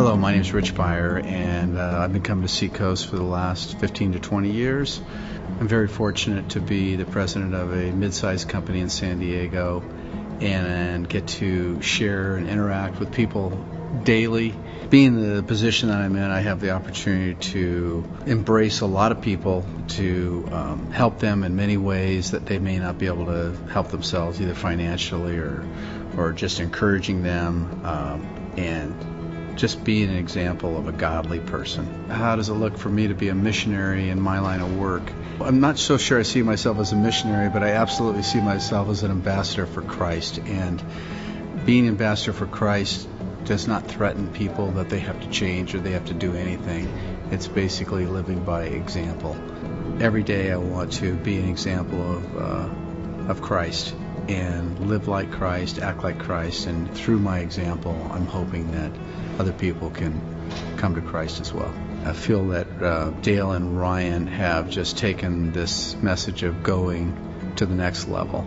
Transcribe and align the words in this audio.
Hello, 0.00 0.16
my 0.16 0.32
name 0.32 0.40
is 0.40 0.50
Rich 0.50 0.74
Beyer, 0.74 1.18
and 1.18 1.76
uh, 1.76 1.98
I've 2.00 2.10
been 2.10 2.22
coming 2.22 2.46
to 2.46 2.48
Seacoast 2.50 3.06
for 3.06 3.16
the 3.16 3.22
last 3.22 3.78
15 3.80 4.12
to 4.12 4.18
20 4.18 4.50
years. 4.50 4.98
I'm 5.60 5.68
very 5.68 5.88
fortunate 5.88 6.48
to 6.52 6.60
be 6.62 6.96
the 6.96 7.04
president 7.04 7.52
of 7.52 7.74
a 7.74 7.92
mid-sized 7.92 8.48
company 8.48 8.80
in 8.80 8.88
San 8.88 9.18
Diego 9.18 9.82
and, 10.40 11.06
get 11.06 11.26
to 11.26 11.82
share 11.82 12.36
and 12.36 12.48
interact 12.48 12.98
with 12.98 13.12
people 13.12 13.50
daily. 14.02 14.54
Being 14.88 15.18
in 15.18 15.36
the 15.36 15.42
position 15.42 15.90
that 15.90 15.98
I'm 15.98 16.16
in, 16.16 16.30
I 16.30 16.40
have 16.40 16.60
the 16.60 16.70
opportunity 16.70 17.34
to 17.52 18.02
embrace 18.24 18.80
a 18.80 18.86
lot 18.86 19.12
of 19.12 19.20
people, 19.20 19.66
to 19.88 20.48
um, 20.50 20.90
help 20.92 21.18
them 21.18 21.44
in 21.44 21.56
many 21.56 21.76
ways 21.76 22.30
that 22.30 22.46
they 22.46 22.58
may 22.58 22.78
not 22.78 22.96
be 22.96 23.04
able 23.04 23.26
to 23.26 23.54
help 23.70 23.88
themselves, 23.88 24.40
either 24.40 24.54
financially 24.54 25.36
or, 25.36 25.62
or 26.16 26.32
just 26.32 26.58
encouraging 26.58 27.22
them. 27.22 27.82
Um, 27.84 28.54
and 28.56 29.19
just 29.56 29.84
being 29.84 30.08
an 30.08 30.16
example 30.16 30.76
of 30.76 30.88
a 30.88 30.92
godly 30.92 31.40
person. 31.40 32.08
How 32.08 32.36
does 32.36 32.48
it 32.48 32.54
look 32.54 32.78
for 32.78 32.88
me 32.88 33.08
to 33.08 33.14
be 33.14 33.28
a 33.28 33.34
missionary 33.34 34.08
in 34.08 34.20
my 34.20 34.40
line 34.40 34.60
of 34.60 34.76
work? 34.78 35.02
I'm 35.40 35.60
not 35.60 35.78
so 35.78 35.96
sure 35.96 36.18
I 36.18 36.22
see 36.22 36.42
myself 36.42 36.78
as 36.78 36.92
a 36.92 36.96
missionary, 36.96 37.48
but 37.48 37.62
I 37.62 37.70
absolutely 37.70 38.22
see 38.22 38.40
myself 38.40 38.88
as 38.88 39.02
an 39.02 39.10
ambassador 39.10 39.66
for 39.66 39.82
Christ. 39.82 40.38
And 40.38 40.82
being 41.64 41.88
ambassador 41.88 42.32
for 42.32 42.46
Christ 42.46 43.08
does 43.44 43.66
not 43.66 43.86
threaten 43.86 44.28
people 44.32 44.72
that 44.72 44.88
they 44.88 45.00
have 45.00 45.20
to 45.20 45.28
change 45.30 45.74
or 45.74 45.80
they 45.80 45.92
have 45.92 46.06
to 46.06 46.14
do 46.14 46.34
anything. 46.34 46.88
It's 47.30 47.48
basically 47.48 48.06
living 48.06 48.44
by 48.44 48.64
example. 48.64 49.36
Every 50.00 50.22
day 50.22 50.50
I 50.50 50.56
want 50.56 50.92
to 50.94 51.14
be 51.14 51.38
an 51.38 51.48
example 51.48 52.16
of 52.16 52.36
uh, 52.36 53.30
of 53.30 53.42
Christ 53.42 53.94
and 54.28 54.88
live 54.88 55.08
like 55.08 55.30
Christ, 55.30 55.78
act 55.78 56.02
like 56.02 56.18
Christ, 56.18 56.66
and 56.66 56.92
through 56.94 57.18
my 57.18 57.40
example, 57.40 57.94
I'm 58.10 58.26
hoping 58.26 58.72
that 58.72 58.92
other 59.40 59.52
people 59.52 59.88
can 59.88 60.20
come 60.76 60.94
to 60.94 61.00
Christ 61.00 61.40
as 61.40 61.52
well. 61.52 61.74
I 62.04 62.12
feel 62.12 62.48
that 62.48 62.66
uh, 62.82 63.10
Dale 63.22 63.52
and 63.52 63.78
Ryan 63.78 64.26
have 64.26 64.68
just 64.68 64.98
taken 64.98 65.52
this 65.52 65.96
message 65.96 66.42
of 66.42 66.62
going 66.62 67.54
to 67.56 67.64
the 67.64 67.74
next 67.74 68.06
level. 68.06 68.46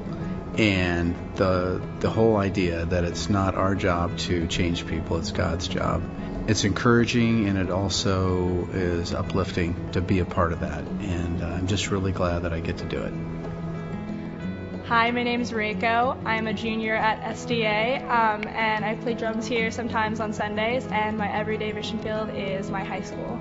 And 0.55 1.15
the 1.35 1.81
the 1.99 2.11
whole 2.11 2.37
idea 2.37 2.85
that 2.85 3.03
it's 3.05 3.27
not 3.27 3.55
our 3.55 3.73
job 3.73 4.19
to 4.19 4.45
change 4.45 4.85
people, 4.85 5.17
it's 5.17 5.31
God's 5.31 5.67
job. 5.67 6.03
It's 6.47 6.63
encouraging 6.63 7.47
and 7.47 7.57
it 7.57 7.71
also 7.71 8.67
is 8.71 9.15
uplifting 9.15 9.91
to 9.93 10.01
be 10.01 10.19
a 10.19 10.25
part 10.25 10.53
of 10.53 10.59
that. 10.59 10.83
And 10.83 11.41
uh, 11.41 11.47
I'm 11.47 11.65
just 11.65 11.89
really 11.89 12.11
glad 12.11 12.43
that 12.43 12.53
I 12.53 12.59
get 12.59 12.77
to 12.79 12.85
do 12.85 13.01
it. 13.01 13.32
Hi, 14.87 15.09
my 15.11 15.23
name 15.23 15.39
is 15.39 15.53
Reiko. 15.53 16.21
I'm 16.25 16.45
a 16.47 16.53
junior 16.53 16.93
at 16.93 17.21
SDA, 17.37 18.01
um, 18.03 18.45
and 18.49 18.83
I 18.83 18.95
play 18.95 19.13
drums 19.13 19.47
here 19.47 19.71
sometimes 19.71 20.19
on 20.19 20.33
Sundays, 20.33 20.85
and 20.87 21.17
my 21.17 21.33
everyday 21.33 21.71
mission 21.71 21.99
field 21.99 22.29
is 22.35 22.69
my 22.69 22.83
high 22.83 23.01
school. 23.01 23.37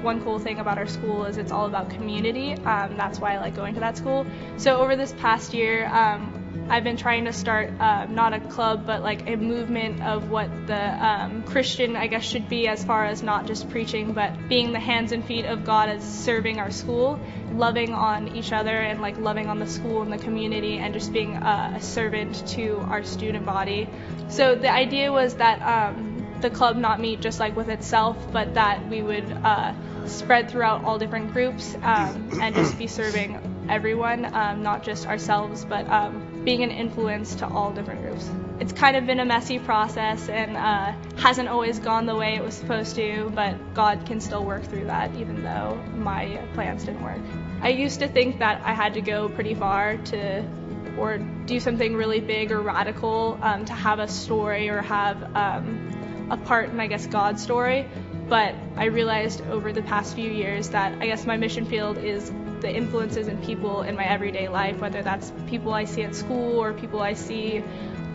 One 0.00 0.24
cool 0.24 0.38
thing 0.38 0.58
about 0.58 0.78
our 0.78 0.86
school 0.86 1.26
is 1.26 1.36
it's 1.36 1.52
all 1.52 1.66
about 1.66 1.90
community. 1.90 2.54
Um, 2.64 2.96
that's 2.96 3.18
why 3.20 3.34
I 3.34 3.38
like 3.40 3.54
going 3.54 3.74
to 3.74 3.80
that 3.80 3.98
school. 3.98 4.26
So 4.56 4.78
over 4.78 4.96
this 4.96 5.12
past 5.18 5.52
year, 5.52 5.86
um, 5.88 6.35
I've 6.68 6.82
been 6.82 6.96
trying 6.96 7.26
to 7.26 7.32
start 7.32 7.70
uh, 7.78 8.06
not 8.06 8.32
a 8.32 8.40
club, 8.40 8.86
but 8.86 9.02
like 9.02 9.28
a 9.28 9.36
movement 9.36 10.02
of 10.02 10.30
what 10.30 10.48
the 10.66 11.06
um, 11.06 11.44
Christian, 11.44 11.94
I 11.94 12.08
guess, 12.08 12.24
should 12.24 12.48
be 12.48 12.66
as 12.66 12.84
far 12.84 13.04
as 13.04 13.22
not 13.22 13.46
just 13.46 13.70
preaching, 13.70 14.12
but 14.12 14.48
being 14.48 14.72
the 14.72 14.80
hands 14.80 15.12
and 15.12 15.24
feet 15.24 15.44
of 15.44 15.64
God 15.64 15.88
as 15.88 16.02
serving 16.02 16.58
our 16.58 16.72
school, 16.72 17.20
loving 17.52 17.92
on 17.92 18.36
each 18.36 18.52
other 18.52 18.76
and 18.76 19.00
like 19.00 19.16
loving 19.18 19.48
on 19.48 19.60
the 19.60 19.68
school 19.68 20.02
and 20.02 20.12
the 20.12 20.18
community, 20.18 20.78
and 20.78 20.92
just 20.92 21.12
being 21.12 21.36
a, 21.36 21.74
a 21.76 21.80
servant 21.80 22.46
to 22.48 22.78
our 22.78 23.04
student 23.04 23.46
body. 23.46 23.88
So 24.28 24.56
the 24.56 24.70
idea 24.70 25.12
was 25.12 25.34
that 25.36 25.62
um, 25.62 26.16
the 26.40 26.50
club 26.50 26.76
not 26.76 27.00
meet 27.00 27.20
just 27.20 27.38
like 27.38 27.56
with 27.56 27.68
itself, 27.68 28.16
but 28.32 28.54
that 28.54 28.88
we 28.88 29.02
would 29.02 29.30
uh, 29.30 29.72
spread 30.06 30.50
throughout 30.50 30.84
all 30.84 30.98
different 30.98 31.32
groups 31.32 31.76
um, 31.82 32.40
and 32.40 32.54
just 32.54 32.76
be 32.76 32.88
serving 32.88 33.66
everyone, 33.68 34.24
um, 34.34 34.62
not 34.62 34.82
just 34.82 35.06
ourselves, 35.06 35.64
but 35.64 35.88
um, 35.88 36.25
being 36.46 36.62
an 36.62 36.70
influence 36.70 37.34
to 37.34 37.46
all 37.48 37.72
different 37.72 38.00
groups. 38.00 38.30
It's 38.60 38.72
kind 38.72 38.96
of 38.96 39.04
been 39.04 39.18
a 39.18 39.24
messy 39.24 39.58
process 39.58 40.28
and 40.28 40.56
uh, 40.56 40.92
hasn't 41.16 41.48
always 41.48 41.80
gone 41.80 42.06
the 42.06 42.14
way 42.14 42.36
it 42.36 42.42
was 42.42 42.54
supposed 42.54 42.94
to, 42.94 43.32
but 43.34 43.74
God 43.74 44.06
can 44.06 44.20
still 44.20 44.44
work 44.44 44.62
through 44.62 44.84
that 44.84 45.12
even 45.16 45.42
though 45.42 45.74
my 45.96 46.40
plans 46.54 46.84
didn't 46.84 47.02
work. 47.02 47.20
I 47.62 47.70
used 47.70 47.98
to 47.98 48.06
think 48.06 48.38
that 48.38 48.62
I 48.64 48.74
had 48.74 48.94
to 48.94 49.00
go 49.00 49.28
pretty 49.28 49.54
far 49.54 49.96
to 49.96 50.48
or 50.96 51.18
do 51.18 51.58
something 51.58 51.96
really 51.96 52.20
big 52.20 52.52
or 52.52 52.60
radical 52.60 53.38
um, 53.42 53.64
to 53.64 53.72
have 53.72 53.98
a 53.98 54.06
story 54.06 54.68
or 54.68 54.82
have 54.82 55.36
um, 55.36 56.28
a 56.30 56.36
part 56.36 56.70
in, 56.70 56.78
I 56.78 56.86
guess, 56.86 57.08
God's 57.08 57.42
story. 57.42 57.88
But 58.28 58.54
I 58.76 58.84
realized 58.84 59.42
over 59.48 59.72
the 59.72 59.82
past 59.82 60.14
few 60.14 60.30
years 60.30 60.68
that 60.70 61.02
I 61.02 61.06
guess 61.06 61.26
my 61.26 61.36
mission 61.36 61.66
field 61.66 61.98
is 61.98 62.30
the 62.66 62.74
influences 62.74 63.28
and 63.28 63.42
people 63.44 63.82
in 63.82 63.94
my 63.96 64.04
everyday 64.04 64.48
life, 64.48 64.80
whether 64.80 65.00
that's 65.02 65.32
people 65.46 65.72
I 65.72 65.84
see 65.84 66.02
at 66.02 66.14
school 66.14 66.58
or 66.58 66.72
people 66.72 67.00
I 67.00 67.14
see 67.14 67.62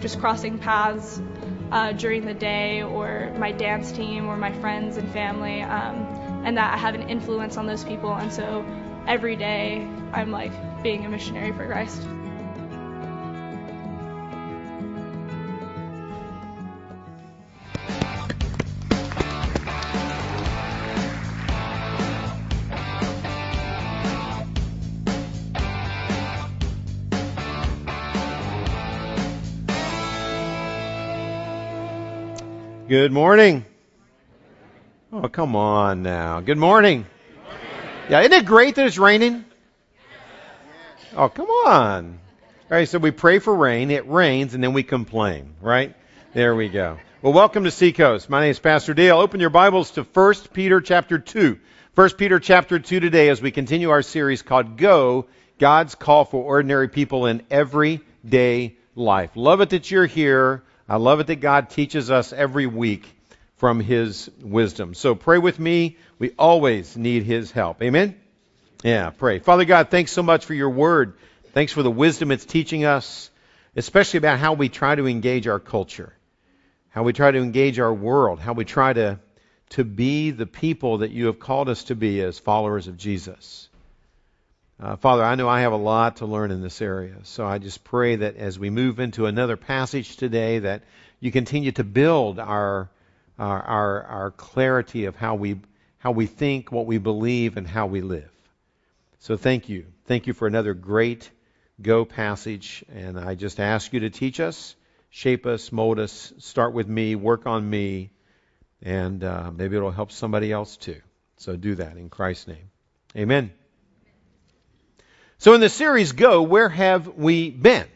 just 0.02 0.20
crossing 0.20 0.58
paths 0.58 1.22
uh, 1.72 1.94
during 1.94 2.26
the 2.26 2.34
day, 2.34 2.84
or 2.84 3.34
my 3.38 3.54
dance 3.54 3.94
team, 3.94 4.28
or 4.28 4.36
my 4.36 4.52
friends 4.60 4.98
and 4.98 5.10
family, 5.14 5.62
um, 5.62 5.96
and 6.44 6.58
that 6.58 6.74
I 6.74 6.78
have 6.78 6.96
an 6.96 7.10
influence 7.10 7.56
on 7.56 7.66
those 7.66 7.86
people. 7.86 8.14
And 8.14 8.34
so 8.34 8.66
every 9.08 9.38
day 9.38 9.88
I'm 10.12 10.32
like 10.32 10.52
being 10.84 11.06
a 11.06 11.10
missionary 11.10 11.54
for 11.54 11.66
Christ. 11.66 12.06
Good 32.92 33.14
morning. 33.14 33.64
Oh, 35.14 35.30
come 35.30 35.56
on 35.56 36.04
now. 36.04 36.42
Good 36.42 36.58
morning. 36.58 37.06
Yeah, 38.10 38.20
isn't 38.20 38.34
it 38.34 38.46
great 38.46 38.76
that 38.76 38.86
it's 38.86 38.98
raining? 38.98 39.46
Oh, 41.16 41.30
come 41.30 41.48
on. 41.48 42.20
All 42.70 42.78
right, 42.78 42.90
so 42.90 43.00
we 43.00 43.12
pray 43.12 43.40
for 43.40 43.56
rain, 43.56 43.92
it 43.92 44.10
rains, 44.10 44.56
and 44.56 44.62
then 44.62 44.74
we 44.74 44.84
complain, 44.84 45.54
right? 45.62 45.96
There 46.34 46.54
we 46.54 46.68
go. 46.68 46.98
Well, 47.22 47.32
welcome 47.32 47.64
to 47.64 47.72
Seacoast. 47.72 48.30
My 48.30 48.42
name 48.42 48.52
is 48.52 48.60
Pastor 48.60 48.94
Dale. 48.94 49.20
Open 49.20 49.40
your 49.40 49.50
Bibles 49.50 49.92
to 49.92 50.04
1 50.04 50.34
Peter 50.52 50.82
chapter 50.82 51.18
2. 51.18 51.58
1 51.96 52.10
Peter 52.18 52.42
chapter 52.42 52.78
2 52.78 53.00
today 53.00 53.30
as 53.30 53.42
we 53.42 53.52
continue 53.52 53.92
our 53.92 54.02
series 54.02 54.42
called 54.42 54.76
Go, 54.76 55.28
God's 55.60 55.96
Call 55.96 56.26
for 56.26 56.44
Ordinary 56.44 56.90
People 56.90 57.28
in 57.28 57.42
Everyday 57.50 58.76
Life. 58.96 59.32
Love 59.36 59.62
it 59.62 59.70
that 59.70 59.90
you're 59.90 60.06
here. 60.08 60.64
I 60.92 60.98
love 60.98 61.22
it 61.22 61.28
that 61.28 61.38
God 61.38 61.70
teaches 61.70 62.12
us 62.12 62.34
every 62.34 62.68
week 62.68 63.08
from 63.56 63.80
His 63.80 64.30
wisdom. 64.42 64.94
So 64.94 65.16
pray 65.16 65.38
with 65.38 65.58
me. 65.58 65.96
We 66.20 66.32
always 66.38 66.98
need 66.98 67.24
His 67.24 67.50
help. 67.50 67.82
Amen? 67.82 68.20
Yeah, 68.84 69.12
pray. 69.12 69.40
Father 69.40 69.64
God, 69.64 69.90
thanks 69.90 70.12
so 70.12 70.22
much 70.22 70.44
for 70.44 70.54
your 70.54 70.70
word. 70.70 71.14
Thanks 71.54 71.72
for 71.72 71.82
the 71.82 71.90
wisdom 71.90 72.30
it's 72.30 72.44
teaching 72.44 72.84
us, 72.84 73.30
especially 73.74 74.18
about 74.18 74.40
how 74.40 74.52
we 74.52 74.68
try 74.68 74.94
to 74.94 75.08
engage 75.08 75.48
our 75.48 75.62
culture, 75.62 76.12
how 76.90 77.04
we 77.04 77.14
try 77.14 77.32
to 77.32 77.40
engage 77.40 77.80
our 77.80 77.94
world, 77.94 78.42
how 78.42 78.52
we 78.52 78.66
try 78.66 78.92
to, 78.92 79.18
to 79.70 79.86
be 79.86 80.32
the 80.32 80.46
people 80.46 80.98
that 80.98 81.12
you 81.12 81.28
have 81.28 81.40
called 81.40 81.70
us 81.70 81.86
to 81.86 81.96
be 81.96 82.22
as 82.22 82.38
followers 82.38 82.88
of 82.88 82.98
Jesus. 82.98 83.70
Uh, 84.82 84.96
Father, 84.96 85.24
I 85.24 85.36
know 85.36 85.48
I 85.48 85.62
have 85.62 85.74
a 85.74 85.78
lot 85.78 86.18
to 86.18 86.26
learn 86.26 86.50
in 86.50 86.64
this 86.64 86.82
area, 86.82 87.18
so 87.22 87.46
I 87.46 87.60
just 87.60 87.84
pray 87.84 88.16
that 88.16 88.36
as 88.38 88.58
we 88.58 88.72
move 88.72 89.00
into 89.00 89.28
another 89.28 89.56
passage 89.56 90.18
today, 90.18 90.58
that 90.58 90.82
you 91.20 91.32
continue 91.32 91.72
to 91.74 91.84
build 91.84 92.40
our 92.40 92.90
our 93.38 93.62
our, 93.62 94.04
our 94.04 94.32
clarity 94.32 95.06
of 95.06 95.16
how 95.16 95.36
we 95.36 95.60
how 96.00 96.12
we 96.14 96.26
think, 96.26 96.72
what 96.72 96.88
we 96.88 96.98
believe, 96.98 97.58
and 97.58 97.68
how 97.68 97.86
we 97.86 98.02
live. 98.02 98.32
So 99.20 99.38
thank 99.38 99.70
you, 99.70 99.86
thank 100.06 100.26
you 100.26 100.34
for 100.34 100.48
another 100.48 100.74
great 100.74 101.30
go 101.80 102.04
passage, 102.04 102.84
and 102.92 103.20
I 103.20 103.36
just 103.36 103.60
ask 103.60 103.94
you 103.94 104.00
to 104.00 104.10
teach 104.10 104.40
us, 104.40 104.76
shape 105.12 105.46
us, 105.46 105.72
mold 105.72 106.00
us. 106.00 106.34
Start 106.40 106.74
with 106.74 106.88
me, 106.88 107.14
work 107.14 107.46
on 107.46 107.70
me, 107.70 108.10
and 108.82 109.24
uh, 109.24 109.52
maybe 109.56 109.78
it'll 109.78 109.92
help 109.92 110.12
somebody 110.12 110.52
else 110.52 110.76
too. 110.76 111.02
So 111.38 111.56
do 111.56 111.76
that 111.76 111.98
in 111.98 112.10
Christ's 112.10 112.48
name, 112.48 112.72
Amen. 113.16 113.52
So 115.42 115.56
in 115.56 115.60
the 115.60 115.70
series 115.70 116.12
Go, 116.12 116.44
where 116.44 116.70
have 116.70 117.18
we 117.18 117.50
been? 117.50 117.88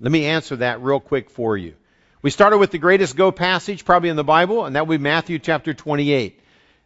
Let 0.00 0.12
me 0.12 0.26
answer 0.26 0.56
that 0.56 0.82
real 0.82 1.00
quick 1.00 1.30
for 1.30 1.56
you. 1.56 1.72
We 2.20 2.28
started 2.28 2.58
with 2.58 2.72
the 2.72 2.78
greatest 2.78 3.16
Go 3.16 3.32
passage 3.32 3.86
probably 3.86 4.10
in 4.10 4.16
the 4.16 4.22
Bible, 4.22 4.66
and 4.66 4.76
that 4.76 4.86
would 4.86 4.98
be 4.98 5.02
Matthew 5.02 5.38
chapter 5.38 5.72
28. 5.72 6.38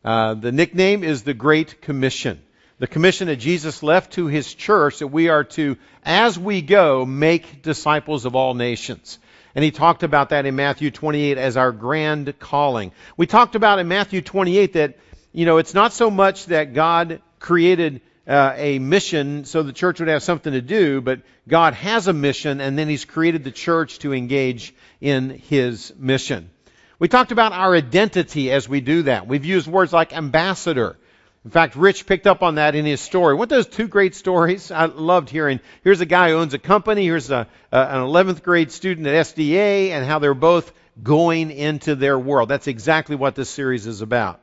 Uh, 0.04 0.34
the 0.34 0.52
nickname 0.52 1.02
is 1.02 1.24
the 1.24 1.34
Great 1.34 1.82
Commission. 1.82 2.40
The 2.78 2.86
commission 2.86 3.26
that 3.26 3.40
Jesus 3.40 3.82
left 3.82 4.12
to 4.12 4.28
his 4.28 4.54
church 4.54 5.00
that 5.00 5.08
we 5.08 5.30
are 5.30 5.42
to, 5.42 5.76
as 6.04 6.38
we 6.38 6.62
go, 6.62 7.04
make 7.04 7.62
disciples 7.62 8.24
of 8.24 8.36
all 8.36 8.54
nations. 8.54 9.18
And 9.56 9.64
he 9.64 9.72
talked 9.72 10.04
about 10.04 10.28
that 10.28 10.46
in 10.46 10.54
Matthew 10.54 10.92
28 10.92 11.38
as 11.38 11.56
our 11.56 11.72
grand 11.72 12.38
calling. 12.38 12.92
We 13.16 13.26
talked 13.26 13.56
about 13.56 13.80
in 13.80 13.88
Matthew 13.88 14.22
28 14.22 14.74
that, 14.74 14.96
you 15.32 15.44
know, 15.44 15.58
it's 15.58 15.74
not 15.74 15.92
so 15.92 16.08
much 16.08 16.46
that 16.46 16.72
God 16.72 17.20
created 17.40 18.00
uh, 18.26 18.54
a 18.56 18.78
mission 18.78 19.44
so 19.44 19.62
the 19.62 19.72
church 19.72 20.00
would 20.00 20.08
have 20.08 20.22
something 20.22 20.52
to 20.52 20.62
do, 20.62 21.00
but 21.00 21.20
God 21.46 21.74
has 21.74 22.08
a 22.08 22.12
mission 22.12 22.60
and 22.60 22.78
then 22.78 22.88
he's 22.88 23.04
created 23.04 23.44
the 23.44 23.50
church 23.50 23.98
to 24.00 24.14
engage 24.14 24.74
in 25.00 25.30
his 25.30 25.92
mission. 25.98 26.50
We 26.98 27.08
talked 27.08 27.32
about 27.32 27.52
our 27.52 27.74
identity 27.74 28.50
as 28.50 28.68
we 28.68 28.80
do 28.80 29.02
that. 29.02 29.26
We've 29.26 29.44
used 29.44 29.66
words 29.66 29.92
like 29.92 30.16
ambassador. 30.16 30.96
In 31.44 31.50
fact, 31.50 31.76
Rich 31.76 32.06
picked 32.06 32.26
up 32.26 32.42
on 32.42 32.54
that 32.54 32.74
in 32.74 32.86
his 32.86 33.02
story. 33.02 33.34
What 33.34 33.50
those 33.50 33.66
two 33.66 33.88
great 33.88 34.14
stories 34.14 34.70
I 34.70 34.86
loved 34.86 35.28
hearing. 35.28 35.60
Here's 35.82 36.00
a 36.00 36.06
guy 36.06 36.30
who 36.30 36.36
owns 36.36 36.54
a 36.54 36.58
company. 36.58 37.04
Here's 37.04 37.30
a, 37.30 37.46
a, 37.70 37.78
an 37.78 38.00
11th 38.00 38.42
grade 38.42 38.72
student 38.72 39.06
at 39.06 39.26
SDA, 39.26 39.90
and 39.90 40.06
how 40.06 40.20
they're 40.20 40.32
both 40.32 40.72
going 41.02 41.50
into 41.50 41.96
their 41.96 42.18
world. 42.18 42.48
That's 42.48 42.68
exactly 42.68 43.16
what 43.16 43.34
this 43.34 43.50
series 43.50 43.86
is 43.86 44.00
about. 44.00 44.40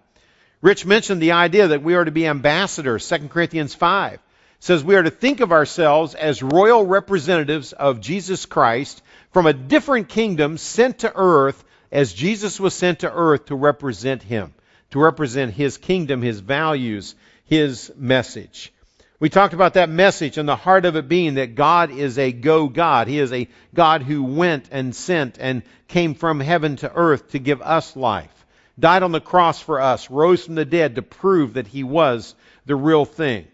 Rich 0.62 0.86
mentioned 0.86 1.22
the 1.22 1.32
idea 1.32 1.70
that 1.70 1.82
we 1.82 1.96
are 1.96 2.06
to 2.06 2.12
be 2.12 2.28
ambassadors. 2.28 3.08
2 3.10 3.30
Corinthians 3.30 3.74
5 3.74 4.20
says 4.60 4.84
we 4.84 4.96
are 4.96 5.02
to 5.02 5.10
think 5.10 5.40
of 5.40 5.52
ourselves 5.52 6.14
as 6.14 6.44
royal 6.44 6.86
representatives 6.86 7.74
of 7.74 8.00
Jesus 8.00 8.46
Christ 8.46 9.02
from 9.32 9.48
a 9.48 9.54
different 9.54 10.08
kingdom 10.08 10.60
sent 10.60 11.00
to 11.00 11.12
earth 11.16 11.64
as 11.92 12.14
Jesus 12.14 12.60
was 12.60 12.76
sent 12.76 13.00
to 13.00 13.12
earth 13.12 13.46
to 13.46 13.56
represent 13.56 14.22
him, 14.22 14.54
to 14.92 15.00
represent 15.00 15.52
his 15.52 15.78
kingdom, 15.78 16.22
his 16.22 16.40
values, 16.42 17.16
his 17.46 17.92
message. 17.98 18.72
We 19.20 19.30
talked 19.30 19.56
about 19.56 19.74
that 19.74 19.90
message 19.90 20.38
and 20.38 20.48
the 20.48 20.56
heart 20.56 20.86
of 20.86 20.96
it 20.96 21.08
being 21.08 21.36
that 21.36 21.56
God 21.56 21.90
is 21.90 22.20
a 22.20 22.32
go 22.32 22.68
God. 22.68 23.08
He 23.08 23.18
is 23.18 23.34
a 23.34 23.48
God 23.74 24.04
who 24.04 24.24
went 24.24 24.70
and 24.72 24.96
sent 24.96 25.40
and 25.40 25.64
came 25.88 26.14
from 26.14 26.40
heaven 26.40 26.76
to 26.78 26.92
earth 26.94 27.32
to 27.32 27.40
give 27.40 27.64
us 27.64 27.96
life 27.96 28.42
died 28.82 29.04
on 29.04 29.14
the 29.14 29.22
cross 29.22 29.62
for 29.62 29.80
us, 29.80 30.10
rose 30.10 30.46
from 30.46 30.56
the 30.56 30.66
dead 30.66 30.96
to 30.96 31.02
prove 31.02 31.54
that 31.54 31.68
he 31.68 31.84
was 31.84 32.36
the 32.66 32.76
real 32.76 33.06
thing. 33.06 33.48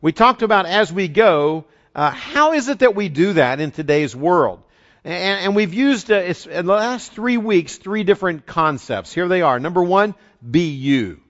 We 0.00 0.10
talked 0.10 0.42
about 0.42 0.66
as 0.66 0.92
we 0.92 1.06
go, 1.06 1.66
uh, 1.94 2.10
how 2.10 2.54
is 2.54 2.68
it 2.68 2.80
that 2.80 2.96
we 2.96 3.08
do 3.08 3.34
that 3.34 3.60
in 3.60 3.70
today's 3.70 4.16
world? 4.16 4.62
And, 5.04 5.40
and 5.40 5.56
we've 5.56 5.74
used 5.74 6.10
uh, 6.10 6.34
in 6.50 6.66
the 6.66 6.72
last 6.72 7.12
three 7.12 7.36
weeks 7.36 7.76
three 7.76 8.02
different 8.02 8.46
concepts. 8.46 9.12
Here 9.12 9.28
they 9.28 9.42
are. 9.42 9.60
Number 9.60 9.82
one, 9.82 10.14
be 10.48 10.70
you. 10.70 11.20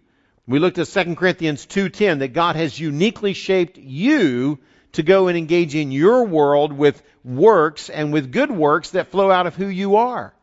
We 0.47 0.59
looked 0.59 0.79
at 0.79 0.88
2 0.88 1.17
Corinthians 1.17 1.67
2:10 1.67 2.21
that 2.21 2.33
God 2.33 2.56
has 2.56 2.79
uniquely 2.79 3.33
shaped 3.33 3.79
you 3.79 4.59
to 4.93 5.03
go 5.03 5.29
and 5.29 5.38
engage 5.38 5.75
in 5.75 5.93
your 5.93 6.25
world 6.25 6.73
with 6.73 7.03
works 7.25 7.88
and 7.88 8.12
with 8.12 8.33
good 8.33 8.50
works 8.50 8.91
that 8.91 9.09
flow 9.09 9.31
out 9.31 9.47
of 9.47 9.55
who 9.55 9.67
you 9.67 9.97
are. 9.97 10.35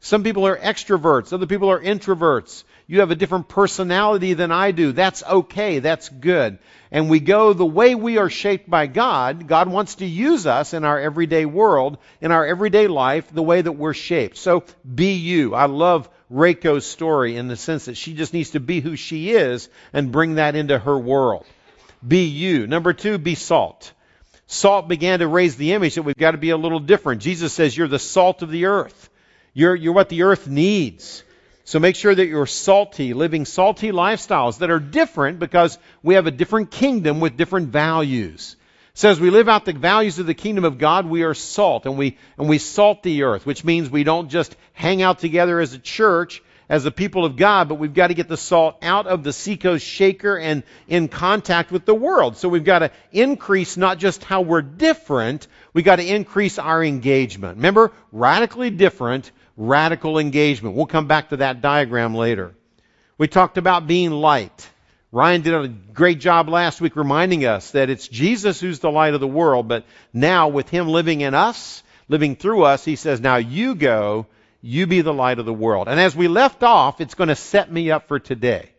Some 0.00 0.22
people 0.22 0.46
are 0.46 0.56
extroverts, 0.56 1.32
other 1.32 1.46
people 1.46 1.70
are 1.70 1.80
introverts. 1.80 2.62
You 2.86 3.00
have 3.00 3.10
a 3.10 3.16
different 3.16 3.48
personality 3.48 4.32
than 4.34 4.52
I 4.52 4.70
do. 4.70 4.92
That's 4.92 5.22
okay. 5.22 5.80
That's 5.80 6.08
good. 6.08 6.58
And 6.90 7.10
we 7.10 7.20
go 7.20 7.52
the 7.52 7.66
way 7.66 7.94
we 7.94 8.16
are 8.16 8.30
shaped 8.30 8.70
by 8.70 8.86
God. 8.86 9.46
God 9.46 9.68
wants 9.68 9.96
to 9.96 10.06
use 10.06 10.46
us 10.46 10.72
in 10.72 10.84
our 10.84 10.98
everyday 10.98 11.44
world, 11.44 11.98
in 12.20 12.32
our 12.32 12.46
everyday 12.46 12.86
life, 12.86 13.30
the 13.30 13.42
way 13.42 13.60
that 13.60 13.72
we're 13.72 13.92
shaped. 13.92 14.38
So 14.38 14.64
be 14.94 15.14
you. 15.14 15.54
I 15.54 15.66
love 15.66 16.08
Reiko's 16.32 16.86
story 16.86 17.36
in 17.36 17.48
the 17.48 17.56
sense 17.56 17.86
that 17.86 17.96
she 17.96 18.14
just 18.14 18.32
needs 18.32 18.50
to 18.50 18.60
be 18.60 18.80
who 18.80 18.96
she 18.96 19.32
is 19.32 19.68
and 19.92 20.12
bring 20.12 20.36
that 20.36 20.54
into 20.54 20.78
her 20.78 20.98
world. 20.98 21.44
Be 22.06 22.24
you. 22.24 22.66
Number 22.66 22.92
two, 22.92 23.18
be 23.18 23.34
salt. 23.34 23.92
Salt 24.46 24.88
began 24.88 25.18
to 25.18 25.26
raise 25.26 25.56
the 25.56 25.72
image 25.72 25.96
that 25.96 26.04
we've 26.04 26.16
got 26.16 26.30
to 26.30 26.38
be 26.38 26.50
a 26.50 26.56
little 26.56 26.80
different. 26.80 27.20
Jesus 27.20 27.52
says 27.52 27.76
you're 27.76 27.88
the 27.88 27.98
salt 27.98 28.42
of 28.42 28.50
the 28.50 28.66
earth. 28.66 29.10
You're, 29.54 29.74
you're 29.74 29.92
what 29.92 30.08
the 30.08 30.22
earth 30.22 30.48
needs. 30.48 31.22
So 31.64 31.78
make 31.78 31.96
sure 31.96 32.14
that 32.14 32.26
you're 32.26 32.46
salty, 32.46 33.12
living 33.12 33.44
salty 33.44 33.92
lifestyles 33.92 34.58
that 34.58 34.70
are 34.70 34.78
different 34.78 35.38
because 35.38 35.78
we 36.02 36.14
have 36.14 36.26
a 36.26 36.30
different 36.30 36.70
kingdom 36.70 37.20
with 37.20 37.36
different 37.36 37.68
values. 37.68 38.56
So 38.94 39.10
as 39.10 39.20
we 39.20 39.30
live 39.30 39.48
out 39.48 39.64
the 39.64 39.74
values 39.74 40.18
of 40.18 40.26
the 40.26 40.34
kingdom 40.34 40.64
of 40.64 40.78
God, 40.78 41.06
we 41.06 41.22
are 41.22 41.34
salt 41.34 41.86
and 41.86 41.96
we, 41.98 42.16
and 42.36 42.48
we 42.48 42.58
salt 42.58 43.02
the 43.02 43.22
earth, 43.24 43.46
which 43.46 43.64
means 43.64 43.90
we 43.90 44.02
don't 44.02 44.28
just 44.28 44.56
hang 44.72 45.02
out 45.02 45.18
together 45.18 45.60
as 45.60 45.74
a 45.74 45.78
church, 45.78 46.42
as 46.68 46.84
the 46.84 46.90
people 46.90 47.24
of 47.24 47.36
God, 47.36 47.68
but 47.68 47.76
we've 47.76 47.94
got 47.94 48.08
to 48.08 48.14
get 48.14 48.28
the 48.28 48.36
salt 48.36 48.76
out 48.82 49.06
of 49.06 49.24
the 49.24 49.32
Seacoast 49.32 49.86
shaker 49.86 50.38
and 50.38 50.62
in 50.86 51.08
contact 51.08 51.72
with 51.72 51.86
the 51.86 51.94
world. 51.94 52.36
So 52.36 52.48
we've 52.48 52.64
got 52.64 52.80
to 52.80 52.90
increase 53.10 53.76
not 53.76 53.98
just 53.98 54.22
how 54.22 54.42
we're 54.42 54.62
different, 54.62 55.46
we've 55.72 55.84
got 55.84 55.96
to 55.96 56.06
increase 56.06 56.58
our 56.58 56.84
engagement. 56.84 57.56
Remember, 57.56 57.92
radically 58.12 58.70
different 58.70 59.30
radical 59.56 60.18
engagement. 60.18 60.76
We'll 60.76 60.86
come 60.86 61.08
back 61.08 61.30
to 61.30 61.38
that 61.38 61.60
diagram 61.60 62.14
later. 62.14 62.54
We 63.16 63.26
talked 63.28 63.58
about 63.58 63.86
being 63.86 64.10
light. 64.10 64.70
Ryan 65.10 65.40
did 65.40 65.54
a 65.54 65.68
great 65.68 66.20
job 66.20 66.50
last 66.50 66.80
week 66.82 66.94
reminding 66.94 67.46
us 67.46 67.70
that 67.70 67.88
it's 67.88 68.06
Jesus 68.06 68.60
who's 68.60 68.78
the 68.78 68.90
light 68.90 69.14
of 69.14 69.20
the 69.20 69.26
world, 69.26 69.66
but 69.66 69.84
now 70.12 70.48
with 70.48 70.68
Him 70.68 70.86
living 70.88 71.22
in 71.22 71.34
us, 71.34 71.82
living 72.08 72.36
through 72.36 72.64
us, 72.64 72.84
He 72.84 72.94
says, 72.94 73.20
now 73.20 73.36
you 73.36 73.74
go, 73.74 74.26
you 74.60 74.86
be 74.86 75.02
the 75.02 75.14
light 75.14 75.38
of 75.38 75.46
the 75.46 75.54
world. 75.54 75.88
And 75.88 76.00
as 76.00 76.16
we 76.16 76.28
left 76.28 76.62
off, 76.62 77.00
it's 77.00 77.14
going 77.14 77.28
to 77.28 77.36
set 77.36 77.70
me 77.70 77.90
up 77.90 78.08
for 78.08 78.18
today. 78.18 78.70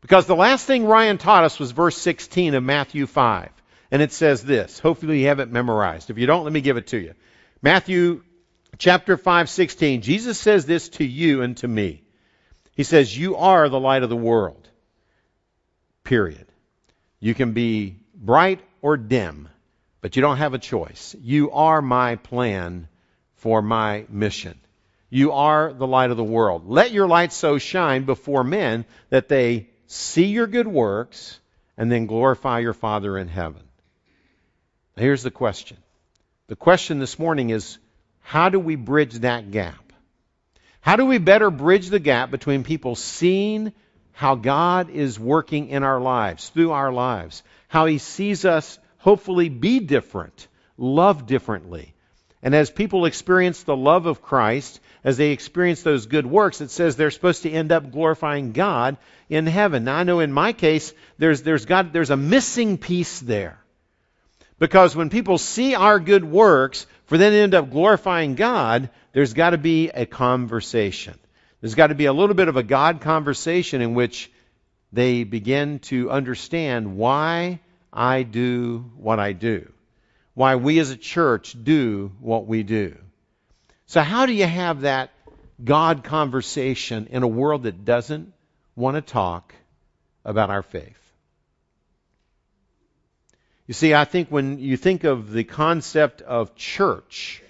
Because 0.00 0.26
the 0.26 0.36
last 0.36 0.66
thing 0.66 0.86
Ryan 0.86 1.18
taught 1.18 1.44
us 1.44 1.58
was 1.58 1.72
verse 1.72 1.96
16 1.98 2.54
of 2.54 2.62
Matthew 2.62 3.06
5. 3.06 3.50
And 3.90 4.02
it 4.02 4.12
says 4.12 4.42
this. 4.42 4.78
Hopefully 4.78 5.20
you 5.20 5.26
have 5.28 5.40
it 5.40 5.50
memorized. 5.50 6.10
If 6.10 6.18
you 6.18 6.26
don't, 6.26 6.44
let 6.44 6.52
me 6.52 6.60
give 6.60 6.76
it 6.76 6.88
to 6.88 6.98
you. 6.98 7.14
Matthew 7.62 8.22
chapter 8.78 9.16
5, 9.16 9.48
16, 9.48 10.02
Jesus 10.02 10.38
says 10.38 10.66
this 10.66 10.88
to 10.90 11.04
you 11.04 11.42
and 11.42 11.56
to 11.58 11.68
me. 11.68 12.02
He 12.76 12.82
says, 12.82 13.16
You 13.16 13.36
are 13.36 13.68
the 13.68 13.80
light 13.80 14.02
of 14.02 14.10
the 14.10 14.16
world. 14.16 14.68
Period. 16.04 16.46
You 17.18 17.34
can 17.34 17.52
be 17.52 17.96
bright 18.14 18.60
or 18.82 18.96
dim, 18.96 19.48
but 20.00 20.14
you 20.14 20.22
don't 20.22 20.36
have 20.36 20.54
a 20.54 20.58
choice. 20.58 21.16
You 21.20 21.50
are 21.52 21.82
my 21.82 22.16
plan 22.16 22.88
for 23.36 23.62
my 23.62 24.04
mission. 24.08 24.60
You 25.08 25.32
are 25.32 25.72
the 25.72 25.86
light 25.86 26.10
of 26.10 26.16
the 26.16 26.24
world. 26.24 26.68
Let 26.68 26.92
your 26.92 27.06
light 27.06 27.32
so 27.32 27.58
shine 27.58 28.04
before 28.04 28.44
men 28.44 28.84
that 29.10 29.28
they 29.28 29.68
see 29.86 30.26
your 30.26 30.46
good 30.46 30.66
works 30.66 31.38
and 31.76 31.90
then 31.90 32.06
glorify 32.06 32.60
your 32.60 32.74
Father 32.74 33.16
in 33.16 33.28
heaven. 33.28 33.62
Here's 34.96 35.22
the 35.22 35.30
question. 35.30 35.76
The 36.48 36.56
question 36.56 36.98
this 36.98 37.18
morning 37.18 37.50
is 37.50 37.78
how 38.20 38.48
do 38.48 38.58
we 38.58 38.76
bridge 38.76 39.14
that 39.20 39.50
gap? 39.50 39.92
How 40.80 40.96
do 40.96 41.04
we 41.04 41.18
better 41.18 41.50
bridge 41.50 41.88
the 41.88 41.98
gap 41.98 42.30
between 42.30 42.64
people 42.64 42.94
seeing 42.94 43.72
how 44.12 44.34
God 44.34 44.88
is 44.88 45.20
working 45.20 45.68
in 45.68 45.82
our 45.82 46.00
lives, 46.00 46.48
through 46.48 46.72
our 46.72 46.92
lives, 46.92 47.42
how 47.68 47.86
He 47.86 47.98
sees 47.98 48.44
us 48.44 48.78
hopefully 48.98 49.48
be 49.48 49.80
different, 49.80 50.48
love 50.78 51.26
differently. 51.26 51.94
And 52.46 52.54
as 52.54 52.70
people 52.70 53.06
experience 53.06 53.64
the 53.64 53.76
love 53.76 54.06
of 54.06 54.22
Christ, 54.22 54.78
as 55.02 55.16
they 55.16 55.32
experience 55.32 55.82
those 55.82 56.06
good 56.06 56.26
works, 56.26 56.60
it 56.60 56.70
says 56.70 56.94
they're 56.94 57.10
supposed 57.10 57.42
to 57.42 57.50
end 57.50 57.72
up 57.72 57.90
glorifying 57.90 58.52
God 58.52 58.98
in 59.28 59.48
heaven. 59.48 59.82
Now 59.82 59.96
I 59.96 60.04
know 60.04 60.20
in 60.20 60.32
my 60.32 60.52
case, 60.52 60.94
there's, 61.18 61.42
there's 61.42 61.66
God, 61.66 61.92
there's 61.92 62.10
a 62.10 62.16
missing 62.16 62.78
piece 62.78 63.18
there. 63.18 63.58
Because 64.60 64.94
when 64.94 65.10
people 65.10 65.38
see 65.38 65.74
our 65.74 65.98
good 65.98 66.24
works, 66.24 66.86
for 67.06 67.18
then 67.18 67.32
end 67.32 67.54
up 67.54 67.68
glorifying 67.68 68.36
God, 68.36 68.90
there's 69.12 69.34
got 69.34 69.50
to 69.50 69.58
be 69.58 69.88
a 69.88 70.06
conversation. 70.06 71.18
There's 71.60 71.74
got 71.74 71.88
to 71.88 71.96
be 71.96 72.06
a 72.06 72.12
little 72.12 72.36
bit 72.36 72.46
of 72.46 72.56
a 72.56 72.62
God 72.62 73.00
conversation 73.00 73.80
in 73.80 73.94
which 73.94 74.30
they 74.92 75.24
begin 75.24 75.80
to 75.90 76.12
understand 76.12 76.96
why 76.96 77.58
I 77.92 78.22
do 78.22 78.88
what 78.98 79.18
I 79.18 79.32
do. 79.32 79.72
Why 80.36 80.56
we 80.56 80.78
as 80.80 80.90
a 80.90 80.98
church 80.98 81.56
do 81.64 82.12
what 82.20 82.46
we 82.46 82.62
do. 82.62 82.98
So 83.86 84.02
how 84.02 84.26
do 84.26 84.34
you 84.34 84.44
have 84.44 84.82
that 84.82 85.10
God 85.64 86.04
conversation 86.04 87.06
in 87.10 87.22
a 87.22 87.26
world 87.26 87.62
that 87.62 87.86
doesn't 87.86 88.34
want 88.74 88.96
to 88.96 89.00
talk 89.00 89.54
about 90.26 90.50
our 90.50 90.62
faith? 90.62 91.00
You 93.66 93.72
see, 93.72 93.94
I 93.94 94.04
think 94.04 94.28
when 94.28 94.58
you 94.58 94.76
think 94.76 95.04
of 95.04 95.32
the 95.32 95.42
concept 95.42 96.20
of 96.20 96.54
church, 96.54 97.42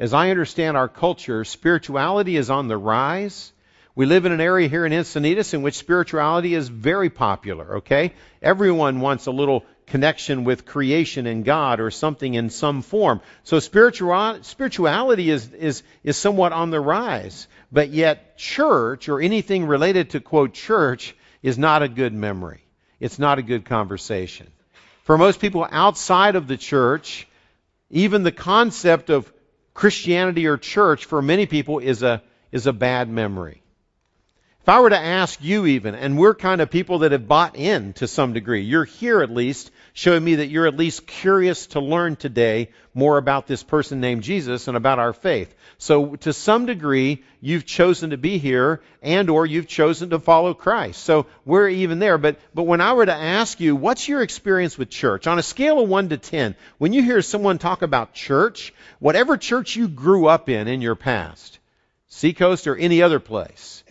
as 0.00 0.12
I 0.12 0.30
understand 0.30 0.76
our 0.76 0.88
culture, 0.88 1.44
spirituality 1.44 2.36
is 2.36 2.50
on 2.50 2.66
the 2.66 2.76
rise. 2.76 3.52
We 3.94 4.06
live 4.06 4.26
in 4.26 4.32
an 4.32 4.40
area 4.40 4.66
here 4.66 4.84
in 4.84 4.90
Encinitas 4.90 5.54
in 5.54 5.62
which 5.62 5.76
spirituality 5.76 6.54
is 6.54 6.68
very 6.68 7.10
popular, 7.10 7.76
okay? 7.76 8.12
Everyone 8.42 9.00
wants 9.00 9.26
a 9.26 9.30
little 9.30 9.64
connection 9.86 10.44
with 10.44 10.64
creation 10.64 11.26
and 11.26 11.44
God 11.44 11.80
or 11.80 11.90
something 11.90 12.34
in 12.34 12.50
some 12.50 12.82
form. 12.82 13.20
So 13.42 13.58
spirituality 13.58 15.30
is, 15.30 15.52
is, 15.52 15.82
is 16.02 16.16
somewhat 16.16 16.52
on 16.52 16.70
the 16.70 16.80
rise. 16.80 17.48
But 17.70 17.90
yet 17.90 18.38
church 18.38 19.08
or 19.08 19.20
anything 19.20 19.66
related 19.66 20.10
to 20.10 20.20
quote 20.20 20.54
church 20.54 21.16
is 21.42 21.58
not 21.58 21.82
a 21.82 21.88
good 21.88 22.12
memory. 22.12 22.62
It's 23.00 23.18
not 23.18 23.38
a 23.38 23.42
good 23.42 23.64
conversation. 23.64 24.50
For 25.02 25.18
most 25.18 25.40
people 25.40 25.66
outside 25.70 26.36
of 26.36 26.46
the 26.46 26.56
church, 26.56 27.28
even 27.90 28.22
the 28.22 28.32
concept 28.32 29.10
of 29.10 29.30
Christianity 29.74 30.46
or 30.46 30.56
church 30.56 31.04
for 31.04 31.20
many 31.20 31.46
people 31.46 31.80
is 31.80 32.02
a, 32.02 32.22
is 32.52 32.66
a 32.66 32.72
bad 32.72 33.08
memory. 33.08 33.63
If 34.64 34.70
I 34.70 34.80
were 34.80 34.88
to 34.88 34.98
ask 34.98 35.40
you 35.42 35.66
even, 35.66 35.94
and 35.94 36.16
we're 36.16 36.34
kind 36.34 36.62
of 36.62 36.70
people 36.70 37.00
that 37.00 37.12
have 37.12 37.28
bought 37.28 37.54
in 37.54 37.92
to 37.94 38.08
some 38.08 38.32
degree, 38.32 38.62
you're 38.62 38.86
here 38.86 39.20
at 39.20 39.28
least, 39.30 39.70
showing 39.92 40.24
me 40.24 40.36
that 40.36 40.48
you're 40.48 40.66
at 40.66 40.78
least 40.78 41.06
curious 41.06 41.66
to 41.66 41.80
learn 41.80 42.16
today 42.16 42.70
more 42.94 43.18
about 43.18 43.46
this 43.46 43.62
person 43.62 44.00
named 44.00 44.22
Jesus 44.22 44.66
and 44.66 44.74
about 44.74 44.98
our 44.98 45.12
faith. 45.12 45.54
So 45.76 46.16
to 46.16 46.32
some 46.32 46.64
degree, 46.64 47.24
you've 47.42 47.66
chosen 47.66 48.08
to 48.08 48.16
be 48.16 48.38
here 48.38 48.80
and 49.02 49.28
or 49.28 49.44
you've 49.44 49.68
chosen 49.68 50.08
to 50.08 50.18
follow 50.18 50.54
Christ. 50.54 51.02
So 51.02 51.26
we're 51.44 51.68
even 51.68 51.98
there. 51.98 52.16
But, 52.16 52.38
but 52.54 52.62
when 52.62 52.80
I 52.80 52.94
were 52.94 53.04
to 53.04 53.12
ask 53.12 53.60
you, 53.60 53.76
what's 53.76 54.08
your 54.08 54.22
experience 54.22 54.78
with 54.78 54.88
church? 54.88 55.26
On 55.26 55.38
a 55.38 55.42
scale 55.42 55.78
of 55.78 55.90
1 55.90 56.08
to 56.08 56.16
10, 56.16 56.56
when 56.78 56.94
you 56.94 57.02
hear 57.02 57.20
someone 57.20 57.58
talk 57.58 57.82
about 57.82 58.14
church, 58.14 58.72
whatever 58.98 59.36
church 59.36 59.76
you 59.76 59.88
grew 59.88 60.26
up 60.26 60.48
in 60.48 60.68
in 60.68 60.80
your 60.80 60.94
past, 60.94 61.58
Seacoast 62.08 62.66
or 62.66 62.76
any 62.76 63.02
other 63.02 63.20
place, 63.20 63.83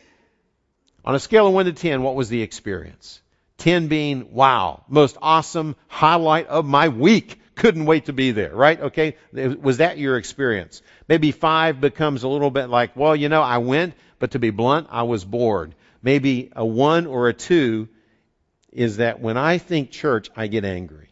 on 1.06 1.16
a 1.16 1.20
scale 1.20 1.48
of 1.48 1.54
1 1.54 1.66
to 1.66 1.74
10, 1.74 2.02
what 2.02 2.16
was 2.16 2.30
the 2.30 2.42
experience? 2.42 3.22
10 3.58 3.88
being, 3.88 4.34
wow, 4.34 4.84
most 4.88 5.18
awesome 5.22 5.76
highlight 5.88 6.48
of 6.48 6.66
my 6.66 6.90
week. 6.90 7.40
Couldn't 7.56 7.86
wait 7.86 8.06
to 8.06 8.14
be 8.14 8.32
there, 8.32 8.54
right? 8.54 8.80
Okay. 8.80 9.16
Was 9.32 9.78
that 9.78 9.98
your 10.00 10.18
experience? 10.18 10.82
Maybe 11.08 11.32
5 11.32 11.80
becomes 11.80 12.24
a 12.24 12.28
little 12.28 12.50
bit 12.50 12.68
like, 12.68 12.96
well, 12.96 13.16
you 13.16 13.30
know, 13.30 13.44
I 13.44 13.60
went, 13.60 13.94
but 14.18 14.32
to 14.32 14.40
be 14.40 14.50
blunt, 14.50 14.88
I 14.90 15.04
was 15.04 15.24
bored. 15.24 15.76
Maybe 16.02 16.52
a 16.56 16.66
1 16.66 17.06
or 17.06 17.30
a 17.30 17.34
2 17.34 17.88
is 18.72 18.98
that 18.98 19.20
when 19.20 19.38
I 19.38 19.60
think 19.60 19.92
church, 19.92 20.32
I 20.36 20.48
get 20.48 20.66
angry. 20.66 21.10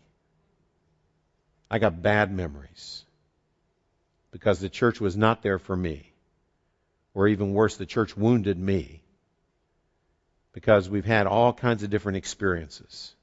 I 1.69 1.77
got 1.77 2.01
bad 2.01 2.31
memories 2.35 3.05
because 4.31 4.59
the 4.59 4.69
church 4.69 4.99
was 4.99 5.15
not 5.15 5.43
there 5.43 5.59
for 5.59 5.75
me. 5.75 6.11
Or 7.13 7.27
even 7.27 7.53
worse, 7.53 7.77
the 7.77 7.85
church 7.85 8.17
wounded 8.17 8.57
me 8.57 9.00
because 10.53 10.89
we've 10.89 11.05
had 11.05 11.27
all 11.27 11.53
kinds 11.53 11.83
of 11.83 11.89
different 11.89 12.17
experiences. 12.17 13.13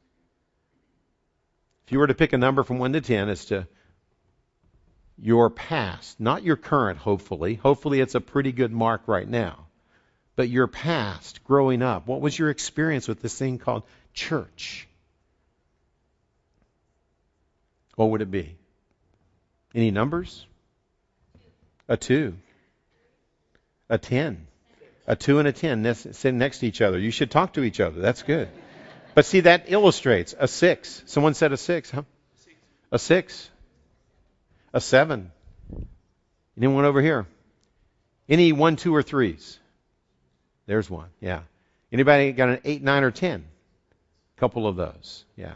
If 1.86 1.92
you 1.92 1.98
were 1.98 2.06
to 2.06 2.14
pick 2.14 2.32
a 2.32 2.38
number 2.38 2.62
from 2.62 2.78
1 2.78 2.92
to 2.94 3.00
10 3.00 3.28
as 3.28 3.46
to 3.46 3.66
your 5.20 5.50
past, 5.50 6.20
not 6.20 6.42
your 6.42 6.56
current, 6.56 6.98
hopefully. 6.98 7.54
Hopefully, 7.54 8.00
it's 8.00 8.14
a 8.14 8.20
pretty 8.20 8.52
good 8.52 8.72
mark 8.72 9.02
right 9.06 9.28
now. 9.28 9.66
But 10.36 10.48
your 10.48 10.68
past, 10.68 11.42
growing 11.44 11.82
up, 11.82 12.06
what 12.06 12.20
was 12.20 12.38
your 12.38 12.50
experience 12.50 13.08
with 13.08 13.20
this 13.20 13.36
thing 13.36 13.58
called 13.58 13.82
church? 14.14 14.86
What 17.96 18.10
would 18.10 18.22
it 18.22 18.30
be? 18.30 18.56
Any 19.74 19.90
numbers? 19.90 20.46
A 21.88 21.96
two. 21.96 22.36
A 23.88 23.98
ten. 23.98 24.47
A 25.08 25.16
two 25.16 25.38
and 25.38 25.48
a 25.48 25.52
ten 25.52 25.94
sitting 25.94 26.38
next 26.38 26.58
to 26.58 26.66
each 26.66 26.82
other. 26.82 26.98
You 26.98 27.10
should 27.10 27.30
talk 27.30 27.54
to 27.54 27.64
each 27.64 27.80
other. 27.80 27.98
That's 28.00 28.22
good. 28.22 28.48
But 29.14 29.24
see, 29.24 29.40
that 29.40 29.64
illustrates 29.66 30.34
a 30.38 30.46
six. 30.46 31.02
Someone 31.06 31.32
said 31.32 31.50
a 31.50 31.56
six, 31.56 31.90
huh? 31.90 32.02
A 32.92 32.98
six. 32.98 33.50
A 34.74 34.80
seven. 34.82 35.32
Anyone 36.58 36.84
over 36.84 37.00
here? 37.00 37.26
Any 38.28 38.52
one, 38.52 38.76
two, 38.76 38.94
or 38.94 39.02
threes? 39.02 39.58
There's 40.66 40.90
one. 40.90 41.08
Yeah. 41.20 41.40
Anybody 41.90 42.32
got 42.32 42.50
an 42.50 42.60
eight, 42.64 42.82
nine, 42.82 43.02
or 43.02 43.10
ten? 43.10 43.46
A 44.36 44.40
couple 44.40 44.66
of 44.66 44.76
those. 44.76 45.24
Yeah. 45.36 45.54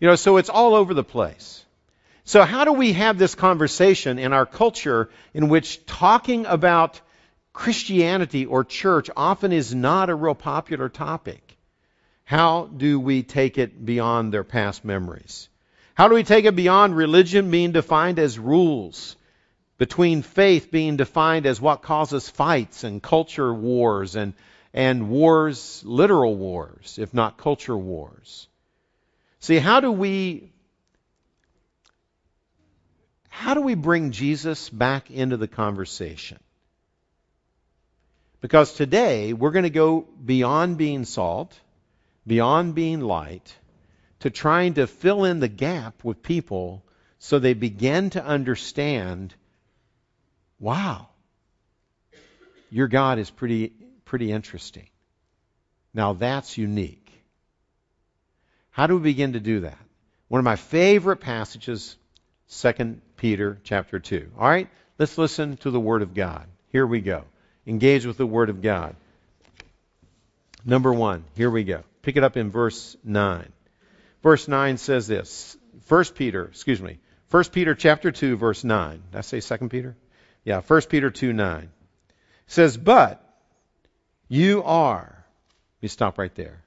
You 0.00 0.08
know, 0.08 0.16
so 0.16 0.38
it's 0.38 0.48
all 0.48 0.74
over 0.74 0.92
the 0.92 1.04
place. 1.04 1.64
So 2.24 2.42
how 2.42 2.64
do 2.64 2.72
we 2.72 2.94
have 2.94 3.16
this 3.16 3.36
conversation 3.36 4.18
in 4.18 4.32
our 4.32 4.44
culture 4.44 5.08
in 5.34 5.48
which 5.48 5.86
talking 5.86 6.46
about 6.46 7.00
Christianity 7.52 8.46
or 8.46 8.64
church 8.64 9.10
often 9.16 9.52
is 9.52 9.74
not 9.74 10.10
a 10.10 10.14
real 10.14 10.34
popular 10.34 10.88
topic. 10.88 11.56
How 12.24 12.66
do 12.66 12.98
we 12.98 13.22
take 13.22 13.58
it 13.58 13.84
beyond 13.84 14.32
their 14.32 14.44
past 14.44 14.84
memories? 14.84 15.48
How 15.94 16.08
do 16.08 16.14
we 16.14 16.22
take 16.22 16.46
it 16.46 16.56
beyond 16.56 16.96
religion 16.96 17.50
being 17.50 17.72
defined 17.72 18.18
as 18.18 18.38
rules, 18.38 19.16
between 19.76 20.22
faith 20.22 20.70
being 20.70 20.96
defined 20.96 21.44
as 21.44 21.60
what 21.60 21.82
causes 21.82 22.28
fights 22.28 22.84
and 22.84 23.02
culture 23.02 23.52
wars 23.52 24.16
and, 24.16 24.32
and 24.72 25.10
wars, 25.10 25.82
literal 25.84 26.34
wars, 26.36 26.98
if 26.98 27.12
not 27.12 27.36
culture 27.36 27.76
wars? 27.76 28.48
See, 29.40 29.58
how 29.58 29.80
do 29.80 29.92
we 29.92 30.52
how 33.28 33.54
do 33.54 33.62
we 33.62 33.74
bring 33.74 34.12
Jesus 34.12 34.68
back 34.68 35.10
into 35.10 35.36
the 35.36 35.48
conversation? 35.48 36.38
Because 38.42 38.72
today 38.72 39.32
we're 39.32 39.52
going 39.52 39.62
to 39.62 39.70
go 39.70 40.00
beyond 40.00 40.76
being 40.76 41.04
salt, 41.04 41.58
beyond 42.26 42.74
being 42.74 43.00
light, 43.00 43.54
to 44.20 44.30
trying 44.30 44.74
to 44.74 44.88
fill 44.88 45.24
in 45.24 45.38
the 45.38 45.48
gap 45.48 46.02
with 46.02 46.24
people 46.24 46.84
so 47.20 47.38
they 47.38 47.54
begin 47.54 48.10
to 48.10 48.22
understand 48.22 49.32
wow, 50.58 51.08
your 52.70 52.88
God 52.88 53.18
is 53.18 53.30
pretty, 53.30 53.72
pretty 54.04 54.30
interesting. 54.30 54.88
Now 55.94 56.12
that's 56.12 56.58
unique. 56.58 57.10
How 58.70 58.86
do 58.88 58.96
we 58.96 59.02
begin 59.02 59.34
to 59.34 59.40
do 59.40 59.60
that? 59.60 59.78
One 60.28 60.40
of 60.40 60.44
my 60.44 60.56
favorite 60.56 61.18
passages, 61.18 61.96
2 62.50 63.00
Peter 63.16 63.60
chapter 63.62 64.00
2. 64.00 64.32
All 64.36 64.48
right, 64.48 64.68
let's 64.98 65.18
listen 65.18 65.56
to 65.58 65.70
the 65.70 65.80
Word 65.80 66.02
of 66.02 66.14
God. 66.14 66.46
Here 66.70 66.86
we 66.86 67.00
go 67.00 67.24
engage 67.66 68.06
with 68.06 68.16
the 68.16 68.26
Word 68.26 68.50
of 68.50 68.62
God. 68.62 68.96
Number 70.64 70.92
one, 70.92 71.24
here 71.36 71.50
we 71.50 71.64
go. 71.64 71.82
Pick 72.02 72.16
it 72.16 72.24
up 72.24 72.36
in 72.36 72.50
verse 72.50 72.96
9. 73.04 73.50
Verse 74.22 74.48
9 74.48 74.76
says 74.76 75.06
this. 75.06 75.56
1 75.88 76.04
Peter, 76.14 76.44
excuse 76.46 76.80
me, 76.80 76.98
1 77.30 77.44
Peter 77.44 77.74
chapter 77.74 78.12
2, 78.12 78.36
verse 78.36 78.62
9. 78.62 79.02
Did 79.10 79.18
I 79.18 79.22
say 79.22 79.40
2 79.40 79.68
Peter? 79.68 79.96
Yeah, 80.44 80.60
1 80.60 80.82
Peter 80.82 81.10
2, 81.10 81.32
9. 81.32 81.70
says, 82.46 82.76
But 82.76 83.24
you 84.28 84.62
are. 84.62 85.24
Let 85.78 85.82
me 85.82 85.88
stop 85.88 86.18
right 86.18 86.34
there. 86.34 86.62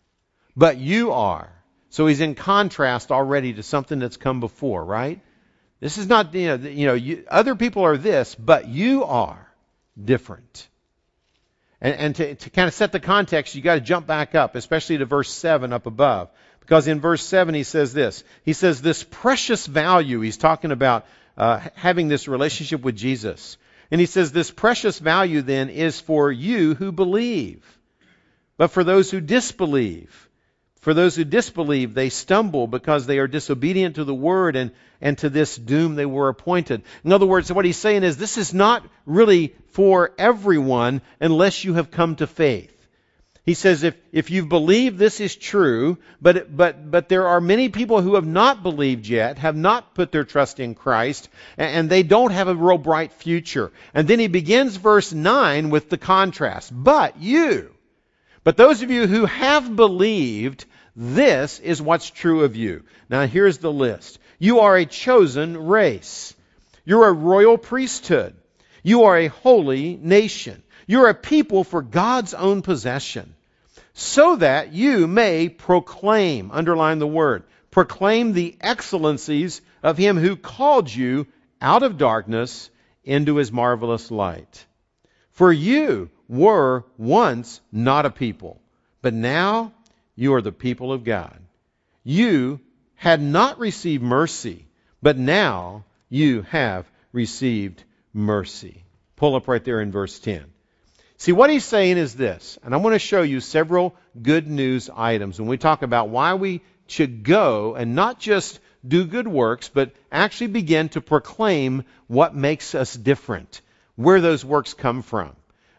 But 0.55 0.77
you 0.77 1.11
are. 1.11 1.49
So 1.89 2.07
he's 2.07 2.19
in 2.19 2.35
contrast 2.35 3.11
already 3.11 3.53
to 3.53 3.63
something 3.63 3.99
that's 3.99 4.17
come 4.17 4.39
before, 4.39 4.83
right? 4.83 5.21
This 5.79 5.97
is 5.97 6.07
not, 6.07 6.33
you 6.33 6.47
know, 6.47 6.55
you 6.55 6.87
know 6.87 6.93
you, 6.93 7.25
other 7.29 7.55
people 7.55 7.83
are 7.83 7.97
this, 7.97 8.35
but 8.35 8.67
you 8.67 9.03
are 9.03 9.47
different. 10.03 10.67
And, 11.81 11.95
and 11.95 12.15
to, 12.15 12.35
to 12.35 12.49
kind 12.49 12.67
of 12.67 12.73
set 12.73 12.91
the 12.91 12.99
context, 12.99 13.55
you 13.55 13.61
got 13.61 13.75
to 13.75 13.81
jump 13.81 14.07
back 14.07 14.35
up, 14.35 14.55
especially 14.55 14.97
to 14.97 15.05
verse 15.05 15.31
7 15.31 15.73
up 15.73 15.85
above. 15.85 16.29
Because 16.59 16.87
in 16.87 16.99
verse 16.99 17.23
7 17.23 17.53
he 17.53 17.63
says 17.63 17.93
this. 17.93 18.23
He 18.43 18.53
says, 18.53 18.81
This 18.81 19.03
precious 19.03 19.67
value, 19.67 20.21
he's 20.21 20.37
talking 20.37 20.71
about 20.71 21.05
uh, 21.37 21.61
having 21.75 22.07
this 22.07 22.27
relationship 22.27 22.81
with 22.81 22.95
Jesus. 22.95 23.57
And 23.91 23.99
he 23.99 24.07
says, 24.07 24.31
This 24.31 24.49
precious 24.49 24.97
value 24.97 25.41
then 25.41 25.69
is 25.69 25.99
for 25.99 26.31
you 26.31 26.73
who 26.73 26.91
believe. 26.91 27.63
But 28.57 28.71
for 28.71 28.83
those 28.83 29.11
who 29.11 29.19
disbelieve, 29.21 30.24
for 30.85 30.93
those 30.93 31.15
who 31.15 31.23
disbelieve, 31.23 31.95
they 31.95 32.09
stumble 32.09 32.67
because 32.67 33.07
they 33.07 33.17
are 33.17 33.27
disobedient 33.27 33.95
to 33.95 34.03
the 34.03 34.13
word 34.13 34.55
and, 34.55 34.69
and 35.01 35.17
to 35.17 35.31
this 35.31 35.55
doom 35.55 35.95
they 35.95 36.05
were 36.05 36.29
appointed. 36.29 36.83
In 37.03 37.11
other 37.11 37.25
words, 37.25 37.51
what 37.51 37.65
he's 37.65 37.75
saying 37.75 38.03
is 38.03 38.17
this 38.17 38.37
is 38.37 38.53
not 38.53 38.87
really 39.03 39.55
for 39.71 40.11
everyone 40.19 41.01
unless 41.19 41.63
you 41.63 41.73
have 41.73 41.89
come 41.89 42.17
to 42.17 42.27
faith. 42.27 42.71
He 43.47 43.55
says 43.55 43.81
if, 43.81 43.95
if 44.11 44.29
you 44.29 44.45
believe 44.45 44.99
this 44.99 45.19
is 45.19 45.35
true, 45.35 45.97
but, 46.21 46.55
but, 46.55 46.91
but 46.91 47.09
there 47.09 47.29
are 47.29 47.41
many 47.41 47.69
people 47.69 48.01
who 48.03 48.13
have 48.13 48.27
not 48.27 48.61
believed 48.61 49.07
yet, 49.07 49.39
have 49.39 49.55
not 49.55 49.95
put 49.95 50.11
their 50.11 50.23
trust 50.23 50.59
in 50.59 50.75
Christ, 50.75 51.29
and, 51.57 51.75
and 51.75 51.89
they 51.89 52.03
don't 52.03 52.31
have 52.31 52.47
a 52.47 52.53
real 52.53 52.77
bright 52.77 53.11
future. 53.11 53.71
And 53.95 54.07
then 54.07 54.19
he 54.19 54.27
begins 54.27 54.75
verse 54.75 55.11
9 55.11 55.71
with 55.71 55.89
the 55.89 55.97
contrast. 55.97 56.71
But 56.71 57.19
you, 57.19 57.71
but 58.43 58.55
those 58.55 58.83
of 58.83 58.91
you 58.91 59.07
who 59.07 59.25
have 59.25 59.75
believed, 59.75 60.65
this 60.95 61.59
is 61.59 61.81
what's 61.81 62.09
true 62.09 62.43
of 62.43 62.55
you. 62.55 62.83
Now 63.09 63.25
here's 63.25 63.57
the 63.57 63.71
list. 63.71 64.19
You 64.39 64.59
are 64.61 64.77
a 64.77 64.85
chosen 64.85 65.67
race. 65.67 66.33
You're 66.85 67.07
a 67.07 67.13
royal 67.13 67.57
priesthood. 67.57 68.35
You 68.83 69.03
are 69.03 69.17
a 69.17 69.27
holy 69.27 69.97
nation. 70.01 70.63
You're 70.87 71.09
a 71.09 71.15
people 71.15 71.63
for 71.63 71.81
God's 71.81 72.33
own 72.33 72.61
possession. 72.61 73.35
So 73.93 74.35
that 74.37 74.73
you 74.73 75.07
may 75.07 75.49
proclaim, 75.49 76.51
underline 76.51 76.99
the 76.99 77.07
word, 77.07 77.43
proclaim 77.71 78.33
the 78.33 78.55
excellencies 78.61 79.61
of 79.81 79.97
him 79.97 80.17
who 80.17 80.35
called 80.35 80.93
you 80.93 81.27
out 81.61 81.83
of 81.83 81.97
darkness 81.97 82.69
into 83.03 83.37
his 83.37 83.51
marvelous 83.51 84.11
light. 84.11 84.65
For 85.31 85.51
you 85.51 86.09
were 86.27 86.85
once 86.97 87.61
not 87.71 88.05
a 88.05 88.09
people, 88.09 88.61
but 89.01 89.13
now 89.13 89.73
you 90.15 90.33
are 90.33 90.41
the 90.41 90.51
people 90.51 90.91
of 90.91 91.03
God. 91.03 91.37
You 92.03 92.59
had 92.95 93.21
not 93.21 93.59
received 93.59 94.03
mercy, 94.03 94.67
but 95.01 95.17
now 95.17 95.85
you 96.09 96.43
have 96.43 96.89
received 97.11 97.83
mercy. 98.13 98.83
Pull 99.15 99.35
up 99.35 99.47
right 99.47 99.63
there 99.63 99.81
in 99.81 99.91
verse 99.91 100.19
10. 100.19 100.45
See, 101.17 101.31
what 101.31 101.49
he's 101.49 101.63
saying 101.63 101.97
is 101.97 102.15
this, 102.15 102.59
and 102.63 102.73
I 102.73 102.77
want 102.77 102.93
to 102.93 102.99
show 102.99 103.21
you 103.21 103.39
several 103.39 103.95
good 104.21 104.47
news 104.47 104.89
items 104.93 105.39
when 105.39 105.47
we 105.47 105.57
talk 105.57 105.81
about 105.81 106.09
why 106.09 106.33
we 106.33 106.61
should 106.87 107.23
go 107.23 107.75
and 107.75 107.95
not 107.95 108.19
just 108.19 108.59
do 108.85 109.05
good 109.05 109.27
works, 109.27 109.69
but 109.69 109.91
actually 110.11 110.47
begin 110.47 110.89
to 110.89 111.01
proclaim 111.01 111.83
what 112.07 112.35
makes 112.35 112.75
us 112.75 112.93
different, 112.93 113.61
where 113.95 114.21
those 114.21 114.43
works 114.43 114.73
come 114.73 115.01
from. 115.01 115.35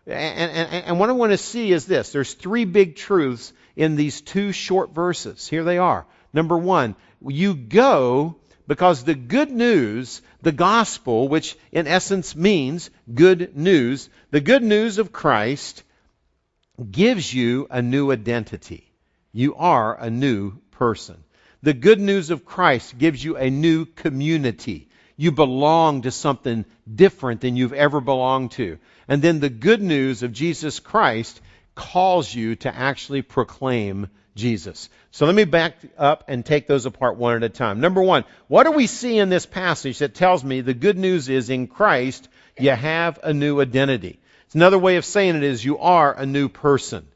And, 0.06 0.50
and, 0.52 0.84
and, 0.84 1.00
what 1.00 1.10
I 1.10 1.12
want 1.12 1.32
to 1.32 1.38
see 1.38 1.72
is 1.72 1.84
this. 1.84 2.12
There's 2.12 2.34
three 2.34 2.64
big 2.64 2.94
truths 2.94 3.52
in 3.76 3.94
these 3.94 4.20
two 4.22 4.52
short 4.52 4.94
verses. 4.94 5.46
Here 5.46 5.62
they 5.62 5.78
are. 5.78 6.06
Number 6.32 6.56
one, 6.56 6.96
you 7.26 7.54
go 7.54 8.36
because 8.66 9.04
the 9.04 9.14
good 9.14 9.50
news, 9.50 10.22
the 10.42 10.52
gospel, 10.52 11.28
which 11.28 11.56
in 11.70 11.86
essence 11.86 12.34
means 12.34 12.90
good 13.12 13.56
news, 13.56 14.08
the 14.30 14.40
good 14.40 14.62
news 14.62 14.98
of 14.98 15.12
Christ 15.12 15.84
gives 16.90 17.32
you 17.32 17.68
a 17.70 17.80
new 17.80 18.10
identity. 18.10 18.92
You 19.32 19.54
are 19.54 19.98
a 19.98 20.10
new 20.10 20.58
person. 20.72 21.22
The 21.62 21.74
good 21.74 22.00
news 22.00 22.30
of 22.30 22.44
Christ 22.44 22.98
gives 22.98 23.22
you 23.22 23.36
a 23.36 23.50
new 23.50 23.86
community. 23.86 24.88
You 25.16 25.32
belong 25.32 26.02
to 26.02 26.10
something 26.10 26.64
different 26.92 27.40
than 27.40 27.56
you've 27.56 27.72
ever 27.72 28.00
belonged 28.00 28.52
to. 28.52 28.78
And 29.08 29.22
then 29.22 29.40
the 29.40 29.48
good 29.48 29.80
news 29.80 30.22
of 30.22 30.32
Jesus 30.32 30.80
Christ 30.80 31.40
calls 31.76 32.34
you 32.34 32.56
to 32.56 32.74
actually 32.74 33.22
proclaim 33.22 34.08
Jesus. 34.34 34.88
So 35.12 35.26
let 35.26 35.34
me 35.34 35.44
back 35.44 35.76
up 35.96 36.24
and 36.26 36.44
take 36.44 36.66
those 36.66 36.86
apart 36.86 37.16
one 37.16 37.36
at 37.36 37.42
a 37.44 37.48
time. 37.48 37.80
Number 37.80 38.02
one, 38.02 38.24
what 38.48 38.64
do 38.64 38.72
we 38.72 38.88
see 38.88 39.18
in 39.18 39.28
this 39.28 39.46
passage 39.46 40.00
that 40.00 40.14
tells 40.14 40.42
me 40.42 40.60
the 40.60 40.74
good 40.74 40.98
news 40.98 41.28
is 41.28 41.48
in 41.48 41.68
Christ 41.68 42.28
you 42.58 42.70
have 42.70 43.20
a 43.22 43.32
new 43.32 43.60
identity? 43.60 44.18
It's 44.46 44.54
another 44.54 44.78
way 44.78 44.96
of 44.96 45.04
saying 45.04 45.36
it 45.36 45.42
is 45.42 45.64
you 45.64 45.78
are 45.78 46.12
a 46.12 46.26
new 46.26 46.48
person. 46.48 47.06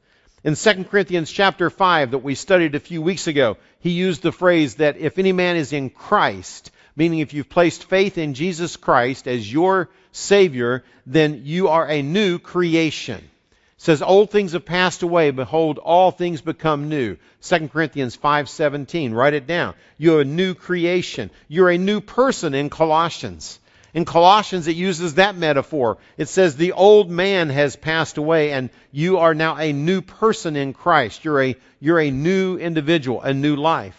In 0.43 0.55
2 0.55 0.85
Corinthians 0.85 1.31
chapter 1.31 1.69
5 1.69 2.13
that 2.13 2.19
we 2.19 2.35
studied 2.35 2.75
a 2.75 2.81
few 2.81 3.03
weeks 3.03 3.27
ago, 3.27 3.59
he 3.81 3.91
used 3.91 4.23
the 4.23 4.33
phrase 4.33 4.77
that 4.77 4.97
if 4.97 5.19
any 5.19 5.33
man 5.33 5.57
is 5.57 5.73
in 5.73 5.91
Christ, 5.91 6.71
meaning 6.97 7.19
if 7.19 7.35
you've 7.35 7.49
placed 7.49 7.85
faith 7.85 8.19
in 8.19 8.35
Jesus 8.35 8.77
Christ 8.77 9.29
as 9.29 9.51
your 9.51 9.91
Savior, 10.13 10.85
then 11.07 11.43
you 11.45 11.69
are 11.69 11.87
a 11.87 12.03
new 12.03 12.39
creation. 12.39 13.30
Says, 13.81 14.03
Old 14.03 14.31
things 14.31 14.53
have 14.53 14.67
passed 14.67 15.03
away, 15.03 15.31
behold, 15.31 15.79
all 15.79 16.11
things 16.11 16.43
become 16.43 16.91
new. 16.91 17.17
2 17.41 17.69
Corinthians 17.69 18.15
5.17, 18.15 19.15
write 19.15 19.33
it 19.33 19.47
down. 19.47 19.73
You're 19.97 20.21
a 20.21 20.25
new 20.27 20.53
creation. 20.53 21.31
You're 21.49 21.71
a 21.71 21.79
new 21.79 22.03
person 22.03 22.53
in 22.53 22.69
Colossians. 22.69 23.59
In 23.95 24.05
Colossians, 24.05 24.69
it 24.69 24.77
uses 24.77 25.15
that 25.15 25.35
metaphor. 25.35 25.97
It 26.19 26.29
says, 26.29 26.57
The 26.57 26.73
old 26.73 27.11
man 27.11 27.49
has 27.49 27.75
passed 27.75 28.19
away, 28.19 28.53
and 28.53 28.69
you 28.93 29.17
are 29.17 29.35
now 29.35 29.57
a 29.57 29.73
new 29.73 30.03
person 30.03 30.57
in 30.57 30.75
Christ. 30.75 31.25
You're 31.25 31.43
a, 31.43 31.57
you're 31.81 32.01
a 32.01 32.11
new 32.11 32.59
individual, 32.59 33.23
a 33.23 33.33
new 33.33 33.57
life. 33.57 33.97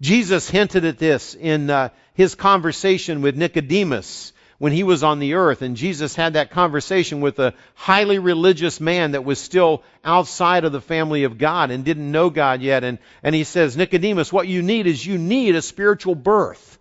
Jesus 0.00 0.48
hinted 0.48 0.86
at 0.86 0.96
this 0.96 1.34
in 1.34 1.68
uh, 1.68 1.90
his 2.14 2.36
conversation 2.36 3.20
with 3.20 3.36
Nicodemus 3.36 4.32
when 4.60 4.72
he 4.72 4.82
was 4.82 5.02
on 5.02 5.20
the 5.20 5.34
earth. 5.34 5.62
And 5.62 5.74
Jesus 5.74 6.14
had 6.14 6.34
that 6.34 6.50
conversation 6.50 7.22
with 7.22 7.38
a 7.38 7.54
highly 7.74 8.18
religious 8.18 8.78
man 8.78 9.12
that 9.12 9.24
was 9.24 9.40
still 9.40 9.82
outside 10.04 10.64
of 10.64 10.72
the 10.72 10.82
family 10.82 11.24
of 11.24 11.38
God 11.38 11.70
and 11.70 11.82
didn't 11.82 12.12
know 12.12 12.28
God 12.28 12.60
yet. 12.60 12.84
And, 12.84 12.98
and 13.22 13.34
he 13.34 13.44
says, 13.44 13.74
Nicodemus, 13.74 14.30
what 14.30 14.48
you 14.48 14.60
need 14.60 14.86
is 14.86 15.04
you 15.04 15.16
need 15.16 15.54
a 15.54 15.62
spiritual 15.62 16.14
birth. 16.14 16.78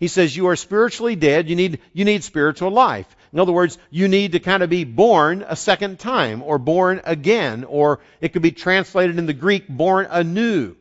He 0.00 0.08
says 0.08 0.36
you 0.36 0.48
are 0.48 0.56
spiritually 0.56 1.14
dead. 1.14 1.48
You 1.48 1.54
need, 1.54 1.78
you 1.92 2.04
need 2.04 2.24
spiritual 2.24 2.72
life. 2.72 3.06
In 3.32 3.38
other 3.38 3.52
words, 3.52 3.78
you 3.90 4.08
need 4.08 4.32
to 4.32 4.40
kind 4.40 4.64
of 4.64 4.68
be 4.68 4.82
born 4.82 5.44
a 5.48 5.54
second 5.54 6.00
time 6.00 6.42
or 6.42 6.58
born 6.58 7.00
again, 7.04 7.62
or 7.62 8.00
it 8.20 8.32
could 8.32 8.42
be 8.42 8.50
translated 8.50 9.20
in 9.20 9.26
the 9.26 9.32
Greek, 9.32 9.68
born 9.68 10.08
anew. 10.10 10.74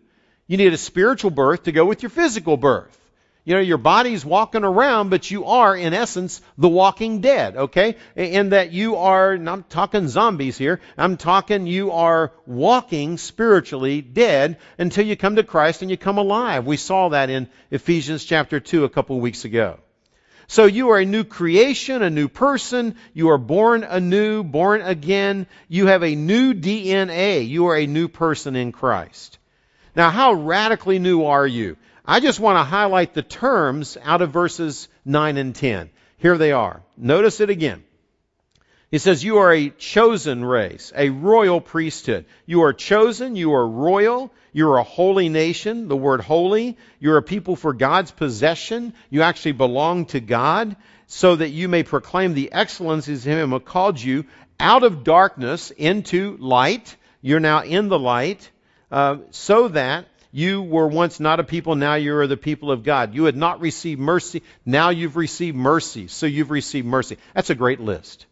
You 0.47 0.57
need 0.57 0.73
a 0.73 0.77
spiritual 0.77 1.29
birth 1.29 1.65
to 1.65 1.71
go 1.71 1.85
with 1.85 2.01
your 2.01 2.09
physical 2.09 2.57
birth. 2.57 2.98
You 3.49 3.55
know, 3.55 3.61
your 3.61 3.79
body's 3.79 4.23
walking 4.23 4.63
around, 4.63 5.09
but 5.09 5.31
you 5.31 5.45
are, 5.45 5.75
in 5.75 5.91
essence, 5.91 6.39
the 6.59 6.69
walking 6.69 7.19
dead, 7.19 7.57
okay? 7.57 7.95
In 8.15 8.49
that 8.49 8.71
you 8.71 8.97
are, 8.97 9.33
I'm 9.33 9.63
talking 9.63 10.07
zombies 10.07 10.55
here, 10.55 10.81
I'm 10.95 11.17
talking 11.17 11.65
you 11.65 11.89
are 11.89 12.31
walking 12.45 13.17
spiritually 13.17 14.01
dead 14.01 14.57
until 14.77 15.03
you 15.03 15.17
come 15.17 15.37
to 15.37 15.43
Christ 15.43 15.81
and 15.81 15.89
you 15.89 15.97
come 15.97 16.19
alive. 16.19 16.67
We 16.67 16.77
saw 16.77 17.09
that 17.09 17.31
in 17.31 17.49
Ephesians 17.71 18.23
chapter 18.23 18.59
2 18.59 18.83
a 18.83 18.89
couple 18.89 19.15
of 19.15 19.23
weeks 19.23 19.45
ago. 19.45 19.79
So 20.47 20.65
you 20.65 20.89
are 20.89 20.99
a 20.99 21.05
new 21.05 21.23
creation, 21.23 22.03
a 22.03 22.11
new 22.11 22.27
person. 22.27 22.97
You 23.15 23.31
are 23.31 23.39
born 23.39 23.83
anew, 23.83 24.43
born 24.43 24.81
again. 24.81 25.47
You 25.67 25.87
have 25.87 26.03
a 26.03 26.13
new 26.13 26.53
DNA. 26.53 27.49
You 27.49 27.65
are 27.69 27.77
a 27.77 27.87
new 27.87 28.09
person 28.09 28.55
in 28.55 28.73
Christ. 28.73 29.39
Now, 29.95 30.11
how 30.11 30.33
radically 30.33 30.99
new 30.99 31.25
are 31.25 31.47
you? 31.47 31.77
I 32.09 32.21
just 32.21 32.39
want 32.39 32.57
to 32.57 32.63
highlight 32.63 33.13
the 33.13 33.21
terms 33.21 33.95
out 34.01 34.23
of 34.23 34.31
verses 34.31 34.87
9 35.05 35.37
and 35.37 35.53
10. 35.53 35.91
Here 36.17 36.39
they 36.39 36.51
are. 36.51 36.81
Notice 36.97 37.39
it 37.39 37.51
again. 37.51 37.83
He 38.89 38.97
says, 38.97 39.23
You 39.23 39.37
are 39.37 39.53
a 39.53 39.69
chosen 39.69 40.43
race, 40.43 40.91
a 40.95 41.11
royal 41.11 41.61
priesthood. 41.61 42.25
You 42.47 42.63
are 42.63 42.73
chosen, 42.73 43.35
you 43.35 43.53
are 43.53 43.67
royal, 43.67 44.31
you're 44.53 44.77
a 44.77 44.83
holy 44.83 45.29
nation. 45.29 45.87
The 45.87 45.95
word 45.95 46.21
holy, 46.21 46.77
you're 46.99 47.17
a 47.17 47.21
people 47.21 47.55
for 47.55 47.73
God's 47.73 48.09
possession. 48.09 48.95
You 49.11 49.21
actually 49.21 49.51
belong 49.51 50.07
to 50.07 50.19
God 50.19 50.77
so 51.05 51.35
that 51.35 51.49
you 51.49 51.67
may 51.67 51.83
proclaim 51.83 52.33
the 52.33 52.51
excellencies 52.51 53.27
of 53.27 53.33
Him 53.33 53.51
who 53.51 53.59
called 53.59 54.01
you 54.01 54.25
out 54.59 54.81
of 54.81 55.03
darkness 55.03 55.69
into 55.69 56.37
light. 56.37 56.97
You're 57.21 57.39
now 57.39 57.61
in 57.61 57.87
the 57.87 57.99
light, 57.99 58.49
uh, 58.91 59.17
so 59.29 59.67
that 59.67 60.07
you 60.31 60.61
were 60.61 60.87
once 60.87 61.19
not 61.19 61.39
a 61.39 61.43
people, 61.43 61.75
now 61.75 61.95
you 61.95 62.15
are 62.17 62.27
the 62.27 62.37
people 62.37 62.71
of 62.71 62.83
God. 62.83 63.15
You 63.15 63.25
had 63.25 63.35
not 63.35 63.61
received 63.61 63.99
mercy, 63.99 64.43
now 64.65 64.89
you've 64.89 65.15
received 65.15 65.57
mercy, 65.57 66.07
so 66.07 66.25
you've 66.25 66.51
received 66.51 66.87
mercy. 66.87 67.17
That's 67.33 67.49
a 67.49 67.55
great 67.55 67.79
list. 67.79 68.25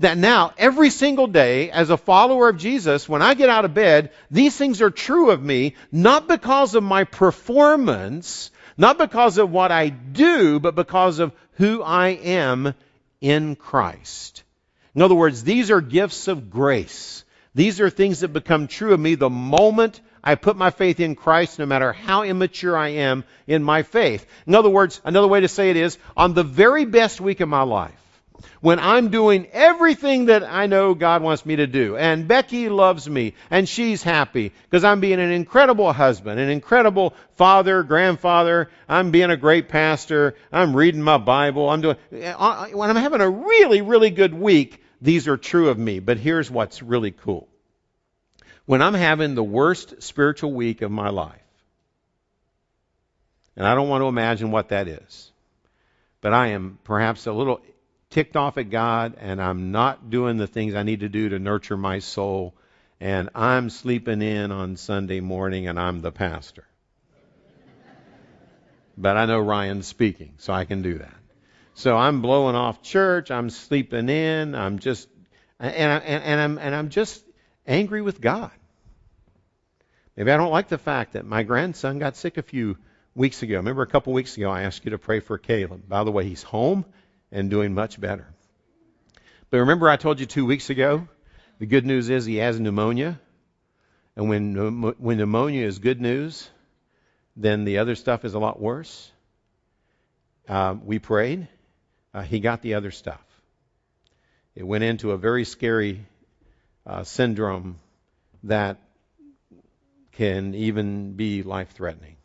That 0.00 0.16
now, 0.16 0.52
every 0.56 0.90
single 0.90 1.26
day, 1.26 1.70
as 1.70 1.90
a 1.90 1.96
follower 1.96 2.48
of 2.48 2.56
Jesus, 2.56 3.08
when 3.08 3.20
I 3.20 3.34
get 3.34 3.48
out 3.48 3.64
of 3.64 3.74
bed, 3.74 4.12
these 4.30 4.56
things 4.56 4.80
are 4.80 4.90
true 4.90 5.30
of 5.30 5.42
me, 5.42 5.74
not 5.90 6.28
because 6.28 6.76
of 6.76 6.84
my 6.84 7.02
performance, 7.04 8.52
not 8.76 8.96
because 8.96 9.38
of 9.38 9.50
what 9.50 9.72
I 9.72 9.88
do, 9.88 10.60
but 10.60 10.76
because 10.76 11.18
of 11.18 11.32
who 11.54 11.82
I 11.82 12.10
am 12.10 12.74
in 13.20 13.56
Christ. 13.56 14.44
In 14.94 15.02
other 15.02 15.16
words, 15.16 15.42
these 15.42 15.72
are 15.72 15.80
gifts 15.80 16.28
of 16.28 16.48
grace. 16.48 17.24
These 17.54 17.80
are 17.80 17.90
things 17.90 18.20
that 18.20 18.32
become 18.32 18.68
true 18.68 18.94
of 18.94 19.00
me 19.00 19.16
the 19.16 19.28
moment 19.28 20.00
I 20.28 20.34
put 20.34 20.58
my 20.58 20.68
faith 20.68 21.00
in 21.00 21.14
Christ 21.14 21.58
no 21.58 21.64
matter 21.64 21.90
how 21.90 22.22
immature 22.22 22.76
I 22.76 22.88
am 22.88 23.24
in 23.46 23.64
my 23.64 23.82
faith. 23.82 24.26
In 24.46 24.54
other 24.54 24.68
words, 24.68 25.00
another 25.02 25.26
way 25.26 25.40
to 25.40 25.48
say 25.48 25.70
it 25.70 25.78
is, 25.78 25.96
on 26.18 26.34
the 26.34 26.42
very 26.42 26.84
best 26.84 27.18
week 27.18 27.40
of 27.40 27.48
my 27.48 27.62
life, 27.62 27.94
when 28.60 28.78
I'm 28.78 29.08
doing 29.08 29.46
everything 29.54 30.26
that 30.26 30.44
I 30.44 30.66
know 30.66 30.92
God 30.92 31.22
wants 31.22 31.46
me 31.46 31.56
to 31.56 31.66
do, 31.66 31.96
and 31.96 32.28
Becky 32.28 32.68
loves 32.68 33.08
me, 33.08 33.32
and 33.50 33.66
she's 33.66 34.02
happy, 34.02 34.52
because 34.64 34.84
I'm 34.84 35.00
being 35.00 35.18
an 35.18 35.32
incredible 35.32 35.90
husband, 35.94 36.38
an 36.38 36.50
incredible 36.50 37.14
father, 37.36 37.82
grandfather, 37.82 38.68
I'm 38.86 39.10
being 39.10 39.30
a 39.30 39.36
great 39.38 39.70
pastor, 39.70 40.34
I'm 40.52 40.76
reading 40.76 41.00
my 41.00 41.16
Bible, 41.16 41.70
I'm 41.70 41.80
doing, 41.80 41.96
uh, 42.12 42.34
uh, 42.36 42.66
when 42.66 42.90
I'm 42.90 42.96
having 42.96 43.22
a 43.22 43.30
really, 43.30 43.80
really 43.80 44.10
good 44.10 44.34
week, 44.34 44.84
these 45.00 45.26
are 45.26 45.38
true 45.38 45.70
of 45.70 45.78
me. 45.78 46.00
But 46.00 46.18
here's 46.18 46.50
what's 46.50 46.82
really 46.82 47.12
cool 47.12 47.48
when 48.68 48.82
I'm 48.82 48.92
having 48.92 49.34
the 49.34 49.42
worst 49.42 50.02
spiritual 50.02 50.52
week 50.52 50.82
of 50.82 50.90
my 50.90 51.08
life, 51.08 51.40
and 53.56 53.66
I 53.66 53.74
don't 53.74 53.88
want 53.88 54.02
to 54.02 54.08
imagine 54.08 54.50
what 54.50 54.68
that 54.68 54.88
is, 54.88 55.32
but 56.20 56.34
I 56.34 56.48
am 56.48 56.78
perhaps 56.84 57.26
a 57.26 57.32
little 57.32 57.62
ticked 58.10 58.36
off 58.36 58.58
at 58.58 58.68
God 58.68 59.16
and 59.20 59.40
I'm 59.40 59.72
not 59.72 60.10
doing 60.10 60.36
the 60.36 60.46
things 60.46 60.74
I 60.74 60.82
need 60.82 61.00
to 61.00 61.08
do 61.08 61.30
to 61.30 61.38
nurture 61.38 61.78
my 61.78 62.00
soul, 62.00 62.52
and 63.00 63.30
I'm 63.34 63.70
sleeping 63.70 64.20
in 64.20 64.52
on 64.52 64.76
Sunday 64.76 65.20
morning 65.20 65.66
and 65.66 65.80
I'm 65.80 66.02
the 66.02 66.12
pastor. 66.12 66.66
but 68.98 69.16
I 69.16 69.24
know 69.24 69.38
Ryan's 69.38 69.86
speaking, 69.86 70.34
so 70.36 70.52
I 70.52 70.66
can 70.66 70.82
do 70.82 70.98
that. 70.98 71.16
So 71.72 71.96
I'm 71.96 72.20
blowing 72.20 72.54
off 72.54 72.82
church, 72.82 73.30
I'm 73.30 73.48
sleeping 73.48 74.10
in, 74.10 74.54
I'm 74.54 74.78
just 74.78 75.08
and, 75.58 75.90
I, 75.90 75.96
and, 76.00 76.22
and 76.22 76.40
I'm 76.40 76.58
and 76.58 76.74
I'm 76.74 76.90
just 76.90 77.24
angry 77.68 78.02
with 78.02 78.20
God. 78.20 78.50
Maybe 80.16 80.32
I 80.32 80.36
don't 80.36 80.50
like 80.50 80.68
the 80.68 80.78
fact 80.78 81.12
that 81.12 81.24
my 81.24 81.44
grandson 81.44 82.00
got 82.00 82.16
sick 82.16 82.38
a 82.38 82.42
few 82.42 82.76
weeks 83.14 83.42
ago. 83.44 83.56
Remember 83.58 83.82
a 83.82 83.86
couple 83.86 84.12
weeks 84.12 84.36
ago 84.36 84.50
I 84.50 84.62
asked 84.62 84.84
you 84.84 84.90
to 84.90 84.98
pray 84.98 85.20
for 85.20 85.38
Caleb. 85.38 85.88
By 85.88 86.02
the 86.02 86.10
way, 86.10 86.24
he's 86.24 86.42
home 86.42 86.84
and 87.30 87.50
doing 87.50 87.74
much 87.74 88.00
better. 88.00 88.26
But 89.50 89.58
remember 89.58 89.88
I 89.88 89.96
told 89.96 90.18
you 90.18 90.26
two 90.26 90.44
weeks 90.44 90.70
ago, 90.70 91.06
the 91.60 91.66
good 91.66 91.86
news 91.86 92.10
is 92.10 92.24
he 92.24 92.36
has 92.36 92.58
pneumonia. 92.58 93.20
And 94.16 94.28
when, 94.28 94.54
when 94.98 95.18
pneumonia 95.18 95.64
is 95.64 95.78
good 95.78 96.00
news, 96.00 96.50
then 97.36 97.64
the 97.64 97.78
other 97.78 97.94
stuff 97.94 98.24
is 98.24 98.34
a 98.34 98.38
lot 98.40 98.60
worse. 98.60 99.10
Uh, 100.48 100.74
we 100.82 100.98
prayed. 100.98 101.46
uh, 102.12 102.22
he 102.22 102.40
got 102.40 102.62
the 102.62 102.74
other 102.74 102.90
stuff. 102.90 103.22
It 104.54 104.66
went 104.66 104.82
into 104.82 105.12
a 105.12 105.18
very 105.18 105.44
scary 105.44 106.04
uh, 106.88 107.04
syndrome 107.04 107.76
that 108.44 108.78
can 110.12 110.54
even 110.54 111.12
be 111.12 111.42
life 111.42 111.70
threatening. 111.72 112.16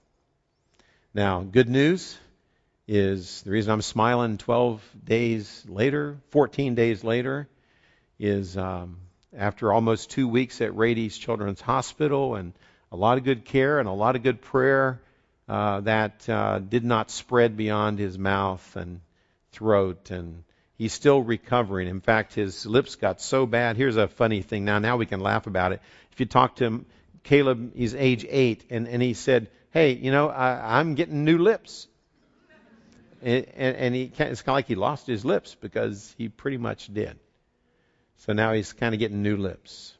Now, 1.13 1.41
good 1.41 1.69
news 1.69 2.17
is 2.88 3.43
the 3.43 3.52
reason 3.52 3.71
I'm 3.71 3.82
smiling 3.82 4.38
12 4.38 4.82
days 5.04 5.63
later, 5.67 6.17
14 6.32 6.76
days 6.76 7.04
later, 7.04 7.47
is 8.19 8.58
um, 8.58 8.97
after 9.36 9.71
almost 9.71 10.12
two 10.12 10.28
weeks 10.28 10.62
at 10.62 10.76
Rady's 10.76 11.17
Children's 11.17 11.62
Hospital 11.62 12.36
and 12.36 12.54
a 12.91 12.95
lot 12.95 13.17
of 13.17 13.23
good 13.23 13.45
care 13.45 13.80
and 13.80 13.88
a 13.88 13.93
lot 13.93 14.15
of 14.15 14.23
good 14.23 14.41
prayer 14.41 15.02
uh, 15.47 15.82
that 15.82 16.28
uh, 16.30 16.60
did 16.60 16.86
not 16.86 17.12
spread 17.12 17.58
beyond 17.58 17.99
his 17.99 18.17
mouth 18.17 18.76
and 18.76 19.02
throat 19.52 20.10
and 20.10 20.43
he's 20.84 20.91
still 20.91 21.22
recovering. 21.22 21.88
In 21.88 22.02
fact, 22.02 22.34
his 22.34 22.65
lips 22.65 22.98
got 22.98 23.22
so 23.22 23.46
bad. 23.46 23.78
Here's 23.78 23.96
a 23.96 24.10
funny 24.10 24.41
thing 24.41 24.65
now. 24.65 24.80
Now 24.80 24.98
we 24.98 25.06
can 25.06 25.22
laugh 25.22 25.48
about 25.48 25.72
it. 25.72 25.82
If 26.12 26.19
you 26.19 26.26
talk 26.26 26.58
to 26.58 26.65
him, 26.65 26.86
Caleb, 27.24 27.72
he's 27.74 27.96
age 27.96 28.26
eight, 28.30 28.65
and, 28.69 28.86
and 28.89 29.02
he 29.02 29.13
said, 29.13 29.50
Hey, 29.72 29.93
you 29.93 30.12
know, 30.12 30.28
I, 30.28 30.78
I'm 30.78 30.96
getting 30.96 31.24
new 31.24 31.38
lips. 31.38 31.88
And, 33.22 33.46
and, 33.56 33.78
and 33.78 33.96
he, 33.96 34.12
it's 34.13 34.17
kind 34.17 34.32
of 34.36 34.48
like 34.48 34.67
he 34.67 34.76
lost 34.76 35.08
his 35.08 35.24
lips 35.24 35.56
because 35.56 36.13
he 36.17 36.28
pretty 36.28 36.58
much 36.58 36.93
did. 36.93 37.17
So 38.17 38.34
now 38.34 38.52
he's 38.52 38.74
kind 38.74 38.93
of 38.93 39.00
getting 39.00 39.24
new 39.24 39.38
lips. 39.38 39.93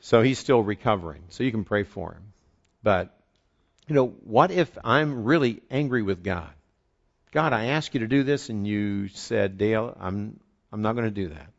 So 0.00 0.20
he's 0.20 0.40
still 0.40 0.64
recovering. 0.64 1.22
So 1.28 1.44
you 1.44 1.52
can 1.52 1.62
pray 1.62 1.84
for 1.84 2.12
him. 2.12 2.32
But, 2.82 3.16
you 3.86 3.94
know, 3.94 4.08
what 4.08 4.50
if 4.50 4.76
I'm 4.82 5.22
really 5.22 5.62
angry 5.70 6.02
with 6.02 6.24
God? 6.24 6.55
God, 7.36 7.52
I 7.52 7.66
asked 7.66 7.92
you 7.92 8.00
to 8.00 8.06
do 8.06 8.22
this, 8.22 8.48
and 8.48 8.66
you 8.66 9.08
said, 9.08 9.58
Dale, 9.58 9.94
I'm, 10.00 10.40
I'm 10.72 10.80
not 10.80 10.94
going 10.94 11.04
to 11.04 11.10
do 11.10 11.28
that. 11.28 11.52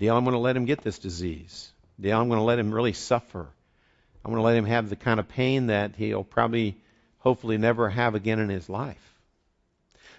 Dale, 0.00 0.16
I'm 0.16 0.24
going 0.24 0.34
to 0.34 0.40
let 0.40 0.56
him 0.56 0.64
get 0.64 0.82
this 0.82 0.98
disease. 0.98 1.72
Dale, 2.00 2.20
I'm 2.20 2.26
going 2.26 2.40
to 2.40 2.44
let 2.44 2.58
him 2.58 2.74
really 2.74 2.92
suffer. 2.92 3.46
I'm 4.24 4.32
going 4.32 4.42
to 4.42 4.44
let 4.44 4.56
him 4.56 4.64
have 4.64 4.88
the 4.88 4.96
kind 4.96 5.20
of 5.20 5.28
pain 5.28 5.68
that 5.68 5.94
he'll 5.94 6.24
probably, 6.24 6.76
hopefully, 7.18 7.56
never 7.56 7.88
have 7.88 8.16
again 8.16 8.40
in 8.40 8.48
his 8.48 8.68
life. 8.68 9.14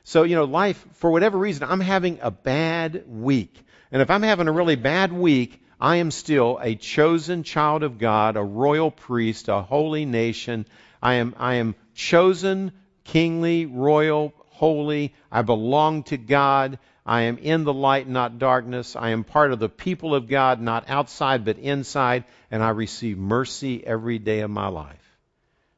So, 0.05 0.23
you 0.23 0.37
know, 0.37 0.45
life, 0.45 0.81
for 0.93 1.11
whatever 1.11 1.37
reason, 1.37 1.67
I'm 1.67 1.81
having 1.81 2.19
a 2.21 2.31
bad 2.31 3.03
week. 3.09 3.53
And 3.91 4.01
if 4.01 4.09
I'm 4.09 4.23
having 4.23 4.47
a 4.47 4.53
really 4.53 4.77
bad 4.77 5.11
week, 5.11 5.61
I 5.81 5.97
am 5.97 6.11
still 6.11 6.59
a 6.61 6.75
chosen 6.75 7.43
child 7.43 7.83
of 7.83 7.97
God, 7.97 8.37
a 8.37 8.41
royal 8.41 8.89
priest, 8.89 9.49
a 9.49 9.63
holy 9.63 10.05
nation. 10.05 10.65
I 11.03 11.15
am, 11.15 11.35
I 11.37 11.55
am 11.55 11.75
chosen, 11.93 12.71
kingly, 13.03 13.65
royal, 13.65 14.33
holy. 14.61 15.11
I 15.31 15.41
belong 15.41 16.03
to 16.03 16.17
God. 16.17 16.77
I 17.03 17.21
am 17.21 17.39
in 17.39 17.63
the 17.63 17.73
light, 17.73 18.07
not 18.07 18.37
darkness. 18.37 18.95
I 18.95 19.09
am 19.09 19.23
part 19.23 19.51
of 19.51 19.57
the 19.57 19.67
people 19.67 20.13
of 20.13 20.27
God, 20.27 20.61
not 20.61 20.87
outside, 20.87 21.43
but 21.43 21.57
inside. 21.57 22.25
And 22.51 22.61
I 22.61 22.69
receive 22.69 23.17
mercy 23.17 23.83
every 23.83 24.19
day 24.19 24.41
of 24.41 24.51
my 24.51 24.67
life 24.67 25.17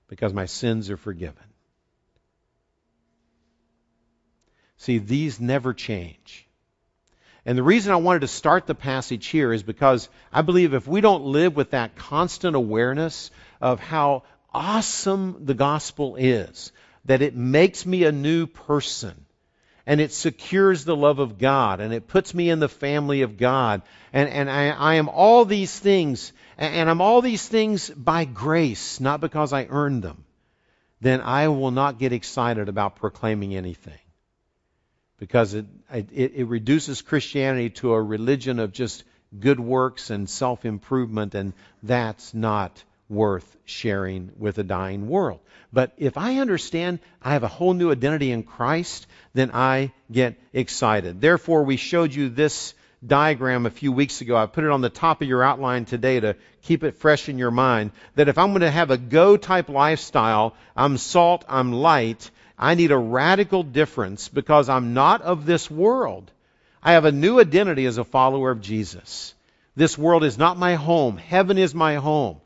because 0.09 0.33
my 0.33 0.47
sins 0.47 0.89
are 0.89 0.97
forgiven. 0.97 1.45
See, 4.75 4.97
these 4.97 5.39
never 5.39 5.73
change. 5.73 6.45
And 7.45 7.57
the 7.57 7.63
reason 7.63 7.93
I 7.93 8.03
wanted 8.07 8.19
to 8.21 8.27
start 8.27 8.67
the 8.67 8.75
passage 8.75 9.27
here 9.27 9.53
is 9.53 9.63
because 9.63 10.09
I 10.29 10.41
believe 10.41 10.73
if 10.73 10.89
we 10.89 10.99
don't 10.99 11.23
live 11.23 11.55
with 11.55 11.71
that 11.71 11.95
constant 11.95 12.57
awareness 12.57 13.31
of 13.61 13.79
how 13.79 14.23
awesome 14.53 15.45
the 15.45 15.53
gospel 15.53 16.17
is, 16.17 16.73
that 17.05 17.21
it 17.21 17.35
makes 17.35 17.85
me 17.85 18.03
a 18.03 18.11
new 18.11 18.47
person 18.47 19.25
and 19.85 19.99
it 19.99 20.13
secures 20.13 20.85
the 20.85 20.95
love 20.95 21.19
of 21.19 21.37
God 21.37 21.79
and 21.79 21.93
it 21.93 22.07
puts 22.07 22.33
me 22.33 22.49
in 22.49 22.59
the 22.59 22.69
family 22.69 23.21
of 23.21 23.37
God. 23.37 23.81
And, 24.13 24.29
and 24.29 24.49
I, 24.49 24.69
I 24.69 24.95
am 24.95 25.09
all 25.09 25.45
these 25.45 25.77
things, 25.77 26.31
and 26.57 26.89
I'm 26.89 27.01
all 27.01 27.21
these 27.21 27.47
things 27.47 27.89
by 27.89 28.25
grace, 28.25 28.99
not 28.99 29.19
because 29.21 29.51
I 29.51 29.67
earned 29.69 30.03
them. 30.03 30.23
Then 31.01 31.19
I 31.19 31.49
will 31.49 31.71
not 31.71 31.99
get 31.99 32.13
excited 32.13 32.69
about 32.69 32.95
proclaiming 32.95 33.55
anything. 33.55 33.99
Because 35.19 35.53
it, 35.53 35.65
it, 35.91 36.09
it 36.13 36.45
reduces 36.45 37.01
Christianity 37.01 37.69
to 37.71 37.93
a 37.93 38.01
religion 38.01 38.59
of 38.59 38.71
just 38.71 39.03
good 39.37 39.59
works 39.59 40.09
and 40.09 40.29
self 40.29 40.63
improvement, 40.65 41.35
and 41.35 41.53
that's 41.81 42.33
not 42.33 42.83
worth 43.09 43.57
sharing 43.65 44.31
with 44.37 44.57
a 44.57 44.63
dying 44.63 45.07
world. 45.07 45.39
But 45.71 45.93
if 45.97 46.17
I 46.17 46.37
understand 46.37 46.99
I 47.21 47.33
have 47.33 47.43
a 47.43 47.47
whole 47.47 47.73
new 47.73 47.91
identity 47.91 48.31
in 48.31 48.43
Christ, 48.43 49.07
then 49.33 49.51
I 49.53 49.91
get 50.11 50.39
excited. 50.53 51.19
Therefore, 51.19 51.63
we 51.63 51.77
showed 51.77 52.13
you 52.13 52.29
this 52.29 52.73
diagram 53.05 53.65
a 53.65 53.71
few 53.71 53.91
weeks 53.91 54.21
ago. 54.21 54.37
I 54.37 54.45
put 54.45 54.63
it 54.63 54.69
on 54.69 54.81
the 54.81 54.89
top 54.89 55.21
of 55.21 55.27
your 55.27 55.43
outline 55.43 55.85
today 55.85 56.19
to 56.19 56.35
keep 56.61 56.83
it 56.83 56.97
fresh 56.97 57.27
in 57.27 57.37
your 57.37 57.51
mind. 57.51 57.91
That 58.15 58.29
if 58.29 58.37
I'm 58.37 58.51
going 58.51 58.61
to 58.61 58.71
have 58.71 58.91
a 58.91 58.97
go 58.97 59.35
type 59.35 59.69
lifestyle, 59.69 60.55
I'm 60.75 60.97
salt, 60.97 61.43
I'm 61.49 61.71
light, 61.71 62.29
I 62.57 62.75
need 62.75 62.91
a 62.91 62.97
radical 62.97 63.63
difference 63.63 64.29
because 64.29 64.69
I'm 64.69 64.93
not 64.93 65.21
of 65.21 65.45
this 65.45 65.69
world. 65.69 66.31
I 66.81 66.93
have 66.93 67.05
a 67.05 67.11
new 67.11 67.39
identity 67.39 67.85
as 67.85 67.97
a 67.97 68.03
follower 68.03 68.51
of 68.51 68.61
Jesus. 68.61 69.33
This 69.75 69.97
world 69.97 70.23
is 70.23 70.37
not 70.37 70.57
my 70.57 70.75
home. 70.75 71.17
Heaven 71.17 71.57
is 71.57 71.73
my 71.73 71.95
home. 71.95 72.41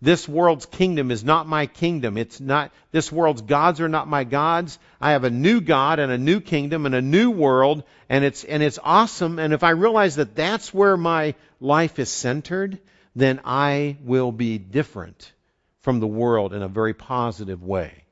This 0.00 0.28
world's 0.28 0.66
kingdom 0.66 1.10
is 1.10 1.24
not 1.24 1.48
my 1.48 1.66
kingdom. 1.66 2.16
It's 2.16 2.40
not, 2.40 2.70
this 2.92 3.10
world's 3.10 3.42
gods 3.42 3.80
are 3.80 3.88
not 3.88 4.06
my 4.06 4.22
gods. 4.22 4.78
I 5.00 5.12
have 5.12 5.24
a 5.24 5.30
new 5.30 5.60
God 5.60 5.98
and 5.98 6.12
a 6.12 6.18
new 6.18 6.40
kingdom 6.40 6.86
and 6.86 6.94
a 6.94 7.02
new 7.02 7.30
world, 7.30 7.82
and 8.08 8.24
it's, 8.24 8.44
and 8.44 8.62
it's 8.62 8.78
awesome. 8.82 9.40
And 9.40 9.52
if 9.52 9.64
I 9.64 9.70
realize 9.70 10.16
that 10.16 10.36
that's 10.36 10.72
where 10.72 10.96
my 10.96 11.34
life 11.60 11.98
is 11.98 12.10
centered, 12.10 12.78
then 13.16 13.40
I 13.44 13.96
will 14.04 14.30
be 14.30 14.58
different 14.58 15.32
from 15.80 15.98
the 15.98 16.06
world 16.06 16.54
in 16.54 16.62
a 16.62 16.68
very 16.68 16.94
positive 16.94 17.64
way. 17.64 18.04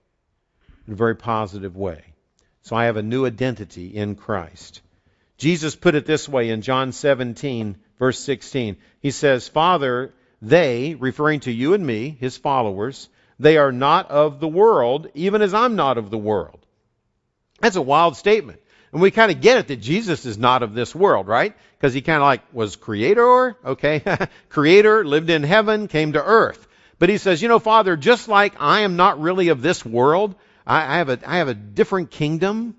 In 0.89 0.95
a 0.95 0.97
very 0.97 1.15
positive 1.15 1.77
way. 1.77 2.03
So 2.63 2.75
I 2.75 2.87
have 2.87 2.97
a 2.97 3.03
new 3.03 3.27
identity 3.27 3.95
in 3.95 4.17
Christ. 4.17 4.81
Jesus 5.39 5.77
put 5.77 5.95
it 5.95 6.05
this 6.05 6.29
way 6.29 6.49
in 6.49 6.63
John 6.63 6.91
17, 6.91 7.77
verse 7.99 8.19
16. 8.19 8.77
He 9.01 9.13
says, 9.13 9.47
Father, 9.47 10.13
they, 10.43 10.95
referring 10.95 11.41
to 11.41 11.53
you 11.53 11.75
and 11.75 11.87
me, 11.87 12.17
his 12.21 12.37
followers, 12.37 13.09
they 13.39 13.57
are 13.57 13.73
not 13.73 14.11
of 14.11 14.41
the 14.41 14.49
world, 14.49 15.09
even 15.15 15.43
as 15.43 15.55
I'm 15.55 15.77
not 15.77 15.99
of 15.99 16.11
the 16.11 16.19
world. 16.19 16.65
That's 17.61 17.77
a 17.77 17.83
wild 17.83 18.17
statement. 18.17 18.61
And 18.93 19.03
we 19.03 19.11
kind 19.11 19.31
of 19.31 19.41
get 19.41 19.59
it 19.59 19.69
that 19.69 19.77
Jesus 19.77 20.25
is 20.25 20.39
not 20.39 20.63
of 20.63 20.75
this 20.75 20.95
world, 20.95 21.27
right? 21.27 21.55
Because 21.77 21.93
he 21.93 22.01
kind 22.01 22.17
of 22.17 22.23
like 22.23 22.43
was 22.55 22.77
creator, 22.77 23.57
okay? 23.65 24.03
creator, 24.49 25.05
lived 25.05 25.31
in 25.31 25.43
heaven, 25.43 25.89
came 25.89 26.13
to 26.13 26.25
earth. 26.25 26.67
But 26.99 27.09
he 27.09 27.19
says, 27.19 27.43
you 27.43 27.49
know, 27.49 27.59
Father, 27.59 27.97
just 27.97 28.29
like 28.29 28.55
I 28.59 28.81
am 28.81 28.97
not 28.97 29.21
really 29.21 29.49
of 29.49 29.61
this 29.61 29.85
world, 29.85 30.35
I, 30.67 30.95
I 30.95 30.99
have 30.99 31.09
a, 31.11 31.19
I 31.27 31.39
have 31.39 31.49
a 31.49 31.55
different 31.55 32.11
kingdom. 32.11 32.77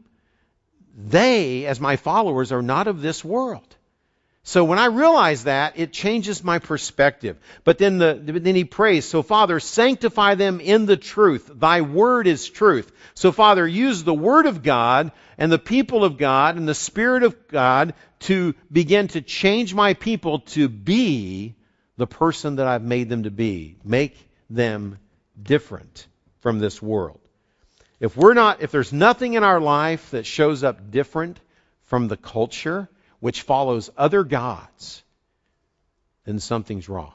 They, 0.95 1.65
as 1.65 1.79
my 1.79 1.97
followers, 1.97 2.51
are 2.51 2.63
not 2.63 2.87
of 2.87 3.01
this 3.01 3.23
world. 3.23 3.76
So 4.47 4.63
when 4.63 4.79
I 4.79 4.85
realize 4.85 5.43
that, 5.43 5.77
it 5.77 5.91
changes 5.91 6.41
my 6.41 6.59
perspective. 6.59 7.37
But 7.65 7.79
then 7.79 7.97
the, 7.97 8.13
then 8.13 8.55
he 8.55 8.63
prays, 8.63 9.03
so 9.03 9.21
Father, 9.21 9.59
sanctify 9.59 10.35
them 10.35 10.61
in 10.61 10.85
the 10.85 10.95
truth. 10.95 11.51
Thy 11.53 11.81
word 11.81 12.27
is 12.27 12.47
truth. 12.47 12.89
So 13.13 13.33
Father, 13.33 13.67
use 13.67 14.05
the 14.05 14.13
word 14.13 14.45
of 14.45 14.63
God 14.63 15.11
and 15.37 15.51
the 15.51 15.59
people 15.59 16.05
of 16.05 16.17
God 16.17 16.55
and 16.55 16.65
the 16.65 16.73
spirit 16.73 17.23
of 17.23 17.49
God 17.49 17.93
to 18.19 18.55
begin 18.71 19.09
to 19.09 19.21
change 19.21 19.73
my 19.73 19.95
people 19.95 20.39
to 20.55 20.69
be 20.69 21.55
the 21.97 22.07
person 22.07 22.55
that 22.55 22.67
I've 22.67 22.83
made 22.83 23.09
them 23.09 23.23
to 23.23 23.31
be. 23.31 23.75
Make 23.83 24.15
them 24.49 24.97
different 25.43 26.07
from 26.39 26.59
this 26.59 26.81
world. 26.81 27.19
If 27.99 28.15
we're 28.15 28.33
not, 28.33 28.61
if 28.61 28.71
there's 28.71 28.93
nothing 28.93 29.33
in 29.33 29.43
our 29.43 29.59
life 29.59 30.11
that 30.11 30.25
shows 30.25 30.63
up 30.63 30.89
different 30.89 31.37
from 31.83 32.07
the 32.07 32.15
culture, 32.15 32.87
which 33.19 33.41
follows 33.41 33.89
other 33.97 34.23
gods, 34.23 35.03
then 36.25 36.39
something's 36.39 36.89
wrong. 36.89 37.13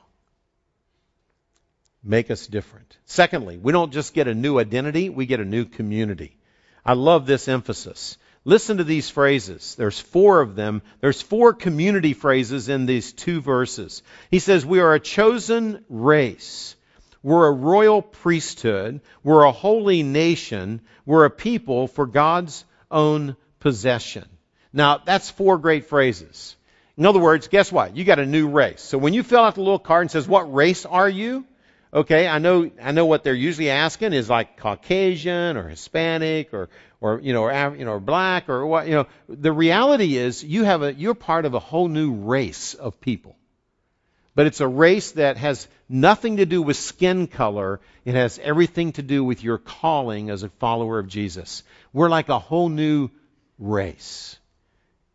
Make 2.03 2.31
us 2.31 2.47
different. 2.47 2.97
Secondly, 3.05 3.59
we 3.59 3.73
don't 3.73 3.93
just 3.93 4.15
get 4.15 4.27
a 4.27 4.35
new 4.35 4.59
identity, 4.59 5.09
we 5.09 5.27
get 5.27 5.41
a 5.41 5.45
new 5.45 5.65
community. 5.65 6.37
I 6.85 6.95
love 6.95 7.27
this 7.27 7.47
emphasis. 7.47 8.19
Listen 8.45 8.79
to 8.79 8.85
these 8.85 9.09
phrases. 9.09 9.77
There's 9.77 10.01
four 10.01 10.41
of 10.41 10.57
them. 10.57 10.83
There's 11.01 11.23
four 11.23 11.53
community 11.53 12.13
phrases 12.13 12.69
in 12.69 12.87
these 12.87 13.13
two 13.13 13.41
verses. 13.41 14.03
He 14.33 14.41
says, 14.41 14.67
We 14.67 14.81
are 14.81 14.95
a 14.95 15.01
chosen 15.01 15.85
race. 15.89 16.75
We're 17.23 17.47
a 17.47 17.53
royal 17.53 18.03
priesthood. 18.03 19.01
We're 19.23 19.45
a 19.45 19.53
holy 19.53 20.03
nation. 20.03 20.81
We're 21.07 21.25
a 21.25 21.31
people 21.31 21.87
for 21.87 22.05
God's 22.05 22.65
own 22.91 23.37
possession. 23.61 24.25
Now, 24.73 24.99
that's 25.05 25.31
four 25.31 25.59
great 25.59 25.87
phrases. 25.87 26.57
In 26.97 27.07
other 27.07 27.21
words, 27.21 27.49
guess 27.49 27.73
what? 27.73 27.97
You 27.97 28.05
got 28.05 28.19
a 28.19 28.27
new 28.27 28.49
race. 28.49 28.83
So 28.83 28.99
when 28.99 29.15
you 29.15 29.23
fill 29.23 29.41
out 29.41 29.55
the 29.55 29.63
little 29.63 29.79
card 29.79 30.03
and 30.03 30.11
says, 30.11 30.29
what 30.29 30.53
race 30.53 30.87
are 30.87 31.09
you? 31.09 31.45
Okay, 31.95 32.27
I 32.27 32.39
know 32.39 32.71
I 32.83 32.93
know 32.93 33.05
what 33.05 33.23
they're 33.23 33.35
usually 33.35 33.69
asking 33.69 34.15
is 34.15 34.31
like 34.31 34.57
Caucasian 34.57 35.59
or 35.59 35.69
Hispanic 35.69 36.55
or 36.55 36.71
or 37.03 37.21
you 37.21 37.35
know 37.35 37.43
or 37.43 37.77
you 37.77 37.85
know 37.85 37.93
or 37.93 38.01
black 38.01 38.49
or 38.49 38.65
what 38.65 38.87
you 38.87 38.95
know. 38.95 39.07
The 39.29 39.53
reality 39.53 40.17
is 40.17 40.43
you 40.43 40.65
have 40.65 40.83
a 40.83 40.95
you're 40.95 41.13
part 41.13 41.45
of 41.45 41.53
a 41.53 41.59
whole 41.59 41.89
new 41.89 42.15
race 42.15 42.73
of 42.73 42.99
people. 42.99 43.37
But 44.35 44.47
it's 44.47 44.63
a 44.63 44.69
race 44.69 45.13
that 45.13 45.37
has 45.37 45.69
nothing 45.87 46.39
to 46.39 46.47
do 46.47 46.63
with 46.63 46.79
skin 46.79 47.27
color. 47.27 47.81
It 48.07 48.15
has 48.15 48.39
everything 48.39 48.93
to 48.93 49.03
do 49.03 49.23
with 49.23 49.45
your 49.45 49.59
calling 49.59 50.31
as 50.31 50.43
a 50.43 50.49
follower 50.49 50.99
of 50.99 51.09
Jesus. 51.09 51.63
We're 51.93 52.09
like 52.09 52.31
a 52.31 52.39
whole 52.39 52.71
new 52.71 53.11
race. 53.59 54.39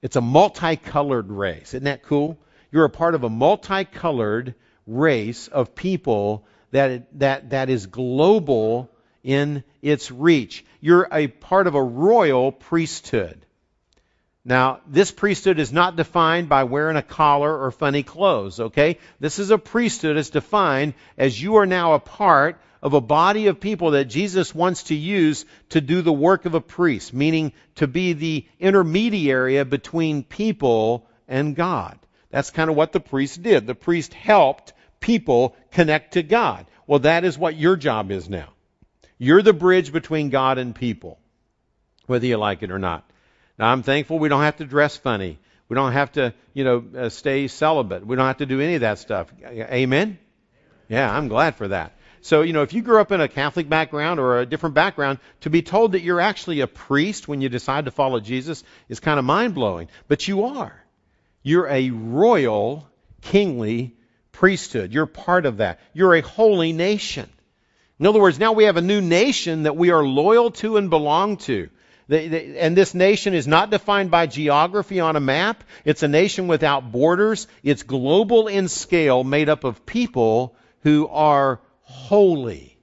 It's 0.07 0.15
a 0.15 0.21
multicolored 0.21 1.29
race. 1.29 1.73
Isn't 1.73 1.83
that 1.83 2.01
cool? 2.01 2.37
You're 2.71 2.85
a 2.85 2.89
part 2.89 3.13
of 3.13 3.25
a 3.25 3.29
multicolored 3.29 4.55
race 4.85 5.49
of 5.49 5.75
people 5.75 6.45
that, 6.71 7.19
that, 7.19 7.49
that 7.49 7.69
is 7.69 7.87
global 7.87 8.89
in 9.21 9.65
its 9.81 10.09
reach. 10.09 10.63
You're 10.79 11.09
a 11.11 11.27
part 11.27 11.67
of 11.67 11.75
a 11.75 11.83
royal 11.83 12.53
priesthood. 12.53 13.45
Now, 14.45 14.79
this 14.87 15.11
priesthood 15.11 15.59
is 15.59 15.73
not 15.73 15.97
defined 15.97 16.47
by 16.47 16.63
wearing 16.63 16.95
a 16.95 17.03
collar 17.03 17.63
or 17.63 17.69
funny 17.71 18.03
clothes, 18.03 18.61
okay? 18.61 18.99
This 19.19 19.39
is 19.39 19.51
a 19.51 19.57
priesthood. 19.57 20.15
It's 20.15 20.29
defined 20.29 20.93
as 21.17 21.41
you 21.41 21.57
are 21.57 21.65
now 21.65 21.95
a 21.95 21.99
part 21.99 22.61
of 22.81 22.93
a 22.93 23.01
body 23.01 23.47
of 23.47 23.59
people 23.59 23.91
that 23.91 24.05
Jesus 24.05 24.53
wants 24.53 24.83
to 24.83 24.95
use 24.95 25.45
to 25.69 25.81
do 25.81 26.01
the 26.01 26.13
work 26.13 26.45
of 26.45 26.53
a 26.53 26.61
priest, 26.61 27.13
meaning 27.13 27.53
to 27.75 27.87
be 27.87 28.13
the 28.13 28.45
intermediary 28.59 29.63
between 29.63 30.23
people 30.23 31.07
and 31.27 31.55
God. 31.55 31.97
That's 32.29 32.51
kind 32.51 32.69
of 32.69 32.75
what 32.75 32.91
the 32.91 32.99
priest 32.99 33.41
did. 33.41 33.67
The 33.67 33.75
priest 33.75 34.13
helped 34.13 34.73
people 34.99 35.55
connect 35.71 36.13
to 36.13 36.23
God. 36.23 36.65
Well, 36.85 36.99
that 36.99 37.23
is 37.25 37.37
what 37.37 37.57
your 37.57 37.75
job 37.75 38.11
is 38.11 38.29
now. 38.29 38.49
You're 39.17 39.41
the 39.41 39.53
bridge 39.53 39.91
between 39.91 40.29
God 40.29 40.57
and 40.57 40.75
people, 40.75 41.19
whether 42.05 42.25
you 42.25 42.37
like 42.37 42.63
it 42.63 42.71
or 42.71 42.79
not. 42.79 43.09
Now, 43.57 43.71
I'm 43.71 43.81
thankful 43.81 44.19
we 44.19 44.29
don't 44.29 44.43
have 44.43 44.57
to 44.57 44.65
dress 44.65 44.95
funny. 44.95 45.39
We 45.69 45.75
don't 45.75 45.93
have 45.93 46.11
to, 46.13 46.33
you 46.53 46.63
know, 46.63 46.83
uh, 46.97 47.09
stay 47.09 47.47
celibate. 47.47 48.05
We 48.05 48.15
don't 48.15 48.27
have 48.27 48.37
to 48.37 48.45
do 48.45 48.61
any 48.61 48.75
of 48.75 48.81
that 48.81 48.99
stuff. 48.99 49.27
Amen? 49.43 50.19
Yeah, 50.87 51.11
I'm 51.11 51.27
glad 51.27 51.55
for 51.55 51.67
that. 51.69 51.96
So, 52.21 52.41
you 52.41 52.53
know, 52.53 52.63
if 52.63 52.73
you 52.73 52.81
grew 52.81 52.99
up 52.99 53.11
in 53.11 53.21
a 53.21 53.27
Catholic 53.27 53.69
background 53.69 54.19
or 54.19 54.39
a 54.39 54.45
different 54.45 54.75
background, 54.75 55.19
to 55.41 55.49
be 55.49 55.61
told 55.61 55.93
that 55.93 56.01
you're 56.01 56.19
actually 56.19 56.61
a 56.61 56.67
priest 56.67 57.27
when 57.27 57.41
you 57.41 57.49
decide 57.49 57.85
to 57.85 57.91
follow 57.91 58.19
Jesus 58.19 58.63
is 58.89 58.99
kind 58.99 59.19
of 59.19 59.25
mind 59.25 59.55
blowing. 59.55 59.87
But 60.07 60.27
you 60.27 60.45
are. 60.45 60.83
You're 61.43 61.67
a 61.67 61.89
royal, 61.91 62.89
kingly 63.21 63.95
priesthood. 64.31 64.93
You're 64.93 65.05
part 65.05 65.45
of 65.45 65.57
that. 65.57 65.79
You're 65.93 66.15
a 66.15 66.21
holy 66.21 66.73
nation. 66.73 67.29
In 67.99 68.05
other 68.05 68.19
words, 68.19 68.37
now 68.37 68.53
we 68.53 68.65
have 68.65 68.77
a 68.77 68.81
new 68.81 69.01
nation 69.01 69.63
that 69.63 69.75
we 69.75 69.89
are 69.91 70.03
loyal 70.03 70.51
to 70.51 70.77
and 70.77 70.89
belong 70.89 71.37
to. 71.37 71.69
And 72.09 72.77
this 72.77 72.93
nation 72.93 73.33
is 73.33 73.47
not 73.47 73.69
defined 73.69 74.11
by 74.11 74.27
geography 74.27 74.99
on 74.99 75.15
a 75.15 75.19
map. 75.19 75.63
It's 75.83 76.03
a 76.03 76.07
nation 76.07 76.47
without 76.47 76.91
borders. 76.91 77.47
It's 77.63 77.83
global 77.83 78.47
in 78.47 78.67
scale, 78.67 79.23
made 79.23 79.49
up 79.49 79.63
of 79.63 79.85
people 79.85 80.55
who 80.83 81.07
are 81.07 81.59
holy. 81.87 82.77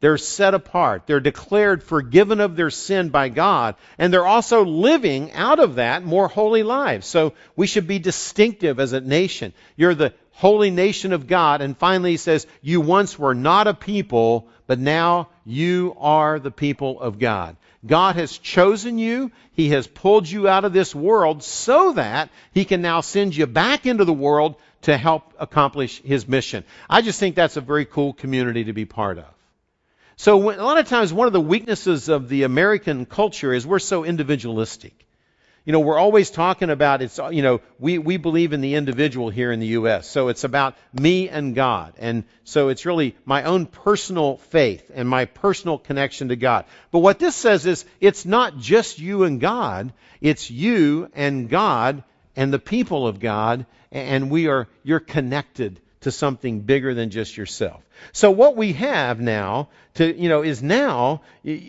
They're 0.00 0.16
set 0.16 0.54
apart. 0.54 1.02
They're 1.06 1.20
declared 1.20 1.82
forgiven 1.82 2.40
of 2.40 2.56
their 2.56 2.70
sin 2.70 3.10
by 3.10 3.28
God. 3.28 3.74
And 3.98 4.10
they're 4.10 4.26
also 4.26 4.64
living 4.64 5.32
out 5.32 5.58
of 5.58 5.74
that 5.74 6.02
more 6.02 6.26
holy 6.26 6.62
lives. 6.62 7.06
So 7.06 7.34
we 7.54 7.66
should 7.66 7.86
be 7.86 7.98
distinctive 7.98 8.80
as 8.80 8.94
a 8.94 9.00
nation. 9.00 9.52
You're 9.76 9.94
the 9.94 10.14
holy 10.32 10.70
nation 10.70 11.12
of 11.12 11.26
God. 11.26 11.60
And 11.60 11.76
finally, 11.76 12.12
he 12.12 12.16
says, 12.16 12.46
You 12.62 12.80
once 12.80 13.18
were 13.18 13.34
not 13.34 13.66
a 13.66 13.74
people, 13.74 14.48
but 14.66 14.78
now 14.78 15.28
you 15.44 15.94
are 15.98 16.38
the 16.38 16.50
people 16.50 16.98
of 16.98 17.18
God. 17.18 17.56
God 17.84 18.16
has 18.16 18.36
chosen 18.38 18.98
you. 18.98 19.32
He 19.52 19.70
has 19.70 19.86
pulled 19.86 20.28
you 20.28 20.48
out 20.48 20.64
of 20.64 20.72
this 20.72 20.94
world 20.94 21.42
so 21.42 21.92
that 21.92 22.30
He 22.52 22.64
can 22.64 22.80
now 22.80 23.00
send 23.00 23.36
you 23.36 23.46
back 23.46 23.84
into 23.84 24.04
the 24.04 24.12
world 24.12 24.56
to 24.82 24.96
help 24.96 25.34
accomplish 25.38 26.00
His 26.02 26.26
mission. 26.26 26.64
I 26.88 27.02
just 27.02 27.20
think 27.20 27.36
that's 27.36 27.56
a 27.56 27.60
very 27.60 27.84
cool 27.84 28.12
community 28.12 28.64
to 28.64 28.72
be 28.72 28.84
part 28.84 29.18
of. 29.18 29.26
So 30.16 30.36
when, 30.36 30.58
a 30.58 30.64
lot 30.64 30.78
of 30.78 30.88
times 30.88 31.12
one 31.12 31.26
of 31.26 31.32
the 31.32 31.40
weaknesses 31.40 32.08
of 32.08 32.28
the 32.28 32.42
American 32.42 33.06
culture 33.06 33.54
is 33.54 33.66
we're 33.66 33.78
so 33.78 34.04
individualistic. 34.04 35.06
You 35.64 35.72
know, 35.72 35.80
we're 35.80 35.98
always 35.98 36.30
talking 36.30 36.70
about 36.70 37.02
it's, 37.02 37.18
you 37.30 37.42
know, 37.42 37.60
we, 37.78 37.98
we 37.98 38.16
believe 38.16 38.52
in 38.52 38.62
the 38.62 38.74
individual 38.74 39.28
here 39.28 39.52
in 39.52 39.60
the 39.60 39.68
U.S. 39.68 40.08
So 40.08 40.28
it's 40.28 40.44
about 40.44 40.74
me 40.92 41.28
and 41.28 41.54
God. 41.54 41.94
And 41.98 42.24
so 42.44 42.68
it's 42.68 42.86
really 42.86 43.14
my 43.26 43.44
own 43.44 43.66
personal 43.66 44.38
faith 44.38 44.90
and 44.94 45.08
my 45.08 45.26
personal 45.26 45.78
connection 45.78 46.28
to 46.28 46.36
God. 46.36 46.64
But 46.90 47.00
what 47.00 47.18
this 47.18 47.36
says 47.36 47.66
is 47.66 47.84
it's 48.00 48.24
not 48.24 48.58
just 48.58 48.98
you 48.98 49.24
and 49.24 49.40
God. 49.40 49.92
It's 50.20 50.50
you 50.50 51.10
and 51.14 51.48
God 51.48 52.04
and 52.36 52.52
the 52.52 52.58
people 52.58 53.06
of 53.06 53.20
God. 53.20 53.66
And 53.92 54.30
we 54.30 54.48
are, 54.48 54.68
you're 54.84 55.00
connected 55.00 55.80
to 56.02 56.10
something 56.10 56.60
bigger 56.60 56.94
than 56.94 57.10
just 57.10 57.36
yourself. 57.36 57.82
So 58.12 58.30
what 58.30 58.56
we 58.56 58.72
have 58.74 59.20
now 59.20 59.68
to, 59.94 60.18
you 60.18 60.30
know, 60.30 60.42
is 60.42 60.62
now, 60.62 61.20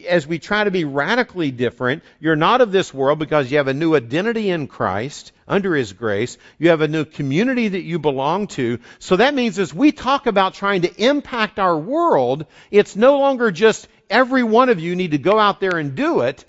as 0.08 0.26
we 0.26 0.40
try 0.40 0.64
to 0.64 0.72
be 0.72 0.86
radically 0.86 1.52
different, 1.52 2.04
you're 2.22 2.38
not 2.38 2.62
of 2.62 2.72
this 2.72 2.94
world 2.94 3.20
because 3.20 3.52
you 3.52 3.58
have 3.58 3.68
a 3.68 3.74
new 3.74 3.96
identity 3.96 4.50
in 4.50 4.68
Christ 4.68 5.34
under 5.48 5.76
His 5.76 5.92
grace. 5.92 6.38
You 6.60 6.70
have 6.70 6.80
a 6.80 6.88
new 6.88 7.04
community 7.04 7.68
that 7.70 7.82
you 7.82 8.00
belong 8.00 8.48
to. 8.48 8.80
So 9.00 9.18
that 9.18 9.34
means 9.34 9.60
as 9.60 9.74
we 9.74 9.92
talk 9.92 10.28
about 10.28 10.54
trying 10.54 10.84
to 10.84 11.04
impact 11.04 11.60
our 11.60 11.78
world, 11.78 12.46
it's 12.70 12.96
no 12.96 13.20
longer 13.20 13.52
just 13.52 13.88
every 14.10 14.44
one 14.44 14.70
of 14.70 14.80
you 14.80 14.96
need 14.96 15.12
to 15.12 15.18
go 15.18 15.38
out 15.38 15.60
there 15.60 15.78
and 15.78 15.96
do 15.96 16.22
it. 16.22 16.46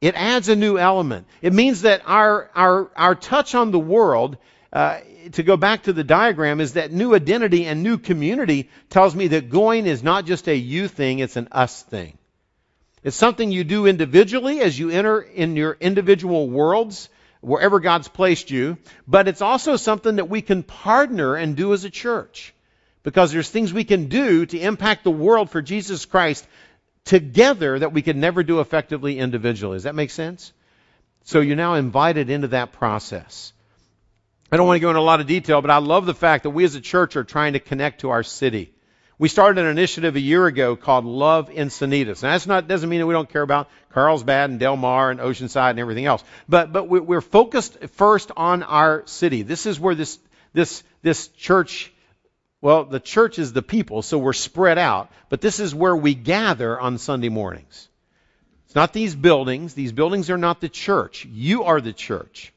It 0.00 0.14
adds 0.14 0.48
a 0.48 0.56
new 0.56 0.78
element. 0.78 1.26
It 1.42 1.52
means 1.52 1.82
that 1.82 2.02
our, 2.06 2.50
our, 2.54 2.90
our 2.96 3.14
touch 3.14 3.54
on 3.54 3.70
the 3.70 3.78
world 3.78 4.38
uh, 4.72 5.00
to 5.32 5.42
go 5.42 5.56
back 5.56 5.84
to 5.84 5.92
the 5.92 6.04
diagram, 6.04 6.60
is 6.60 6.74
that 6.74 6.92
new 6.92 7.14
identity 7.14 7.66
and 7.66 7.82
new 7.82 7.98
community 7.98 8.70
tells 8.88 9.14
me 9.14 9.28
that 9.28 9.50
going 9.50 9.86
is 9.86 10.02
not 10.02 10.26
just 10.26 10.48
a 10.48 10.56
you 10.56 10.88
thing, 10.88 11.18
it's 11.18 11.36
an 11.36 11.48
us 11.52 11.82
thing. 11.82 12.16
It's 13.02 13.16
something 13.16 13.50
you 13.50 13.64
do 13.64 13.86
individually 13.86 14.60
as 14.60 14.78
you 14.78 14.90
enter 14.90 15.20
in 15.20 15.56
your 15.56 15.76
individual 15.80 16.48
worlds, 16.48 17.08
wherever 17.40 17.80
God's 17.80 18.08
placed 18.08 18.50
you, 18.50 18.76
but 19.08 19.26
it's 19.26 19.40
also 19.40 19.76
something 19.76 20.16
that 20.16 20.28
we 20.28 20.42
can 20.42 20.62
partner 20.62 21.36
and 21.36 21.56
do 21.56 21.72
as 21.72 21.84
a 21.84 21.90
church. 21.90 22.54
Because 23.02 23.32
there's 23.32 23.48
things 23.48 23.72
we 23.72 23.84
can 23.84 24.06
do 24.06 24.44
to 24.44 24.58
impact 24.58 25.04
the 25.04 25.10
world 25.10 25.50
for 25.50 25.62
Jesus 25.62 26.04
Christ 26.04 26.46
together 27.10 27.76
that 27.76 27.92
we 27.92 28.02
could 28.02 28.16
never 28.16 28.44
do 28.44 28.60
effectively 28.60 29.18
individually. 29.18 29.74
Does 29.74 29.82
that 29.82 29.96
make 29.96 30.10
sense? 30.10 30.52
So 31.24 31.40
you're 31.40 31.56
now 31.56 31.74
invited 31.74 32.30
into 32.30 32.46
that 32.48 32.70
process. 32.70 33.52
I 34.52 34.56
don't 34.56 34.68
want 34.68 34.76
to 34.76 34.80
go 34.80 34.90
into 34.90 35.00
a 35.00 35.02
lot 35.02 35.20
of 35.20 35.26
detail, 35.26 35.60
but 35.60 35.72
I 35.72 35.78
love 35.78 36.06
the 36.06 36.14
fact 36.14 36.44
that 36.44 36.50
we 36.50 36.62
as 36.62 36.76
a 36.76 36.80
church 36.80 37.16
are 37.16 37.24
trying 37.24 37.54
to 37.54 37.58
connect 37.58 38.02
to 38.02 38.10
our 38.10 38.22
city. 38.22 38.72
We 39.18 39.26
started 39.28 39.60
an 39.60 39.68
initiative 39.68 40.14
a 40.14 40.20
year 40.20 40.46
ago 40.46 40.76
called 40.76 41.04
Love 41.04 41.50
Encinitas. 41.50 42.22
Now, 42.22 42.30
that's 42.30 42.46
not 42.46 42.68
doesn't 42.68 42.88
mean 42.88 43.00
that 43.00 43.06
we 43.06 43.14
don't 43.14 43.28
care 43.28 43.42
about 43.42 43.68
Carlsbad 43.92 44.50
and 44.50 44.60
Del 44.60 44.76
Mar 44.76 45.10
and 45.10 45.18
Oceanside 45.18 45.70
and 45.70 45.80
everything 45.80 46.06
else, 46.06 46.22
but 46.48 46.72
but 46.72 46.88
we're 46.88 47.20
focused 47.20 47.76
first 47.94 48.30
on 48.36 48.62
our 48.62 49.02
city. 49.06 49.42
This 49.42 49.66
is 49.66 49.80
where 49.80 49.96
this 49.96 50.20
this 50.52 50.84
this 51.02 51.26
church. 51.26 51.92
Well, 52.62 52.84
the 52.84 53.00
church 53.00 53.38
is 53.38 53.52
the 53.52 53.62
people, 53.62 54.02
so 54.02 54.18
we're 54.18 54.32
spread 54.34 54.78
out, 54.78 55.10
but 55.28 55.40
this 55.40 55.60
is 55.60 55.74
where 55.74 55.96
we 55.96 56.14
gather 56.14 56.78
on 56.78 56.98
Sunday 56.98 57.30
mornings. 57.30 57.88
It's 58.66 58.74
not 58.74 58.92
these 58.92 59.14
buildings. 59.14 59.74
These 59.74 59.92
buildings 59.92 60.30
are 60.30 60.38
not 60.38 60.60
the 60.60 60.68
church. 60.68 61.24
You 61.24 61.64
are 61.64 61.80
the 61.80 61.92
church 61.92 62.52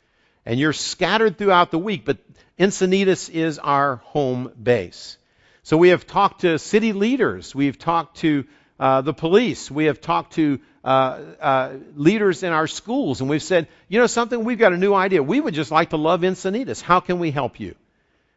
and 0.46 0.60
you're 0.60 0.74
scattered 0.74 1.38
throughout 1.38 1.72
the 1.72 1.80
week, 1.80 2.06
but 2.06 2.18
Encinitas 2.60 3.30
is 3.30 3.60
our 3.60 3.98
home 3.98 4.52
base. 4.62 5.18
So 5.64 5.78
we 5.78 5.90
have 5.90 6.06
talked 6.06 6.42
to 6.42 6.60
city 6.60 6.94
leaders, 6.94 7.56
we've 7.56 7.80
talked 7.80 8.18
to 8.18 8.46
uh, 8.80 9.02
the 9.02 9.14
police, 9.14 9.72
we 9.72 9.86
have 9.86 10.02
talked 10.02 10.34
to 10.34 10.60
uh, 10.84 11.20
uh, 11.40 11.74
leaders 11.96 12.44
in 12.44 12.52
our 12.52 12.68
schools, 12.68 13.22
and 13.22 13.30
we've 13.30 13.44
said, 13.44 13.70
you 13.88 14.00
know 14.00 14.08
something, 14.08 14.44
we've 14.44 14.60
got 14.60 14.74
a 14.74 14.78
new 14.78 14.94
idea. 14.94 15.24
We 15.24 15.40
would 15.40 15.54
just 15.54 15.72
like 15.72 15.92
to 15.92 15.98
love 15.98 16.22
Encinitas. 16.22 16.82
How 16.82 17.00
can 17.00 17.20
we 17.20 17.32
help 17.32 17.60
you? 17.60 17.76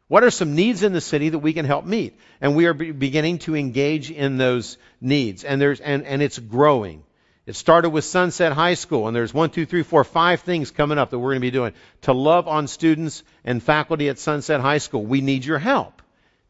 What 0.09 0.23
are 0.23 0.31
some 0.31 0.55
needs 0.55 0.83
in 0.83 0.92
the 0.92 1.01
city 1.01 1.31
that 1.31 1.40
we 1.40 1.53
can 1.53 1.64
help 1.64 1.85
meet? 1.85 2.19
And 2.40 2.55
we 2.55 2.66
are 2.66 2.75
beginning 2.75 3.38
to 3.40 3.57
engage 3.57 4.11
in 4.11 4.37
those 4.37 4.79
needs, 5.01 5.42
and 5.42 5.61
there's 5.61 5.81
and, 5.81 6.05
and 6.05 6.23
it's 6.23 6.38
growing. 6.38 7.03
It 7.45 7.55
started 7.55 7.90
with 7.90 8.05
Sunset 8.05 8.53
High 8.53 8.75
School, 8.75 9.07
and 9.07 9.16
there's 9.16 9.33
one, 9.33 9.51
two, 9.51 9.66
three, 9.66 9.85
four, 9.85 10.03
five 10.03 10.40
things 10.40 10.73
coming 10.73 10.99
up 10.99 11.11
that 11.11 11.19
we're 11.19 11.31
going 11.31 11.40
to 11.42 11.47
be 11.47 11.53
doing 11.53 11.75
to 12.03 12.12
love 12.12 12.49
on 12.49 12.66
students 12.66 13.23
and 13.45 13.62
faculty 13.62 14.09
at 14.09 14.19
Sunset 14.19 14.61
High 14.61 14.79
School. 14.79 15.05
We 15.05 15.21
need 15.21 15.45
your 15.45 15.59
help 15.59 16.03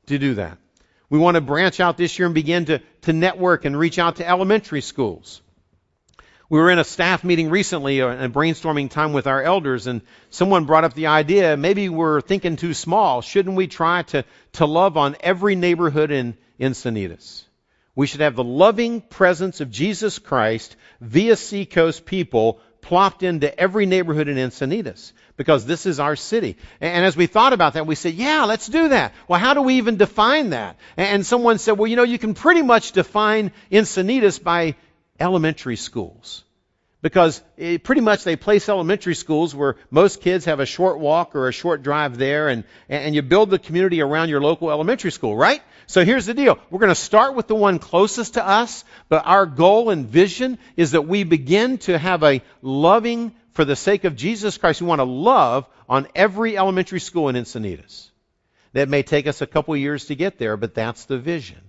to 0.06 0.18
do 0.18 0.34
that. 0.34 0.58
We 1.08 1.18
want 1.18 1.36
to 1.36 1.40
branch 1.40 1.80
out 1.80 1.96
this 1.96 2.18
year 2.18 2.26
and 2.26 2.34
begin 2.34 2.64
to, 2.66 2.80
to 3.02 3.12
network 3.12 3.64
and 3.64 3.78
reach 3.78 3.98
out 3.98 4.16
to 4.16 4.28
elementary 4.28 4.80
schools. 4.80 5.42
We 6.48 6.60
were 6.60 6.70
in 6.70 6.78
a 6.78 6.84
staff 6.84 7.24
meeting 7.24 7.50
recently, 7.50 8.00
uh, 8.00 8.26
a 8.26 8.28
brainstorming 8.28 8.88
time 8.88 9.12
with 9.12 9.26
our 9.26 9.42
elders, 9.42 9.88
and 9.88 10.00
someone 10.30 10.64
brought 10.64 10.84
up 10.84 10.94
the 10.94 11.08
idea 11.08 11.56
maybe 11.56 11.88
we're 11.88 12.20
thinking 12.20 12.56
too 12.56 12.72
small. 12.72 13.20
Shouldn't 13.20 13.56
we 13.56 13.66
try 13.66 14.02
to, 14.02 14.24
to 14.54 14.66
love 14.66 14.96
on 14.96 15.16
every 15.20 15.56
neighborhood 15.56 16.12
in 16.12 16.36
Encinitas? 16.60 17.42
We 17.96 18.06
should 18.06 18.20
have 18.20 18.36
the 18.36 18.44
loving 18.44 19.00
presence 19.00 19.60
of 19.60 19.70
Jesus 19.70 20.20
Christ 20.20 20.76
via 21.00 21.34
Seacoast 21.34 22.04
people 22.04 22.60
plopped 22.80 23.24
into 23.24 23.58
every 23.58 23.84
neighborhood 23.84 24.28
in 24.28 24.36
Encinitas 24.36 25.12
because 25.36 25.66
this 25.66 25.86
is 25.86 25.98
our 25.98 26.14
city. 26.14 26.56
And 26.80 27.04
as 27.04 27.16
we 27.16 27.26
thought 27.26 27.52
about 27.52 27.72
that, 27.72 27.86
we 27.88 27.96
said, 27.96 28.14
yeah, 28.14 28.44
let's 28.44 28.68
do 28.68 28.90
that. 28.90 29.12
Well, 29.26 29.40
how 29.40 29.54
do 29.54 29.62
we 29.62 29.78
even 29.78 29.96
define 29.96 30.50
that? 30.50 30.76
And 30.96 31.26
someone 31.26 31.58
said, 31.58 31.72
well, 31.72 31.88
you 31.88 31.96
know, 31.96 32.04
you 32.04 32.18
can 32.18 32.34
pretty 32.34 32.62
much 32.62 32.92
define 32.92 33.50
Encinitas 33.72 34.40
by 34.40 34.76
elementary 35.20 35.76
schools. 35.76 36.44
Because 37.02 37.42
it, 37.56 37.84
pretty 37.84 38.00
much 38.00 38.24
they 38.24 38.36
place 38.36 38.68
elementary 38.68 39.14
schools 39.14 39.54
where 39.54 39.76
most 39.90 40.22
kids 40.22 40.46
have 40.46 40.60
a 40.60 40.66
short 40.66 40.98
walk 40.98 41.36
or 41.36 41.46
a 41.46 41.52
short 41.52 41.82
drive 41.82 42.16
there, 42.16 42.48
and, 42.48 42.64
and 42.88 43.14
you 43.14 43.22
build 43.22 43.50
the 43.50 43.58
community 43.58 44.00
around 44.00 44.28
your 44.28 44.40
local 44.40 44.70
elementary 44.70 45.12
school, 45.12 45.36
right? 45.36 45.62
So 45.86 46.04
here's 46.04 46.26
the 46.26 46.34
deal. 46.34 46.58
We're 46.70 46.80
going 46.80 46.88
to 46.88 46.94
start 46.96 47.34
with 47.34 47.46
the 47.46 47.54
one 47.54 47.78
closest 47.78 48.34
to 48.34 48.46
us, 48.46 48.84
but 49.08 49.26
our 49.26 49.46
goal 49.46 49.90
and 49.90 50.08
vision 50.08 50.58
is 50.76 50.92
that 50.92 51.02
we 51.06 51.22
begin 51.22 51.78
to 51.78 51.96
have 51.96 52.24
a 52.24 52.42
loving, 52.62 53.34
for 53.52 53.64
the 53.64 53.76
sake 53.76 54.04
of 54.04 54.16
Jesus 54.16 54.58
Christ, 54.58 54.80
we 54.80 54.88
want 54.88 54.98
to 54.98 55.04
love 55.04 55.68
on 55.88 56.08
every 56.14 56.58
elementary 56.58 57.00
school 57.00 57.28
in 57.28 57.36
Encinitas. 57.36 58.10
That 58.72 58.88
may 58.88 59.02
take 59.02 59.26
us 59.26 59.42
a 59.42 59.46
couple 59.46 59.76
years 59.76 60.06
to 60.06 60.16
get 60.16 60.38
there, 60.38 60.56
but 60.56 60.74
that's 60.74 61.04
the 61.04 61.18
vision 61.18 61.65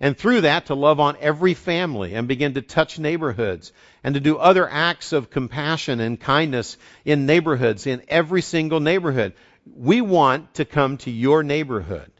and 0.00 0.16
through 0.16 0.42
that 0.42 0.66
to 0.66 0.74
love 0.74 0.98
on 0.98 1.18
every 1.20 1.52
family 1.52 2.14
and 2.14 2.26
begin 2.26 2.54
to 2.54 2.62
touch 2.62 2.98
neighborhoods 2.98 3.72
and 4.02 4.14
to 4.14 4.20
do 4.20 4.38
other 4.38 4.68
acts 4.68 5.12
of 5.12 5.30
compassion 5.30 6.00
and 6.00 6.18
kindness 6.18 6.78
in 7.04 7.26
neighborhoods, 7.26 7.86
in 7.86 8.02
every 8.08 8.40
single 8.40 8.80
neighborhood. 8.80 9.34
We 9.76 10.00
want 10.00 10.54
to 10.54 10.64
come 10.64 10.96
to 10.98 11.10
your 11.10 11.42
neighborhood 11.42 12.10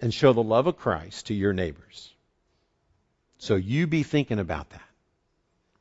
and 0.00 0.12
show 0.12 0.32
the 0.32 0.42
love 0.42 0.66
of 0.66 0.76
Christ 0.76 1.26
to 1.26 1.34
your 1.34 1.52
neighbors. 1.52 2.12
So 3.38 3.54
you 3.54 3.86
be 3.86 4.02
thinking 4.02 4.40
about 4.40 4.70
that. 4.70 4.82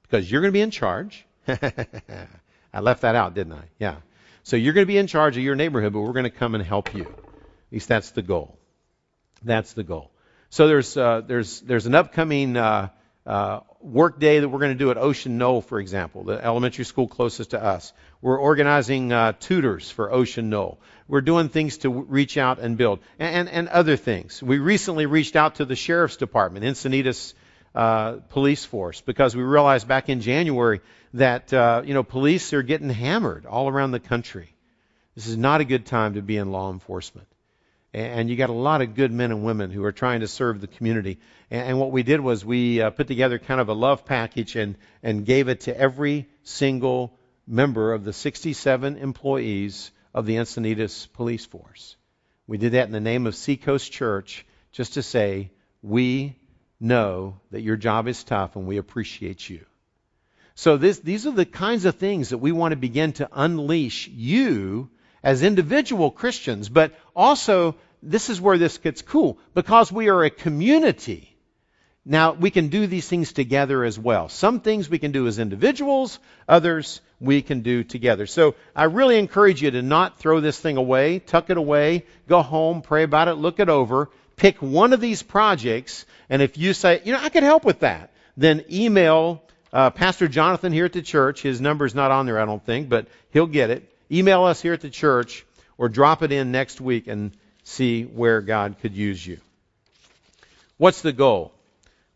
Because 0.03 0.29
you're 0.29 0.41
going 0.41 0.51
to 0.51 0.57
be 0.57 0.61
in 0.61 0.71
charge. 0.71 1.25
I 1.47 2.79
left 2.79 3.01
that 3.01 3.15
out, 3.15 3.33
didn't 3.33 3.53
I? 3.53 3.63
Yeah. 3.79 3.95
So 4.43 4.55
you're 4.55 4.73
going 4.73 4.85
to 4.85 4.91
be 4.91 4.99
in 4.99 5.07
charge 5.07 5.35
of 5.35 5.43
your 5.43 5.55
neighborhood, 5.55 5.93
but 5.93 6.01
we're 6.01 6.13
going 6.13 6.25
to 6.25 6.29
come 6.29 6.53
and 6.53 6.63
help 6.63 6.93
you. 6.93 7.03
At 7.05 7.71
least 7.71 7.87
that's 7.87 8.11
the 8.11 8.21
goal. 8.21 8.59
That's 9.43 9.73
the 9.73 9.83
goal. 9.83 10.11
So 10.49 10.67
there's 10.67 10.95
uh, 10.95 11.21
there's 11.21 11.61
there's 11.61 11.85
an 11.85 11.95
upcoming 11.95 12.55
uh, 12.55 12.89
uh, 13.25 13.61
work 13.81 14.19
day 14.19 14.39
that 14.39 14.47
we're 14.47 14.59
going 14.59 14.71
to 14.71 14.77
do 14.77 14.91
at 14.91 14.97
Ocean 14.97 15.37
Knoll, 15.37 15.61
for 15.61 15.79
example, 15.79 16.23
the 16.23 16.43
elementary 16.43 16.85
school 16.85 17.07
closest 17.07 17.51
to 17.51 17.63
us. 17.63 17.91
We're 18.21 18.37
organizing 18.37 19.11
uh, 19.11 19.33
tutors 19.39 19.89
for 19.91 20.11
Ocean 20.11 20.49
Knoll. 20.49 20.79
We're 21.07 21.21
doing 21.21 21.49
things 21.49 21.79
to 21.79 21.89
reach 21.89 22.37
out 22.37 22.59
and 22.59 22.77
build, 22.77 22.99
and, 23.19 23.35
and, 23.35 23.49
and 23.49 23.67
other 23.67 23.95
things. 23.95 24.41
We 24.41 24.59
recently 24.59 25.05
reached 25.05 25.35
out 25.35 25.55
to 25.55 25.65
the 25.65 25.75
sheriff's 25.75 26.17
department, 26.17 26.65
Encinitas 26.65 27.33
uh, 27.75 28.13
police 28.29 28.63
force, 28.65 29.01
because 29.01 29.35
we 29.35 29.43
realized 29.43 29.87
back 29.87 30.09
in 30.09 30.21
January 30.21 30.81
that 31.15 31.53
uh, 31.53 31.81
you 31.85 31.93
know 31.93 32.03
police 32.03 32.53
are 32.53 32.63
getting 32.63 32.89
hammered 32.89 33.45
all 33.45 33.67
around 33.67 33.91
the 33.91 33.99
country. 33.99 34.55
This 35.15 35.27
is 35.27 35.37
not 35.37 35.61
a 35.61 35.65
good 35.65 35.85
time 35.85 36.13
to 36.15 36.21
be 36.21 36.37
in 36.37 36.51
law 36.51 36.71
enforcement 36.71 37.27
and 37.95 38.29
you 38.29 38.35
got 38.35 38.49
a 38.49 38.53
lot 38.53 38.81
of 38.81 38.93
good 38.93 39.11
men 39.13 39.31
and 39.31 39.45
women 39.45 39.71
who 39.71 39.85
are 39.85 39.93
trying 39.93 40.19
to 40.19 40.27
serve 40.27 40.59
the 40.59 40.67
community. 40.67 41.17
And, 41.49 41.79
what 41.79 41.91
we 41.91 42.03
did 42.03 42.19
was 42.19 42.43
we 42.43 42.81
uh, 42.81 42.89
put 42.89 43.07
together 43.07 43.39
kind 43.39 43.61
of 43.61 43.69
a 43.69 43.73
love 43.73 44.03
package 44.03 44.57
and, 44.57 44.75
and 45.01 45.25
gave 45.25 45.47
it 45.47 45.61
to 45.61 45.77
every 45.77 46.27
single 46.43 47.17
member 47.47 47.93
of 47.93 48.03
the 48.03 48.11
67 48.11 48.97
employees 48.97 49.91
of 50.13 50.25
the 50.25 50.35
Encinitas 50.35 51.07
Police 51.13 51.45
Force. 51.45 51.95
We 52.47 52.57
did 52.57 52.73
that 52.73 52.87
in 52.87 52.91
the 52.91 52.99
name 52.99 53.27
of 53.27 53.35
Seacoast 53.35 53.89
Church 53.91 54.45
just 54.73 54.95
to 54.95 55.03
say, 55.03 55.51
we 55.81 56.35
know 56.81 57.39
that 57.51 57.61
your 57.61 57.77
job 57.77 58.09
is 58.09 58.25
tough 58.25 58.57
and 58.57 58.67
we 58.67 58.75
appreciate 58.75 59.49
you. 59.49 59.65
So 60.55 60.75
this, 60.75 60.99
these 60.99 61.25
are 61.27 61.31
the 61.31 61.45
kinds 61.45 61.85
of 61.85 61.95
things 61.95 62.29
that 62.29 62.39
we 62.39 62.51
want 62.51 62.73
to 62.73 62.77
begin 62.77 63.13
to 63.13 63.29
unleash 63.31 64.09
you 64.09 64.89
as 65.25 65.41
individual 65.41 66.11
Christians, 66.11 66.69
but 66.69 66.93
also 67.15 67.75
this 68.03 68.29
is 68.29 68.39
where 68.39 68.59
this 68.59 68.77
gets 68.77 69.01
cool 69.01 69.39
because 69.55 69.91
we 69.91 70.07
are 70.09 70.23
a 70.23 70.29
community. 70.29 71.35
Now, 72.05 72.33
we 72.33 72.51
can 72.51 72.67
do 72.67 72.85
these 72.85 73.09
things 73.09 73.33
together 73.33 73.83
as 73.83 73.97
well. 73.97 74.29
Some 74.29 74.59
things 74.59 74.87
we 74.87 74.99
can 74.99 75.11
do 75.11 75.25
as 75.25 75.39
individuals, 75.39 76.19
others 76.47 77.01
we 77.19 77.41
can 77.41 77.61
do 77.61 77.83
together. 77.83 78.27
So 78.27 78.53
I 78.75 78.83
really 78.83 79.17
encourage 79.17 79.63
you 79.63 79.71
to 79.71 79.81
not 79.81 80.19
throw 80.19 80.39
this 80.39 80.59
thing 80.59 80.77
away, 80.77 81.17
tuck 81.17 81.49
it 81.49 81.57
away, 81.57 82.05
go 82.27 82.43
home, 82.43 82.83
pray 82.83 83.01
about 83.01 83.27
it, 83.27 83.33
look 83.33 83.59
it 83.59 83.69
over, 83.69 84.11
pick 84.35 84.61
one 84.61 84.93
of 84.93 85.01
these 85.01 85.23
projects, 85.23 86.05
and 86.29 86.43
if 86.43 86.59
you 86.59 86.73
say, 86.73 87.01
you 87.03 87.13
know, 87.13 87.19
I 87.19 87.29
could 87.29 87.41
help 87.41 87.65
with 87.65 87.79
that, 87.79 88.11
then 88.37 88.63
email 88.71 89.41
uh, 89.73 89.89
Pastor 89.89 90.27
Jonathan 90.27 90.71
here 90.71 90.85
at 90.85 90.93
the 90.93 91.01
church. 91.01 91.41
His 91.41 91.59
number's 91.59 91.95
not 91.95 92.11
on 92.11 92.27
there, 92.27 92.39
I 92.39 92.45
don't 92.45 92.63
think, 92.63 92.89
but 92.89 93.07
he'll 93.31 93.47
get 93.47 93.71
it. 93.71 93.91
Email 94.11 94.43
us 94.43 94.61
here 94.61 94.73
at 94.73 94.81
the 94.81 94.89
church 94.89 95.45
or 95.77 95.89
drop 95.89 96.23
it 96.23 96.31
in 96.31 96.51
next 96.51 96.79
week 96.79 97.07
and 97.07 97.31
see 97.63 98.03
where 98.03 98.41
God 98.41 98.77
could 98.81 98.95
use 98.95 99.25
you. 99.25 99.39
What's 100.77 101.01
the 101.01 101.13
goal? 101.13 101.53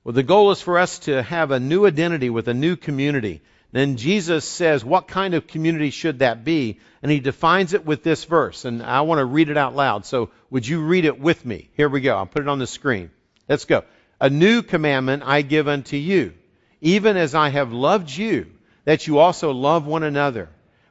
Well, 0.04 0.14
the 0.14 0.24
goal 0.24 0.52
is 0.52 0.62
for 0.62 0.78
us 0.78 1.00
to 1.00 1.22
have 1.24 1.52
a 1.52 1.60
new 1.60 1.86
identity 1.86 2.30
with 2.30 2.48
a 2.48 2.54
new 2.54 2.76
community. 2.76 3.42
Then 3.72 3.98
Jesus 3.98 4.46
says, 4.46 4.84
what 4.84 5.08
kind 5.08 5.34
of 5.34 5.48
community 5.48 5.92
should 5.92 6.20
that 6.20 6.44
be? 6.44 6.80
And 7.04 7.12
he 7.12 7.20
defines 7.20 7.74
it 7.74 7.86
with 7.86 8.04
this 8.04 8.24
verse. 8.26 8.66
And 8.66 8.82
I 8.82 9.02
want 9.02 9.20
to 9.20 9.26
read 9.26 9.50
it 9.50 9.58
out 9.58 9.76
loud. 9.76 10.06
So 10.06 10.32
would 10.50 10.68
you 10.68 10.82
read 10.82 11.06
it 11.06 11.20
with 11.20 11.46
me? 11.46 11.70
Here 11.76 11.90
we 11.90 12.02
go. 12.02 12.16
I'll 12.16 12.26
put 12.26 12.42
it 12.42 12.48
on 12.48 12.60
the 12.60 12.68
screen. 12.68 13.12
Let's 13.48 13.66
go. 13.66 13.84
A 14.20 14.30
new 14.30 14.64
commandment 14.64 15.24
I 15.26 15.44
give 15.44 15.68
unto 15.68 15.98
you, 15.98 16.34
even 16.82 17.16
as 17.16 17.36
I 17.36 17.50
have 17.50 17.72
loved 17.72 18.10
you, 18.10 18.48
that 18.86 19.08
you 19.08 19.20
also 19.20 19.52
love 19.52 19.86
one 19.86 20.04
another. 20.04 20.50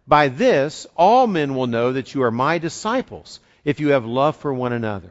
By 0.09 0.29
this, 0.29 0.87
all 0.97 1.27
men 1.27 1.55
will 1.55 1.67
know 1.67 1.93
that 1.93 2.15
you 2.15 2.23
are 2.23 2.31
my 2.31 2.57
disciples 2.57 3.41
if 3.63 3.79
you 3.79 3.91
have 3.91 4.07
love 4.07 4.37
for 4.37 4.53
one 4.55 4.73
another. 4.73 5.11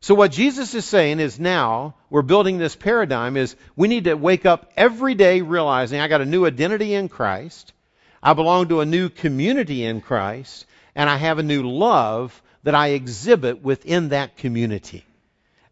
So 0.00 0.16
what 0.16 0.32
Jesus 0.32 0.74
is 0.74 0.84
saying 0.84 1.20
is 1.20 1.38
now 1.38 1.94
we're 2.10 2.22
building 2.22 2.58
this 2.58 2.74
paradigm 2.74 3.36
is 3.36 3.54
we 3.76 3.86
need 3.86 4.04
to 4.04 4.14
wake 4.14 4.44
up 4.44 4.72
every 4.76 5.14
day 5.14 5.42
realizing 5.42 6.00
I 6.00 6.08
got 6.08 6.20
a 6.20 6.26
new 6.26 6.44
identity 6.44 6.94
in 6.94 7.08
Christ. 7.08 7.72
I 8.20 8.32
belong 8.32 8.68
to 8.68 8.80
a 8.80 8.86
new 8.86 9.08
community 9.08 9.84
in 9.84 10.00
Christ 10.00 10.66
and 10.96 11.08
I 11.08 11.16
have 11.16 11.38
a 11.38 11.44
new 11.44 11.62
love 11.62 12.42
that 12.64 12.74
I 12.74 12.88
exhibit 12.88 13.62
within 13.62 14.08
that 14.08 14.36
community. 14.36 15.06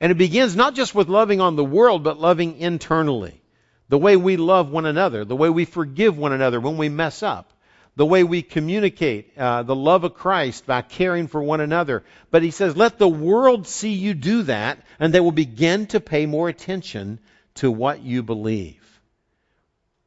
And 0.00 0.12
it 0.12 0.18
begins 0.18 0.54
not 0.54 0.76
just 0.76 0.94
with 0.94 1.08
loving 1.08 1.40
on 1.40 1.56
the 1.56 1.64
world, 1.64 2.04
but 2.04 2.20
loving 2.20 2.58
internally. 2.58 3.40
The 3.88 3.98
way 3.98 4.16
we 4.16 4.36
love 4.36 4.70
one 4.70 4.86
another, 4.86 5.24
the 5.24 5.34
way 5.34 5.50
we 5.50 5.64
forgive 5.64 6.16
one 6.16 6.32
another 6.32 6.60
when 6.60 6.76
we 6.76 6.88
mess 6.88 7.24
up, 7.24 7.52
the 8.00 8.06
way 8.06 8.24
we 8.24 8.40
communicate 8.40 9.36
uh, 9.36 9.62
the 9.62 9.76
love 9.76 10.04
of 10.04 10.14
Christ 10.14 10.64
by 10.64 10.80
caring 10.80 11.28
for 11.28 11.42
one 11.42 11.60
another. 11.60 12.02
But 12.30 12.42
he 12.42 12.50
says, 12.50 12.74
let 12.74 12.96
the 12.96 13.06
world 13.06 13.66
see 13.66 13.92
you 13.92 14.14
do 14.14 14.44
that, 14.44 14.78
and 14.98 15.12
they 15.12 15.20
will 15.20 15.32
begin 15.32 15.86
to 15.88 16.00
pay 16.00 16.24
more 16.24 16.48
attention 16.48 17.18
to 17.56 17.70
what 17.70 18.02
you 18.02 18.22
believe. 18.22 18.82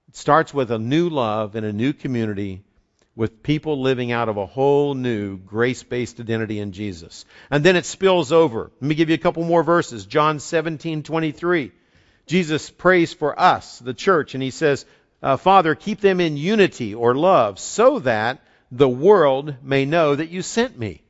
It 0.07 0.15
starts 0.15 0.51
with 0.51 0.71
a 0.71 0.79
new 0.79 1.09
love 1.09 1.55
in 1.55 1.63
a 1.65 1.71
new 1.71 1.93
community 1.93 2.63
with 3.15 3.43
people 3.43 3.79
living 3.79 4.11
out 4.11 4.27
of 4.27 4.37
a 4.37 4.47
whole 4.47 4.95
new 4.95 5.37
grace 5.37 5.83
based 5.83 6.19
identity 6.19 6.57
in 6.57 6.71
Jesus. 6.71 7.25
And 7.51 7.63
then 7.63 7.75
it 7.75 7.85
spills 7.85 8.31
over. 8.31 8.71
Let 8.81 8.87
me 8.87 8.95
give 8.95 9.09
you 9.09 9.15
a 9.15 9.19
couple 9.19 9.43
more 9.43 9.61
verses. 9.61 10.07
John 10.07 10.39
17 10.39 11.03
23. 11.03 11.71
Jesus 12.25 12.71
prays 12.71 13.13
for 13.13 13.39
us, 13.39 13.77
the 13.77 13.93
church, 13.93 14.33
and 14.33 14.41
he 14.41 14.49
says, 14.49 14.87
uh, 15.23 15.37
Father, 15.37 15.73
keep 15.73 16.01
them 16.01 16.19
in 16.19 16.35
unity 16.35 16.93
or 16.93 17.15
love 17.15 17.57
so 17.57 17.99
that 17.99 18.41
the 18.71 18.89
world 18.89 19.55
may 19.63 19.85
know 19.85 20.15
that 20.15 20.29
you 20.29 20.41
sent 20.41 20.77
me. 20.77 21.01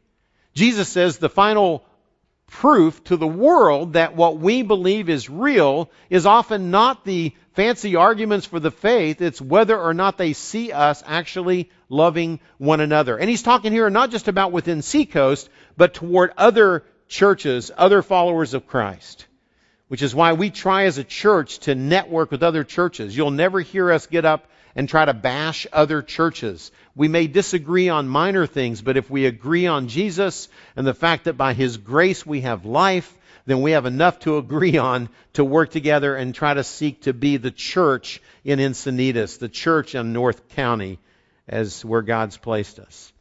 Jesus 0.53 0.87
says 0.87 1.17
the 1.17 1.29
final 1.29 1.83
proof 2.45 3.03
to 3.05 3.17
the 3.17 3.27
world 3.27 3.93
that 3.93 4.15
what 4.15 4.37
we 4.37 4.61
believe 4.61 5.09
is 5.09 5.31
real 5.31 5.89
is 6.11 6.27
often 6.27 6.69
not 6.69 7.03
the 7.03 7.33
fancy 7.53 7.95
arguments 7.95 8.45
for 8.45 8.59
the 8.59 8.69
faith, 8.69 9.19
it's 9.21 9.41
whether 9.41 9.79
or 9.79 9.95
not 9.95 10.17
they 10.17 10.33
see 10.33 10.71
us 10.71 11.01
actually 11.07 11.71
loving 11.89 12.39
one 12.59 12.81
another. 12.81 13.17
And 13.17 13.29
he's 13.29 13.41
talking 13.41 13.71
here 13.71 13.89
not 13.89 14.11
just 14.11 14.27
about 14.27 14.51
within 14.51 14.83
Seacoast, 14.83 15.49
but 15.75 15.95
toward 15.95 16.33
other 16.37 16.83
churches, 17.07 17.71
other 17.75 18.03
followers 18.03 18.53
of 18.53 18.67
Christ 18.67 19.25
which 19.93 20.01
is 20.01 20.15
why 20.15 20.33
we 20.33 20.49
try 20.49 20.85
as 20.85 20.97
a 20.97 21.03
church 21.03 21.59
to 21.59 21.75
network 21.75 22.31
with 22.31 22.41
other 22.41 22.63
churches. 22.63 23.15
You'll 23.15 23.29
never 23.29 23.59
hear 23.59 23.91
us 23.91 24.07
get 24.07 24.25
up 24.25 24.47
and 24.75 24.89
try 24.89 25.05
to 25.05 25.13
bash 25.13 25.67
other 25.71 26.01
churches. 26.01 26.71
We 26.95 27.07
may 27.07 27.27
disagree 27.27 27.89
on 27.89 28.07
minor 28.07 28.47
things, 28.47 28.81
but 28.81 28.97
if 28.97 29.11
we 29.11 29.27
agree 29.27 29.67
on 29.67 29.89
Jesus 29.89 30.49
and 30.75 30.87
the 30.87 30.95
fact 30.95 31.25
that 31.25 31.37
by 31.37 31.53
His 31.53 31.77
grace 31.77 32.25
we 32.25 32.41
have 32.41 32.65
life, 32.65 33.15
then 33.45 33.61
we 33.61 33.73
have 33.73 33.85
enough 33.85 34.17
to 34.21 34.39
agree 34.39 34.77
on 34.77 35.09
to 35.33 35.45
work 35.45 35.69
together 35.69 36.15
and 36.15 36.33
try 36.33 36.55
to 36.55 36.63
seek 36.63 37.03
to 37.03 37.13
be 37.13 37.37
the 37.37 37.51
church 37.51 38.19
in 38.43 38.57
Encinitas, 38.57 39.37
the 39.37 39.47
church 39.47 39.93
in 39.93 40.11
North 40.11 40.49
County, 40.55 40.97
as 41.47 41.85
where 41.85 42.01
God's 42.01 42.37
placed 42.37 42.79
us. 42.79 43.13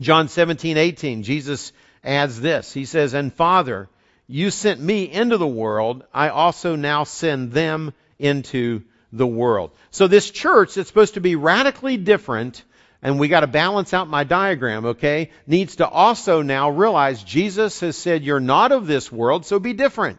John 0.00 0.26
17, 0.26 0.78
18, 0.78 1.22
Jesus 1.22 1.72
adds 2.02 2.40
this. 2.40 2.72
He 2.72 2.86
says, 2.86 3.14
And 3.14 3.32
Father, 3.32 3.88
you 4.26 4.50
sent 4.50 4.80
me 4.80 5.10
into 5.10 5.36
the 5.36 5.46
world, 5.46 6.04
I 6.12 6.28
also 6.28 6.76
now 6.76 7.04
send 7.04 7.52
them 7.52 7.92
into 8.18 8.82
the 9.12 9.26
world. 9.26 9.72
So 9.90 10.06
this 10.06 10.30
church 10.30 10.74
that's 10.74 10.88
supposed 10.88 11.14
to 11.14 11.20
be 11.20 11.36
radically 11.36 11.96
different, 11.96 12.64
and 13.02 13.18
we 13.18 13.28
got 13.28 13.40
to 13.40 13.46
balance 13.46 13.92
out 13.92 14.08
my 14.08 14.24
diagram, 14.24 14.86
okay, 14.86 15.30
needs 15.46 15.76
to 15.76 15.88
also 15.88 16.42
now 16.42 16.70
realize 16.70 17.22
Jesus 17.22 17.80
has 17.80 17.96
said, 17.96 18.22
You're 18.22 18.40
not 18.40 18.72
of 18.72 18.86
this 18.86 19.12
world, 19.12 19.44
so 19.44 19.58
be 19.58 19.72
different 19.72 20.18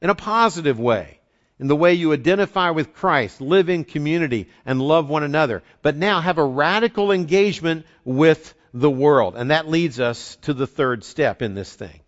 in 0.00 0.10
a 0.10 0.14
positive 0.14 0.78
way. 0.78 1.18
In 1.60 1.66
the 1.66 1.76
way 1.76 1.94
you 1.94 2.12
identify 2.12 2.70
with 2.70 2.94
Christ, 2.94 3.40
live 3.40 3.68
in 3.68 3.82
community, 3.82 4.48
and 4.64 4.80
love 4.80 5.08
one 5.08 5.24
another. 5.24 5.64
But 5.82 5.96
now 5.96 6.20
have 6.20 6.38
a 6.38 6.44
radical 6.44 7.10
engagement 7.10 7.84
with 8.04 8.54
the 8.72 8.90
world. 8.90 9.34
And 9.36 9.50
that 9.50 9.68
leads 9.68 9.98
us 9.98 10.36
to 10.42 10.54
the 10.54 10.68
third 10.68 11.02
step 11.02 11.42
in 11.42 11.54
this 11.54 11.74
thing. 11.74 12.00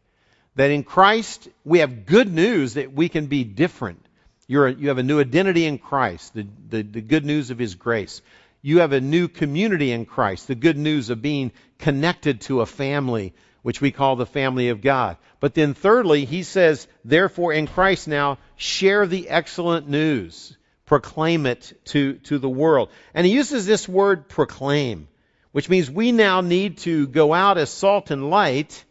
That 0.60 0.72
in 0.72 0.84
Christ, 0.84 1.48
we 1.64 1.78
have 1.78 2.04
good 2.04 2.30
news 2.30 2.74
that 2.74 2.92
we 2.92 3.08
can 3.08 3.28
be 3.28 3.44
different. 3.44 4.04
You're 4.46 4.66
a, 4.66 4.74
you 4.74 4.88
have 4.88 4.98
a 4.98 5.02
new 5.02 5.18
identity 5.18 5.64
in 5.64 5.78
Christ, 5.78 6.34
the, 6.34 6.46
the, 6.68 6.82
the 6.82 7.00
good 7.00 7.24
news 7.24 7.50
of 7.50 7.58
His 7.58 7.76
grace. 7.76 8.20
You 8.60 8.80
have 8.80 8.92
a 8.92 9.00
new 9.00 9.26
community 9.28 9.90
in 9.90 10.04
Christ, 10.04 10.48
the 10.48 10.54
good 10.54 10.76
news 10.76 11.08
of 11.08 11.22
being 11.22 11.52
connected 11.78 12.42
to 12.42 12.60
a 12.60 12.66
family, 12.66 13.32
which 13.62 13.80
we 13.80 13.90
call 13.90 14.16
the 14.16 14.26
family 14.26 14.68
of 14.68 14.82
God. 14.82 15.16
But 15.40 15.54
then 15.54 15.72
thirdly, 15.72 16.26
he 16.26 16.42
says, 16.42 16.86
therefore 17.06 17.54
in 17.54 17.66
Christ 17.66 18.06
now, 18.06 18.36
share 18.56 19.06
the 19.06 19.30
excellent 19.30 19.88
news. 19.88 20.54
Proclaim 20.84 21.46
it 21.46 21.72
to, 21.86 22.18
to 22.24 22.38
the 22.38 22.50
world. 22.50 22.90
And 23.14 23.26
he 23.26 23.32
uses 23.32 23.64
this 23.64 23.88
word 23.88 24.28
proclaim 24.28 25.08
which 25.52 25.68
means 25.68 25.90
we 25.90 26.12
now 26.12 26.40
need 26.42 26.78
to 26.78 27.06
go 27.08 27.32
out 27.32 27.58
as 27.58 27.70
salt 27.70 28.10
and 28.10 28.30
light, 28.30 28.84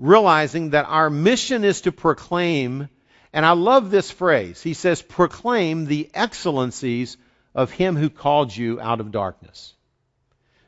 realizing 0.00 0.70
that 0.70 0.86
our 0.86 1.10
mission 1.10 1.62
is 1.62 1.82
to 1.82 1.92
proclaim, 1.92 2.88
and 3.32 3.46
I 3.46 3.52
love 3.52 3.90
this 3.90 4.10
phrase. 4.10 4.60
He 4.62 4.74
says, 4.74 5.02
proclaim 5.02 5.84
the 5.84 6.10
excellencies 6.14 7.18
of 7.54 7.70
him 7.70 7.96
who 7.96 8.08
called 8.10 8.56
you 8.56 8.80
out 8.80 9.00
of 9.00 9.12
darkness. 9.12 9.74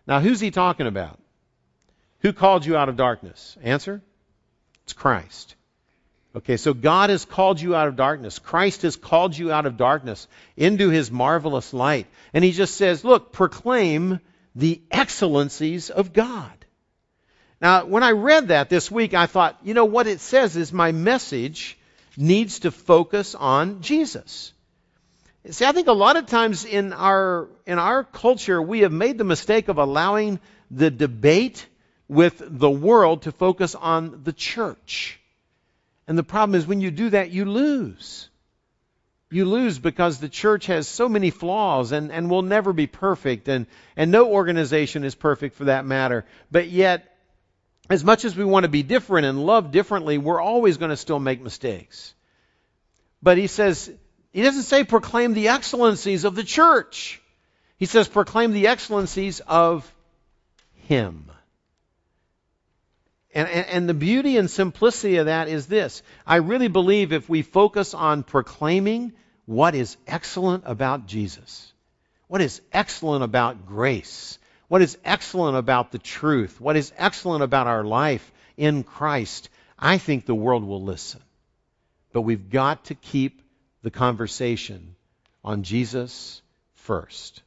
Now, 0.07 0.21
who's 0.21 0.39
he 0.39 0.51
talking 0.51 0.87
about? 0.87 1.19
Who 2.21 2.33
called 2.33 2.67
you 2.67 2.77
out 2.77 2.89
of 2.89 2.97
darkness? 2.97 3.57
Answer? 3.63 4.03
It's 4.85 4.93
Christ. 4.93 5.55
Okay, 6.37 6.57
so 6.57 6.75
God 6.75 7.11
has 7.11 7.25
called 7.25 7.61
you 7.61 7.75
out 7.75 7.89
of 7.89 7.97
darkness. 7.97 8.39
Christ 8.39 8.83
has 8.83 8.97
called 8.97 9.37
you 9.37 9.53
out 9.53 9.67
of 9.67 9.77
darkness 9.77 10.29
into 10.57 10.89
his 10.91 11.11
marvelous 11.11 11.73
light. 11.73 12.07
And 12.33 12.45
he 12.45 12.53
just 12.53 12.77
says, 12.77 13.05
look, 13.05 13.33
proclaim 13.33 14.21
the 14.55 14.83
excellencies 14.91 15.91
of 15.91 16.13
God. 16.13 16.62
Now, 17.63 17.85
when 17.85 18.03
I 18.03 18.11
read 18.11 18.49
that 18.49 18.69
this 18.69 18.91
week, 18.91 19.15
I 19.15 19.27
thought, 19.27 19.57
you 19.63 19.73
know, 19.73 19.85
what 19.85 20.09
it 20.09 20.19
says 20.19 20.57
is 20.57 20.73
my 20.73 20.91
message 20.91 21.79
needs 22.17 22.59
to 22.61 22.73
focus 22.73 23.37
on 23.37 23.83
Jesus. 23.83 24.53
See, 25.49 25.65
I 25.65 25.71
think 25.71 25.87
a 25.87 25.93
lot 25.93 26.17
of 26.17 26.27
times 26.27 26.65
in 26.65 26.93
our, 26.93 27.49
in 27.65 27.79
our 27.79 28.03
culture, 28.03 28.61
we 28.61 28.81
have 28.81 28.91
made 28.91 29.17
the 29.17 29.25
mistake 29.25 29.69
of 29.69 29.79
allowing 29.79 30.41
the 30.73 30.91
debate 30.91 31.65
with 32.09 32.43
the 32.45 32.71
world 32.71 33.23
to 33.23 33.33
focus 33.33 33.77
on 33.77 34.25
the 34.25 34.33
church. 34.33 35.21
And 36.09 36.19
the 36.19 36.25
problem 36.25 36.59
is 36.59 36.67
when 36.67 36.81
you 36.81 36.91
do 36.91 37.11
that, 37.11 37.31
you 37.31 37.45
lose 37.45 38.29
you 39.33 39.47
lose 39.47 39.79
because 39.79 40.19
the 40.19 40.29
church 40.29 40.67
has 40.67 40.87
so 40.87 41.09
many 41.09 41.31
flaws 41.31 41.93
and, 41.93 42.13
and 42.13 42.29
will 42.29 42.43
never 42.43 42.73
be 42.73 42.87
perfect, 42.87 43.49
and, 43.49 43.67
and 43.97 44.11
no 44.11 44.31
organization 44.31 45.05
is 45.05 45.15
perfect 45.15 45.57
for 45.57 45.65
that 45.65 45.87
matter. 45.87 46.27
But 46.51 46.69
yet, 46.69 47.12
as 47.91 48.05
much 48.05 48.25
as 48.25 48.37
we 48.37 48.45
want 48.45 48.65
to 48.65 48.69
be 48.69 48.83
different 48.83 49.27
and 49.27 49.45
love 49.45 49.71
differently, 49.71 50.19
we're 50.19 50.41
always 50.41 50.77
going 50.77 50.91
to 50.91 50.97
still 50.97 51.19
make 51.19 51.41
mistakes. 51.41 52.15
But 53.23 53.39
he 53.39 53.47
says, 53.47 53.91
he 54.33 54.43
doesn't 54.43 54.63
say 54.63 54.85
proclaim 54.85 55.35
the 55.35 55.49
excellencies 55.49 56.25
of 56.25 56.35
the 56.35 56.45
church. 56.45 57.21
He 57.77 57.87
says 57.87 58.09
proclaim 58.09 58.53
the 58.53 58.69
excellencies 58.69 59.41
of 59.41 59.93
Him. 60.89 61.31
And, 63.35 63.49
and, 63.49 63.67
and, 63.67 63.89
the 63.89 63.95
beauty 63.95 64.37
and 64.37 64.51
simplicity 64.51 65.17
of 65.17 65.27
that 65.27 65.49
is 65.49 65.67
this. 65.67 66.03
I 66.27 66.37
really 66.37 66.69
believe 66.69 67.13
if 67.13 67.29
we 67.31 67.43
focus 67.43 67.95
on 67.95 68.25
proclaiming 68.25 69.15
what 69.47 69.75
is 69.75 69.97
excellent 70.07 70.65
about 70.67 71.07
Jesus, 71.07 71.73
what 72.29 72.43
is 72.43 72.61
excellent 72.73 73.25
about 73.25 73.67
grace, 73.67 74.39
what 74.73 74.81
is 74.81 74.97
excellent 75.05 75.59
about 75.59 75.93
the 75.93 75.99
truth, 75.99 76.59
what 76.59 76.79
is 76.79 76.95
excellent 76.97 77.43
about 77.43 77.67
our 77.67 77.85
life 77.85 78.33
in 78.57 78.83
Christ, 78.83 79.51
I 79.79 79.99
think 79.99 80.25
the 80.25 80.35
world 80.35 80.65
will 80.65 80.83
listen. 80.83 81.21
But 82.15 82.23
we've 82.23 82.49
got 82.49 82.87
to 82.87 82.95
keep 82.95 83.43
the 83.83 83.91
conversation 83.91 84.97
on 85.45 85.63
Jesus 85.63 86.41
first. 86.73 87.43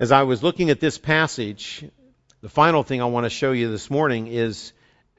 As 0.00 0.10
I 0.10 0.24
was 0.24 0.42
looking 0.42 0.70
at 0.70 0.80
this 0.80 0.98
passage, 0.98 1.84
the 2.40 2.48
final 2.48 2.82
thing 2.82 3.00
I 3.00 3.04
want 3.04 3.22
to 3.22 3.30
show 3.30 3.52
you 3.52 3.70
this 3.70 3.88
morning 3.88 4.26
is 4.26 4.72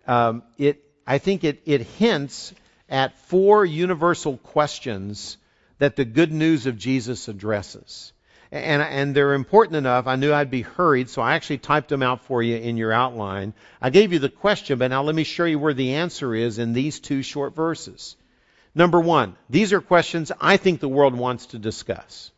um, 0.05 0.43
it. 0.57 0.84
I 1.07 1.20
think 1.20 1.45
it, 1.45 1.61
it 1.65 1.80
hints 1.97 2.53
at 2.89 3.18
four 3.30 3.63
universal 3.63 4.36
questions 4.36 5.38
that 5.78 5.95
the 5.95 6.03
good 6.03 6.34
news 6.34 6.65
of 6.65 6.78
Jesus 6.78 7.30
addresses. 7.30 8.11
And, 8.51 8.81
and 8.81 9.15
they're 9.15 9.33
important 9.33 9.75
enough. 9.75 10.07
I 10.07 10.15
knew 10.15 10.31
I'd 10.31 10.51
be 10.51 10.61
hurried, 10.61 11.09
so 11.09 11.21
I 11.21 11.35
actually 11.35 11.57
typed 11.57 11.89
them 11.89 12.01
out 12.01 12.23
for 12.23 12.41
you 12.41 12.55
in 12.55 12.77
your 12.77 12.93
outline. 12.93 13.53
I 13.81 13.89
gave 13.89 14.13
you 14.13 14.19
the 14.19 14.29
question, 14.29 14.79
but 14.79 14.87
now 14.87 15.03
let 15.03 15.15
me 15.15 15.23
show 15.23 15.45
you 15.45 15.59
where 15.59 15.73
the 15.73 15.95
answer 15.95 16.33
is 16.33 16.57
in 16.57 16.73
these 16.73 16.99
two 16.99 17.23
short 17.23 17.55
verses. 17.55 18.15
Number 18.73 18.99
one, 18.99 19.35
these 19.49 19.73
are 19.73 19.81
questions 19.81 20.31
I 20.39 20.57
think 20.57 20.79
the 20.79 20.87
world 20.87 21.15
wants 21.15 21.47
to 21.47 21.59
discuss. 21.59 22.31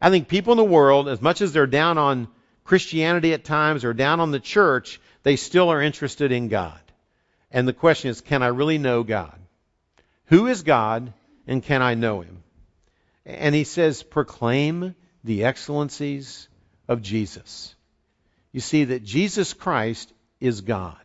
I 0.00 0.10
think 0.10 0.28
people 0.28 0.52
in 0.52 0.58
the 0.58 0.64
world, 0.64 1.08
as 1.08 1.20
much 1.20 1.40
as 1.42 1.52
they're 1.52 1.66
down 1.66 1.98
on 1.98 2.28
Christianity 2.64 3.32
at 3.32 3.44
times 3.44 3.84
or 3.84 3.92
down 3.92 4.20
on 4.20 4.30
the 4.30 4.40
church, 4.40 5.00
they 5.22 5.36
still 5.36 5.70
are 5.70 5.82
interested 5.82 6.32
in 6.32 6.48
God. 6.48 6.80
And 7.50 7.66
the 7.66 7.72
question 7.72 8.10
is, 8.10 8.20
can 8.20 8.42
I 8.42 8.48
really 8.48 8.78
know 8.78 9.02
God? 9.02 9.38
Who 10.26 10.46
is 10.46 10.62
God 10.62 11.12
and 11.46 11.62
can 11.62 11.82
I 11.82 11.94
know 11.94 12.20
him? 12.20 12.42
And 13.24 13.54
he 13.54 13.64
says, 13.64 14.02
proclaim 14.02 14.94
the 15.26 15.44
excellencies 15.44 16.48
of 16.88 17.02
Jesus. 17.02 17.74
You 18.52 18.60
see 18.60 18.84
that 18.84 19.04
Jesus 19.04 19.52
Christ 19.52 20.12
is 20.40 20.60
God. 20.62 20.96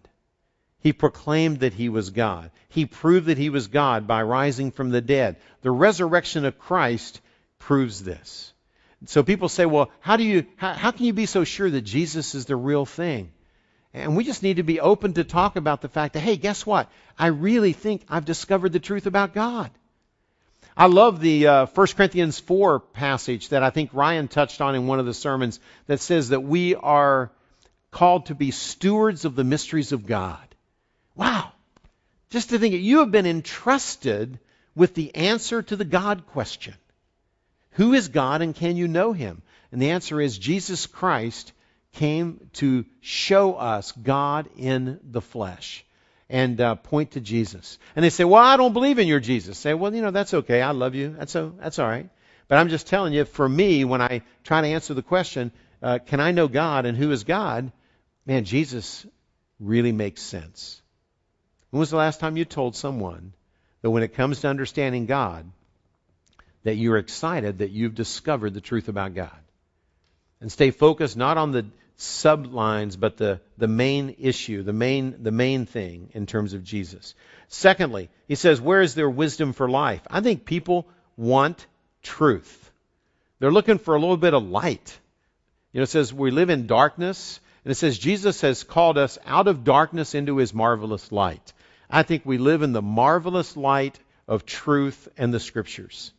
He 0.80 0.93
proclaimed 0.93 1.59
that 1.59 1.74
he 1.74 1.89
was 1.89 2.11
God. 2.11 2.51
He 2.69 2.86
proved 2.86 3.28
that 3.28 3.38
he 3.38 3.49
was 3.49 3.67
God 3.67 4.07
by 4.07 4.24
rising 4.24 4.72
from 4.72 4.89
the 4.89 5.01
dead. 5.01 5.38
The 5.61 5.72
resurrection 5.72 6.45
of 6.45 6.59
Christ 6.59 7.19
proves 7.59 8.03
this. 8.03 8.53
So 9.05 9.24
people 9.24 9.49
say, 9.49 9.65
well, 9.65 9.89
how 9.99 10.17
do 10.17 10.24
you, 10.24 10.45
how, 10.55 10.74
how 10.74 10.91
can 10.91 11.05
you 11.05 11.13
be 11.13 11.26
so 11.26 11.43
sure 11.43 11.69
that 11.69 11.82
Jesus 11.82 12.36
is 12.36 12.45
the 12.45 12.55
real 12.55 12.86
thing? 12.86 13.32
And 13.93 14.15
we 14.15 14.24
just 14.24 14.43
need 14.43 14.57
to 14.57 14.63
be 14.63 14.80
open 14.80 15.13
to 15.13 15.24
talk 15.24 15.55
about 15.55 15.82
the 15.82 15.89
fact 15.89 16.13
that, 16.13 16.22
hey, 16.22 16.38
guess 16.38 16.65
what? 16.65 16.89
I 17.17 17.28
really 17.28 17.74
think 17.74 18.03
I've 18.07 18.26
discovered 18.26 18.72
the 18.72 18.80
truth 18.80 19.07
about 19.07 19.34
God. 19.34 19.72
I 20.82 20.88
love 20.88 21.19
the 21.19 21.45
uh, 21.45 21.65
1 21.67 21.88
Corinthians 21.95 22.39
4 22.39 22.79
passage 22.79 23.49
that 23.49 23.61
I 23.61 23.69
think 23.69 23.91
Ryan 23.93 24.27
touched 24.27 24.61
on 24.61 24.73
in 24.73 24.88
one 24.88 24.99
of 24.99 25.05
the 25.05 25.13
sermons 25.13 25.59
that 25.86 25.99
says 25.99 26.29
that 26.29 26.39
we 26.39 26.73
are 26.73 27.29
called 27.91 28.25
to 28.25 28.34
be 28.34 28.49
stewards 28.49 29.23
of 29.23 29.36
the 29.36 29.43
mysteries 29.43 29.91
of 29.91 30.07
God. 30.07 30.43
Wow. 31.15 31.51
Just 32.32 32.49
to 32.49 32.57
think 32.57 32.73
that 32.73 32.79
you 32.79 32.97
have 32.97 33.11
been 33.11 33.27
entrusted 33.27 34.39
with 34.73 34.95
the 34.95 35.13
answer 35.13 35.61
to 35.61 35.75
the 35.75 35.86
God 35.86 36.25
question. 36.25 36.73
Who 37.73 37.93
is 37.93 38.07
God 38.07 38.41
and 38.41 38.55
can 38.55 38.75
you 38.75 38.88
know 38.88 39.13
him? 39.13 39.43
And 39.71 39.79
the 39.79 39.91
answer 39.91 40.19
is 40.19 40.36
Jesus 40.36 40.88
Christ 40.88 41.53
came 41.93 42.49
to 42.53 42.86
show 43.01 43.53
us 43.53 43.91
God 43.91 44.49
in 44.57 44.99
the 45.03 45.21
flesh 45.21 45.86
and 46.32 46.59
uh, 46.59 46.75
point 46.75 47.11
to 47.11 47.19
Jesus. 47.19 47.77
And 47.95 48.03
they 48.03 48.09
say, 48.09 48.23
"Well, 48.23 48.41
I 48.41 48.57
don't 48.57 48.73
believe 48.73 48.97
in 48.97 49.07
your 49.07 49.19
Jesus." 49.19 49.57
Say, 49.57 49.73
"Well, 49.73 49.93
you 49.93 50.01
know, 50.01 50.11
that's 50.11 50.34
okay. 50.34 50.61
I 50.61 50.71
love 50.71 50.95
you. 50.95 51.15
That's 51.17 51.34
so, 51.34 51.53
that's 51.59 51.77
all 51.77 51.88
right." 51.88 52.09
But 52.47 52.57
I'm 52.57 52.69
just 52.69 52.88
telling 52.88 53.13
you, 53.13 53.25
for 53.25 53.47
me, 53.47 53.86
when 53.86 54.01
I 54.01 54.23
try 54.43 54.61
to 54.61 54.67
answer 54.67 54.93
the 54.93 55.03
question, 55.03 55.51
uh, 55.84 55.99
"Can 55.99 56.19
I 56.19 56.32
know 56.32 56.47
God 56.47 56.86
and 56.86 56.97
who 56.97 57.11
is 57.11 57.25
God?" 57.25 57.71
Man, 58.25 58.45
Jesus 58.45 59.05
really 59.59 59.91
makes 59.91 60.21
sense. 60.21 60.82
When 61.69 61.79
was 61.79 61.89
the 61.89 61.97
last 61.97 62.19
time 62.19 62.38
you 62.38 62.45
told 62.45 62.75
someone 62.75 63.34
that 63.82 63.91
when 63.91 64.03
it 64.03 64.13
comes 64.13 64.41
to 64.41 64.47
understanding 64.47 65.05
God, 65.05 65.51
that 66.63 66.75
you're 66.75 66.97
excited 66.97 67.59
that 67.59 67.71
you've 67.71 67.95
discovered 67.95 68.53
the 68.53 68.61
truth 68.61 68.88
about 68.88 69.15
God? 69.15 69.41
and 70.41 70.51
stay 70.51 70.71
focused 70.71 71.15
not 71.15 71.38
on 71.38 71.51
the 71.51 71.65
sublines, 71.97 72.99
but 72.99 73.17
the, 73.17 73.41
the 73.57 73.67
main 73.67 74.15
issue, 74.19 74.63
the 74.63 74.73
main, 74.73 75.23
the 75.23 75.31
main 75.31 75.65
thing 75.65 76.09
in 76.13 76.25
terms 76.25 76.53
of 76.53 76.63
Jesus. 76.63 77.15
Secondly, 77.47 78.09
he 78.27 78.35
says, 78.35 78.59
Where 78.59 78.81
is 78.81 78.95
their 78.95 79.09
wisdom 79.09 79.53
for 79.53 79.69
life? 79.69 80.01
I 80.09 80.21
think 80.21 80.45
people 80.45 80.87
want 81.17 81.65
truth. 82.01 82.71
They're 83.39 83.51
looking 83.51 83.77
for 83.77 83.95
a 83.95 83.99
little 83.99 84.17
bit 84.17 84.33
of 84.33 84.47
light. 84.47 84.99
You 85.73 85.79
know, 85.79 85.83
it 85.83 85.89
says 85.89 86.13
we 86.13 86.31
live 86.31 86.49
in 86.49 86.67
darkness, 86.67 87.39
and 87.63 87.71
it 87.71 87.75
says 87.75 87.97
Jesus 87.97 88.41
has 88.41 88.63
called 88.63 88.97
us 88.97 89.17
out 89.25 89.47
of 89.47 89.63
darkness 89.63 90.15
into 90.15 90.37
his 90.37 90.53
marvelous 90.53 91.11
light. 91.11 91.53
I 91.89 92.03
think 92.03 92.25
we 92.25 92.37
live 92.37 92.61
in 92.61 92.73
the 92.73 92.81
marvelous 92.81 93.55
light 93.57 93.99
of 94.27 94.45
truth 94.45 95.07
and 95.17 95.33
the 95.33 95.39
scriptures. 95.39 96.11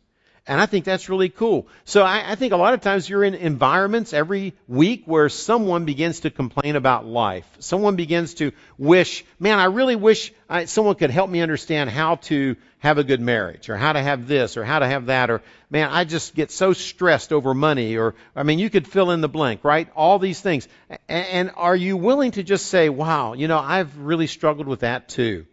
And 0.44 0.60
I 0.60 0.66
think 0.66 0.84
that's 0.84 1.08
really 1.08 1.28
cool. 1.28 1.68
So 1.84 2.02
I, 2.02 2.32
I, 2.32 2.34
think 2.34 2.52
a 2.52 2.56
lot 2.56 2.74
of 2.74 2.80
times 2.80 3.08
you're 3.08 3.22
in 3.22 3.34
environments 3.34 4.12
every 4.12 4.54
week 4.66 5.04
where 5.06 5.28
someone 5.28 5.84
begins 5.84 6.20
to 6.20 6.30
complain 6.30 6.74
about 6.74 7.06
life. 7.06 7.46
Someone 7.60 7.94
begins 7.94 8.34
to 8.34 8.50
wish, 8.76 9.24
man, 9.38 9.60
I 9.60 9.66
really 9.66 9.94
wish 9.94 10.32
I, 10.48 10.64
someone 10.64 10.96
could 10.96 11.10
help 11.10 11.30
me 11.30 11.42
understand 11.42 11.90
how 11.90 12.16
to 12.16 12.56
have 12.80 12.98
a 12.98 13.04
good 13.04 13.20
marriage 13.20 13.68
or 13.68 13.76
how 13.76 13.92
to 13.92 14.02
have 14.02 14.26
this 14.26 14.56
or 14.56 14.64
how 14.64 14.80
to 14.80 14.86
have 14.88 15.06
that 15.06 15.30
or, 15.30 15.42
man, 15.70 15.88
I 15.90 16.02
just 16.02 16.34
get 16.34 16.50
so 16.50 16.72
stressed 16.72 17.32
over 17.32 17.54
money 17.54 17.96
or, 17.96 18.16
I 18.34 18.42
mean, 18.42 18.58
you 18.58 18.68
could 18.68 18.88
fill 18.88 19.12
in 19.12 19.20
the 19.20 19.28
blank, 19.28 19.62
right? 19.62 19.88
All 19.94 20.18
these 20.18 20.40
things. 20.40 20.66
And, 21.08 21.26
and 21.26 21.50
are 21.54 21.76
you 21.76 21.96
willing 21.96 22.32
to 22.32 22.42
just 22.42 22.66
say, 22.66 22.88
wow, 22.88 23.34
you 23.34 23.46
know, 23.46 23.60
I've 23.60 23.96
really 23.96 24.26
struggled 24.26 24.66
with 24.66 24.80
that 24.80 25.08
too. 25.08 25.46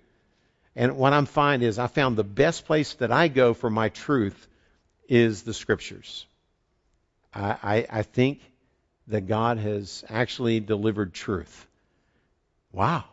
And 0.75 0.97
what 0.97 1.13
I'm 1.13 1.27
finding 1.27 1.69
is 1.69 1.77
I 1.77 1.85
found 1.85 2.17
the 2.17 2.23
best 2.23 2.65
place 2.65 2.95
that 2.95 3.11
I 3.11 3.27
go 3.27 3.53
for 3.53 3.69
my 3.69 3.89
truth 3.89 4.47
is 5.09 5.41
the 5.41 5.53
scriptures. 5.53 6.25
I, 7.33 7.57
I, 7.61 7.87
I 7.89 8.03
think 8.03 8.39
that 9.07 9.27
God 9.27 9.57
has 9.57 10.05
actually 10.07 10.59
delivered 10.59 11.13
truth. 11.13 11.67
Wow. 12.71 13.03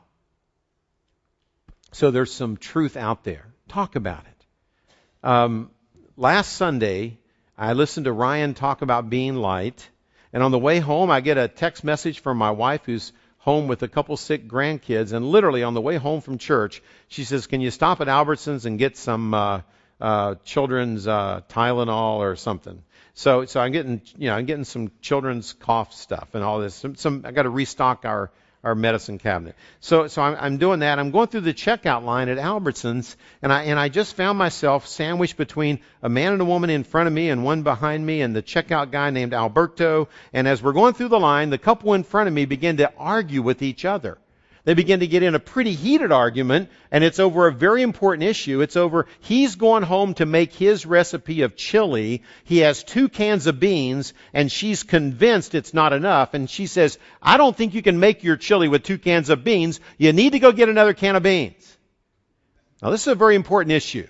So 1.93 2.11
there's 2.11 2.33
some 2.33 2.59
truth 2.59 2.97
out 2.97 3.25
there. 3.25 3.47
Talk 3.69 3.97
about 3.97 4.25
it. 4.27 5.27
Um, 5.27 5.71
last 6.17 6.53
Sunday, 6.53 7.19
I 7.57 7.73
listened 7.73 8.05
to 8.05 8.13
Ryan 8.13 8.53
talk 8.53 8.83
about 8.83 9.09
being 9.09 9.35
light. 9.35 9.89
And 10.33 10.43
on 10.43 10.51
the 10.51 10.59
way 10.59 10.79
home, 10.79 11.11
I 11.11 11.23
get 11.23 11.39
a 11.39 11.49
text 11.49 11.83
message 11.83 12.21
from 12.21 12.37
my 12.37 12.51
wife 12.51 12.83
who's 12.85 13.13
home 13.39 13.69
with 13.69 13.83
a 13.83 13.89
couple 13.89 14.19
sick 14.19 14.47
grandkids. 14.47 15.15
And 15.15 15.31
literally 15.31 15.63
on 15.63 15.73
the 15.73 15.81
way 15.81 15.97
home 15.97 16.21
from 16.21 16.37
church, 16.37 16.83
she 17.09 17.25
says, 17.25 17.47
Can 17.47 17.63
you 17.63 17.71
stop 17.71 18.03
at 18.03 18.09
Albertsons 18.09 18.67
and 18.67 18.79
get 18.79 18.99
some 18.99 19.33
uh, 19.33 19.63
uh, 20.01 20.37
children's 20.45 21.07
uh, 21.07 21.41
Tylenol 21.49 22.19
or 22.19 22.37
something. 22.37 22.83
So, 23.15 23.47
so 23.47 23.61
I'm 23.61 23.73
getting, 23.73 24.03
you 24.19 24.29
know, 24.29 24.37
I'm 24.37 24.45
getting 24.45 24.65
some 24.65 24.91
children's 25.01 25.55
cough 25.55 25.95
stuff 25.95 26.35
and 26.35 26.45
all 26.45 26.61
this. 26.61 26.75
Some, 26.75 26.97
some 26.97 27.23
I 27.25 27.33
got 27.33 27.43
to 27.43 27.51
restock 27.51 28.05
our 28.05 28.31
our 28.67 28.75
medicine 28.75 29.17
cabinet. 29.17 29.55
So, 29.79 30.09
so 30.09 30.21
I'm, 30.21 30.37
I'm 30.41 30.59
doing 30.59 30.81
that. 30.81 30.99
I'm 30.99 31.13
going 31.13 31.29
through 31.29 31.43
the 31.43 31.55
checkout 31.55 32.03
line 32.05 32.29
at 32.29 32.37
Albertsons, 32.37 33.15
and 33.41 33.53
I 33.53 33.63
and 33.65 33.79
I 33.79 33.89
just 33.89 34.17
found 34.17 34.39
myself 34.39 34.89
sandwiched 34.89 35.37
between 35.37 35.79
a 36.03 36.09
man 36.09 36.33
and 36.33 36.43
a 36.43 36.45
woman 36.45 36.69
in 36.69 36.83
front 36.83 37.07
of 37.07 37.13
me 37.13 37.31
and 37.31 37.45
one 37.45 37.63
behind 37.63 38.05
me, 38.05 38.23
and 38.23 38.35
the 38.35 38.43
checkout 38.43 38.91
guy 38.91 39.11
named 39.11 39.33
Alberto. 39.33 40.09
And 40.33 40.49
as 40.49 40.63
we're 40.63 40.73
going 40.73 40.95
through 40.95 41.09
the 41.09 41.21
line, 41.21 41.51
the 41.51 41.59
couple 41.59 41.95
in 41.95 42.03
front 42.03 42.27
of 42.27 42.35
me 42.35 42.45
begin 42.45 42.79
to 42.79 42.93
argue 42.99 43.41
with 43.41 43.63
each 43.63 43.85
other. 43.85 44.19
They 44.67 44.75
begin 44.75 44.99
to 44.99 45.07
get 45.07 45.23
in 45.23 45.37
a 45.37 45.39
pretty 45.39 45.75
heated 45.75 46.11
argument, 46.11 46.71
and 46.91 47.05
it's 47.05 47.21
over 47.21 47.47
a 47.47 47.53
very 47.53 47.83
important 47.83 48.29
issue. 48.29 48.63
It's 48.63 48.75
over 48.75 49.07
he's 49.21 49.55
going 49.55 49.85
home 49.85 50.15
to 50.15 50.27
make 50.27 50.53
his 50.53 50.85
recipe 50.85 51.43
of 51.43 51.55
chili. 51.55 52.25
He 52.43 52.59
has 52.59 52.83
two 52.83 53.09
cans 53.09 53.47
of 53.47 53.61
beans, 53.61 54.13
and 54.35 54.51
she's 54.51 54.83
convinced 54.83 55.55
it's 55.55 55.73
not 55.73 55.93
enough. 55.93 56.35
And 56.35 56.51
she 56.51 56.67
says, 56.67 56.99
I 57.23 57.37
don't 57.37 57.57
think 57.57 57.75
you 57.75 57.83
can 57.83 58.01
make 58.01 58.25
your 58.25 58.37
chili 58.37 58.67
with 58.67 58.83
two 58.83 58.99
cans 58.99 59.31
of 59.31 59.45
beans. 59.45 59.79
You 59.99 60.13
need 60.13 60.33
to 60.33 60.41
go 60.41 60.51
get 60.51 60.69
another 60.69 60.95
can 60.95 61.15
of 61.15 61.23
beans. 61.23 61.79
Now, 62.83 62.91
this 62.91 63.03
is 63.03 63.13
a 63.13 63.15
very 63.15 63.37
important 63.37 63.71
issue 63.71 64.09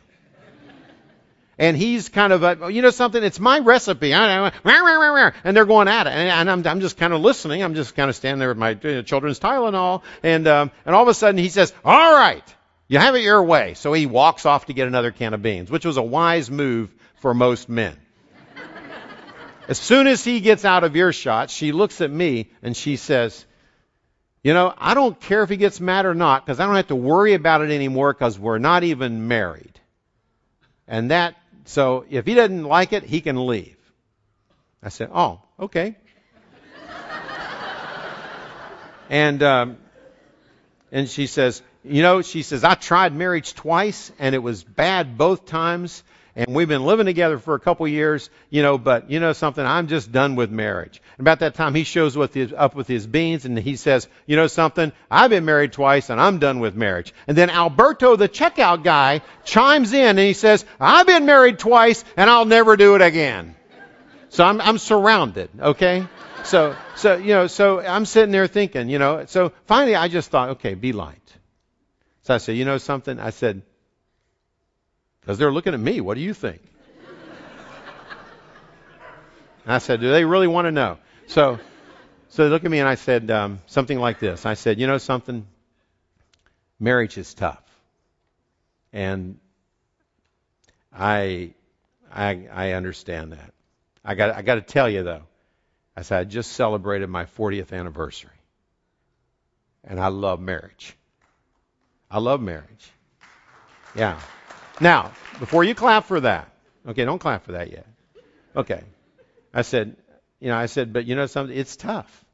and 1.58 1.76
he's 1.76 2.10
kind 2.10 2.32
of 2.32 2.42
a, 2.42 2.70
you 2.70 2.82
know 2.82 2.90
something, 2.90 3.22
it's 3.22 3.40
my 3.40 3.58
recipe. 3.60 4.12
And 4.12 4.52
they're 4.62 5.64
going 5.64 5.88
at 5.88 6.06
it. 6.06 6.10
And 6.10 6.50
I'm, 6.50 6.66
I'm 6.66 6.80
just 6.80 6.98
kind 6.98 7.14
of 7.14 7.22
listening. 7.22 7.62
I'm 7.62 7.74
just 7.74 7.94
kind 7.94 8.10
of 8.10 8.16
standing 8.16 8.40
there 8.40 8.48
with 8.48 8.58
my 8.58 8.74
children's 8.74 9.40
Tylenol. 9.40 10.02
And, 10.22 10.46
um, 10.46 10.70
and 10.84 10.94
all 10.94 11.02
of 11.02 11.08
a 11.08 11.14
sudden 11.14 11.38
he 11.38 11.48
says, 11.48 11.72
all 11.82 12.12
right, 12.12 12.44
you 12.88 12.98
have 12.98 13.14
it 13.14 13.22
your 13.22 13.42
way. 13.42 13.72
So 13.74 13.94
he 13.94 14.04
walks 14.04 14.44
off 14.44 14.66
to 14.66 14.74
get 14.74 14.86
another 14.86 15.12
can 15.12 15.32
of 15.32 15.42
beans, 15.42 15.70
which 15.70 15.86
was 15.86 15.96
a 15.96 16.02
wise 16.02 16.50
move 16.50 16.94
for 17.16 17.32
most 17.32 17.70
men. 17.70 17.96
as 19.66 19.78
soon 19.78 20.06
as 20.06 20.22
he 20.22 20.40
gets 20.40 20.66
out 20.66 20.84
of 20.84 20.94
earshot, 20.94 21.48
she 21.50 21.72
looks 21.72 22.02
at 22.02 22.10
me 22.10 22.50
and 22.62 22.76
she 22.76 22.96
says, 22.96 23.46
you 24.44 24.52
know, 24.52 24.74
I 24.76 24.92
don't 24.92 25.18
care 25.18 25.42
if 25.42 25.48
he 25.48 25.56
gets 25.56 25.80
mad 25.80 26.04
or 26.04 26.14
not 26.14 26.44
because 26.44 26.60
I 26.60 26.66
don't 26.66 26.76
have 26.76 26.88
to 26.88 26.96
worry 26.96 27.32
about 27.32 27.62
it 27.62 27.70
anymore 27.70 28.12
because 28.12 28.38
we're 28.38 28.58
not 28.58 28.84
even 28.84 29.26
married. 29.26 29.80
And 30.86 31.10
that 31.10 31.34
so 31.66 32.04
if 32.08 32.24
he 32.24 32.34
doesn't 32.34 32.64
like 32.64 32.92
it, 32.92 33.02
he 33.02 33.20
can 33.20 33.46
leave. 33.46 33.76
I 34.82 34.88
said, 34.88 35.10
oh, 35.12 35.42
okay. 35.58 35.96
and 39.10 39.42
um, 39.42 39.76
and 40.92 41.08
she 41.08 41.26
says, 41.26 41.62
you 41.84 42.02
know, 42.02 42.22
she 42.22 42.42
says 42.42 42.64
I 42.64 42.74
tried 42.74 43.14
marriage 43.14 43.54
twice 43.54 44.12
and 44.18 44.34
it 44.34 44.38
was 44.38 44.62
bad 44.64 45.18
both 45.18 45.46
times 45.46 46.02
and 46.36 46.54
we've 46.54 46.68
been 46.68 46.84
living 46.84 47.06
together 47.06 47.38
for 47.38 47.54
a 47.54 47.60
couple 47.60 47.88
years, 47.88 48.28
you 48.50 48.62
know, 48.62 48.76
but 48.76 49.10
you 49.10 49.20
know 49.20 49.32
something, 49.32 49.64
I'm 49.64 49.88
just 49.88 50.12
done 50.12 50.36
with 50.36 50.50
marriage. 50.50 51.00
And 51.16 51.24
about 51.24 51.40
that 51.40 51.54
time, 51.54 51.74
he 51.74 51.82
shows 51.82 52.14
with 52.14 52.34
his, 52.34 52.52
up 52.52 52.74
with 52.74 52.86
his 52.86 53.06
beans 53.06 53.46
and 53.46 53.58
he 53.58 53.76
says, 53.76 54.06
you 54.26 54.36
know 54.36 54.46
something, 54.46 54.92
I've 55.10 55.30
been 55.30 55.46
married 55.46 55.72
twice 55.72 56.10
and 56.10 56.20
I'm 56.20 56.38
done 56.38 56.60
with 56.60 56.74
marriage. 56.74 57.14
And 57.26 57.38
then 57.38 57.48
Alberto, 57.48 58.16
the 58.16 58.28
checkout 58.28 58.84
guy, 58.84 59.22
chimes 59.44 59.94
in 59.94 60.10
and 60.10 60.18
he 60.18 60.34
says, 60.34 60.66
I've 60.78 61.06
been 61.06 61.24
married 61.24 61.58
twice 61.58 62.04
and 62.18 62.28
I'll 62.28 62.44
never 62.44 62.76
do 62.76 62.94
it 62.96 63.02
again. 63.02 63.56
So 64.28 64.44
I'm, 64.44 64.60
I'm 64.60 64.76
surrounded, 64.76 65.48
okay? 65.58 66.06
So, 66.44 66.76
so, 66.96 67.16
you 67.16 67.32
know, 67.32 67.46
so 67.46 67.80
I'm 67.80 68.04
sitting 68.04 68.30
there 68.30 68.46
thinking, 68.46 68.90
you 68.90 68.98
know, 68.98 69.24
so 69.24 69.52
finally 69.64 69.96
I 69.96 70.08
just 70.08 70.30
thought, 70.30 70.50
okay, 70.50 70.74
be 70.74 70.92
light. 70.92 71.22
So 72.22 72.34
I 72.34 72.38
said, 72.38 72.56
you 72.56 72.66
know 72.66 72.76
something? 72.76 73.18
I 73.18 73.30
said, 73.30 73.62
because 75.26 75.38
they're 75.38 75.52
looking 75.52 75.74
at 75.74 75.80
me. 75.80 76.00
What 76.00 76.14
do 76.14 76.20
you 76.20 76.32
think? 76.32 76.62
I 79.66 79.78
said, 79.78 80.00
Do 80.00 80.08
they 80.12 80.24
really 80.24 80.46
want 80.46 80.66
to 80.66 80.70
know? 80.70 80.98
So, 81.26 81.58
so 82.28 82.44
they 82.44 82.48
look 82.48 82.64
at 82.64 82.70
me 82.70 82.78
and 82.78 82.88
I 82.88 82.94
said 82.94 83.28
um, 83.32 83.58
something 83.66 83.98
like 83.98 84.20
this. 84.20 84.46
I 84.46 84.54
said, 84.54 84.78
You 84.78 84.86
know 84.86 84.98
something? 84.98 85.44
Marriage 86.78 87.18
is 87.18 87.34
tough. 87.34 87.64
And 88.92 89.40
I, 90.96 91.54
I, 92.12 92.46
I 92.52 92.72
understand 92.72 93.32
that. 93.32 93.52
I 94.04 94.14
got, 94.14 94.32
I 94.32 94.42
got 94.42 94.54
to 94.54 94.60
tell 94.60 94.88
you 94.88 95.02
though. 95.02 95.22
I 95.96 96.02
said, 96.02 96.20
I 96.20 96.24
just 96.24 96.52
celebrated 96.52 97.08
my 97.08 97.24
40th 97.24 97.72
anniversary. 97.72 98.30
And 99.82 99.98
I 99.98 100.06
love 100.08 100.38
marriage. 100.38 100.94
I 102.08 102.20
love 102.20 102.40
marriage. 102.40 102.92
Yeah. 103.96 104.20
Now, 104.80 105.12
before 105.38 105.64
you 105.64 105.74
clap 105.74 106.04
for 106.04 106.20
that, 106.20 106.48
okay, 106.86 107.04
don't 107.04 107.18
clap 107.18 107.44
for 107.44 107.52
that 107.52 107.70
yet. 107.70 107.86
Okay. 108.54 108.82
I 109.52 109.62
said, 109.62 109.96
you 110.40 110.48
know, 110.48 110.56
I 110.56 110.66
said, 110.66 110.92
but 110.92 111.06
you 111.06 111.14
know 111.14 111.26
something, 111.26 111.56
it's 111.56 111.76
tough. 111.76 112.24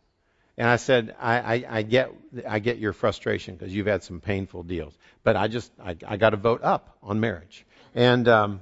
And 0.59 0.69
I 0.69 0.77
said, 0.77 1.15
I, 1.21 1.39
I, 1.39 1.65
I 1.69 1.83
get, 1.83 2.13
I 2.49 2.59
get 2.59 2.79
your 2.79 2.93
frustration 2.93 3.55
because 3.55 3.75
you've 3.75 3.87
had 3.87 4.03
some 4.03 4.21
painful 4.21 4.65
deals. 4.65 4.97
But 5.23 5.37
I 5.37 5.49
just, 5.49 5.73
I, 5.83 5.97
I 6.07 6.17
got 6.17 6.31
to 6.31 6.37
vote 6.37 6.63
up 6.63 6.97
on 7.03 7.21
marriage. 7.21 7.65
And, 7.95 8.29
um, 8.29 8.61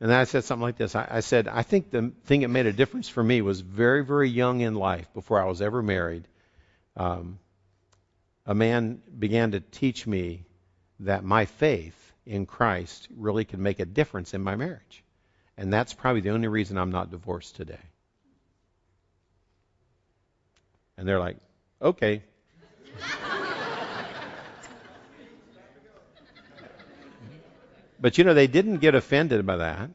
and 0.00 0.10
then 0.10 0.18
I 0.18 0.24
said 0.24 0.44
something 0.44 0.62
like 0.62 0.76
this. 0.76 0.94
I, 0.94 1.06
I 1.10 1.20
said, 1.20 1.48
I 1.48 1.62
think 1.62 1.90
the 1.90 2.12
thing 2.26 2.40
that 2.42 2.48
made 2.48 2.66
a 2.66 2.72
difference 2.72 3.08
for 3.08 3.22
me 3.22 3.40
was 3.40 3.60
very, 3.60 4.04
very 4.04 4.28
young 4.28 4.60
in 4.60 4.74
life, 4.74 5.06
before 5.14 5.40
I 5.40 5.46
was 5.46 5.62
ever 5.62 5.82
married. 5.82 6.28
Um, 6.96 7.38
a 8.46 8.54
man 8.54 9.00
began 9.18 9.52
to 9.52 9.60
teach 9.60 10.06
me 10.06 10.44
that 11.00 11.24
my 11.24 11.46
faith 11.46 12.03
in 12.26 12.46
Christ 12.46 13.08
really 13.16 13.44
can 13.44 13.62
make 13.62 13.80
a 13.80 13.84
difference 13.84 14.34
in 14.34 14.42
my 14.42 14.56
marriage. 14.56 15.02
And 15.56 15.72
that's 15.72 15.94
probably 15.94 16.20
the 16.20 16.30
only 16.30 16.48
reason 16.48 16.76
I'm 16.78 16.90
not 16.90 17.10
divorced 17.10 17.56
today. 17.56 17.78
And 20.96 21.06
they're 21.06 21.20
like, 21.20 21.36
okay. 21.82 22.22
but 28.00 28.18
you 28.18 28.24
know, 28.24 28.34
they 28.34 28.46
didn't 28.46 28.78
get 28.78 28.94
offended 28.94 29.44
by 29.46 29.56
that. 29.56 29.90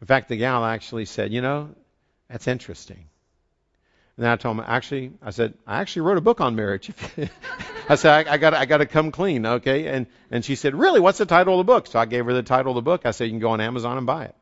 In 0.00 0.06
fact, 0.06 0.28
the 0.28 0.36
gal 0.36 0.64
actually 0.64 1.06
said, 1.06 1.32
you 1.32 1.40
know, 1.40 1.70
that's 2.28 2.46
interesting. 2.46 3.08
And 4.18 4.26
I 4.26 4.34
told 4.34 4.58
him, 4.58 4.64
actually, 4.66 5.12
I 5.22 5.30
said, 5.30 5.54
I 5.64 5.80
actually 5.80 6.02
wrote 6.02 6.18
a 6.18 6.20
book 6.20 6.40
on 6.40 6.56
marriage. 6.56 6.90
I 7.88 7.94
said, 7.94 8.26
I, 8.26 8.32
I 8.32 8.36
got, 8.36 8.52
I 8.52 8.66
got 8.66 8.78
to 8.78 8.86
come 8.86 9.12
clean, 9.12 9.46
okay? 9.46 9.86
And 9.86 10.08
and 10.30 10.44
she 10.44 10.56
said, 10.56 10.74
really? 10.74 10.98
What's 10.98 11.18
the 11.18 11.26
title 11.26 11.54
of 11.54 11.64
the 11.64 11.72
book? 11.72 11.86
So 11.86 12.00
I 12.00 12.04
gave 12.04 12.24
her 12.24 12.34
the 12.34 12.42
title 12.42 12.72
of 12.72 12.76
the 12.76 12.82
book. 12.82 13.06
I 13.06 13.12
said, 13.12 13.24
you 13.24 13.30
can 13.30 13.38
go 13.38 13.50
on 13.50 13.60
Amazon 13.60 13.96
and 13.96 14.06
buy 14.06 14.24
it. 14.24 14.34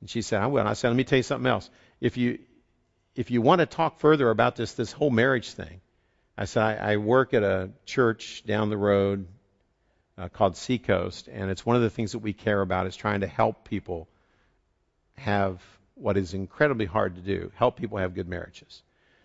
And 0.00 0.10
she 0.10 0.20
said, 0.20 0.42
I 0.42 0.48
will. 0.48 0.58
And 0.58 0.68
I 0.68 0.72
said, 0.72 0.88
let 0.88 0.96
me 0.96 1.04
tell 1.04 1.16
you 1.16 1.22
something 1.22 1.50
else. 1.50 1.70
If 2.00 2.16
you 2.16 2.40
if 3.14 3.30
you 3.30 3.40
want 3.40 3.60
to 3.60 3.66
talk 3.66 4.00
further 4.00 4.30
about 4.30 4.56
this 4.56 4.72
this 4.74 4.90
whole 4.90 5.10
marriage 5.10 5.52
thing, 5.52 5.80
I 6.36 6.46
said 6.46 6.62
I, 6.62 6.92
I 6.92 6.96
work 6.96 7.34
at 7.34 7.44
a 7.44 7.70
church 7.84 8.42
down 8.44 8.68
the 8.68 8.76
road 8.76 9.28
uh, 10.18 10.28
called 10.28 10.56
Seacoast, 10.56 11.28
and 11.28 11.50
it's 11.52 11.64
one 11.64 11.76
of 11.76 11.82
the 11.82 11.90
things 11.90 12.12
that 12.12 12.18
we 12.18 12.32
care 12.32 12.60
about 12.60 12.88
is 12.88 12.96
trying 12.96 13.20
to 13.20 13.28
help 13.28 13.64
people 13.64 14.08
have 15.16 15.62
what 15.96 16.16
is 16.16 16.32
incredibly 16.34 16.86
hard 16.86 17.16
to 17.16 17.20
do: 17.20 17.50
help 17.56 17.76
people 17.76 17.98
have 17.98 18.14
good 18.14 18.28
marriages. 18.28 18.82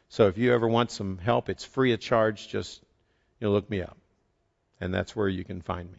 So 0.09 0.27
if 0.27 0.37
you 0.37 0.53
ever 0.53 0.67
want 0.67 0.91
some 0.91 1.17
help, 1.17 1.49
it's 1.49 1.63
free 1.63 1.93
of 1.93 1.99
charge. 1.99 2.47
Just 2.47 2.81
you 3.39 3.47
know, 3.47 3.53
look 3.53 3.69
me 3.69 3.81
up, 3.81 3.97
and 4.79 4.93
that's 4.93 5.15
where 5.15 5.29
you 5.29 5.43
can 5.43 5.61
find 5.61 5.91
me. 5.91 5.97